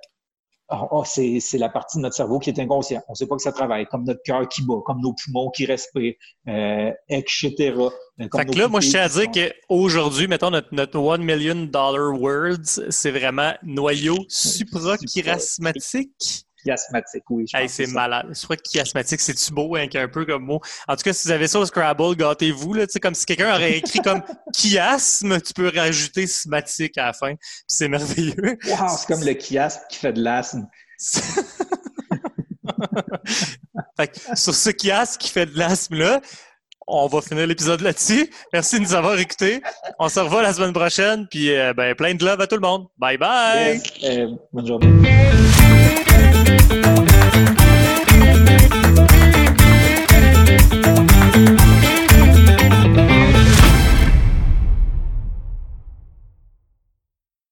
oh, 0.70 0.88
oh, 0.90 1.04
c'est 1.04 1.58
la 1.58 1.68
partie 1.68 1.98
de 1.98 2.02
notre 2.02 2.16
cerveau 2.16 2.38
qui 2.38 2.50
est 2.50 2.58
inconscient. 2.58 3.02
On 3.08 3.12
ne 3.12 3.16
sait 3.16 3.26
pas 3.26 3.36
que 3.36 3.42
ça 3.42 3.52
travaille, 3.52 3.86
comme 3.86 4.04
notre 4.04 4.22
cœur 4.24 4.48
qui 4.48 4.62
bat, 4.62 4.80
comme 4.84 5.00
nos 5.00 5.14
poumons 5.14 5.50
qui 5.50 5.66
respirent, 5.66 6.14
euh, 6.48 6.90
etc. 7.08 7.54
Euh, 7.58 7.90
fait 8.34 8.46
que 8.46 8.58
là, 8.58 8.68
moi, 8.68 8.80
je 8.80 8.90
tiens 8.90 9.02
à 9.02 9.08
dire 9.08 9.26
qu'aujourd'hui, 9.30 10.28
mettons, 10.28 10.50
notre, 10.50 10.68
notre 10.72 10.98
One 10.98 11.22
Million 11.22 11.66
Dollar 11.66 12.20
Words, 12.20 12.90
c'est 12.90 13.10
vraiment 13.10 13.52
noyau 13.62 14.16
suprachiasmatique 14.28 16.46
chiasmatique, 16.62 17.24
oui. 17.30 17.46
c'est 17.68 17.86
malade. 17.88 18.26
Je 18.30 18.42
crois 18.42 18.56
que 18.56 18.62
chiasmatique, 18.68 19.20
c'est-tu 19.20 19.52
beau, 19.52 19.76
hein, 19.76 19.86
un 19.94 20.08
peu 20.08 20.24
comme 20.24 20.44
mot. 20.44 20.60
En 20.88 20.96
tout 20.96 21.02
cas, 21.02 21.12
si 21.12 21.28
vous 21.28 21.32
avez 21.32 21.48
ça 21.48 21.58
au 21.58 21.66
Scrabble, 21.66 22.16
gâtez-vous, 22.16 22.76
comme 23.00 23.14
si 23.14 23.26
quelqu'un 23.26 23.54
aurait 23.54 23.78
écrit 23.78 24.00
comme 24.00 24.22
chiasme, 24.54 25.40
tu 25.40 25.52
peux 25.52 25.70
rajouter 25.74 26.26
smatique 26.26 26.96
à 26.98 27.06
la 27.06 27.12
fin, 27.12 27.34
c'est 27.66 27.88
merveilleux. 27.88 28.58
Wow, 28.66 28.88
c'est 28.96 29.06
comme 29.06 29.24
le 29.24 29.38
chiasme 29.38 29.80
qui 29.90 29.98
fait 29.98 30.12
de 30.12 30.22
l'asthme. 30.22 30.66
sur 34.34 34.54
ce 34.54 34.70
chiasme 34.70 35.18
qui 35.18 35.30
fait 35.30 35.46
de 35.46 35.58
l'asthme-là, 35.58 36.20
on 36.90 37.06
va 37.06 37.20
finir 37.20 37.46
l'épisode 37.46 37.80
là-dessus. 37.80 38.30
Merci 38.52 38.76
de 38.76 38.82
nous 38.82 38.94
avoir 38.94 39.18
écoutés. 39.18 39.62
On 39.98 40.08
se 40.08 40.20
revoit 40.20 40.42
la 40.42 40.52
semaine 40.52 40.72
prochaine. 40.72 41.26
Puis 41.30 41.56
euh, 41.56 41.72
ben, 41.72 41.94
plein 41.94 42.14
de 42.14 42.24
love 42.24 42.40
à 42.40 42.46
tout 42.46 42.56
le 42.56 42.62
monde. 42.62 42.86
Bye 42.98 43.16
bye. 43.16 43.80
Euh, 44.04 44.28
bonne 44.52 44.66
journée. 44.66 44.88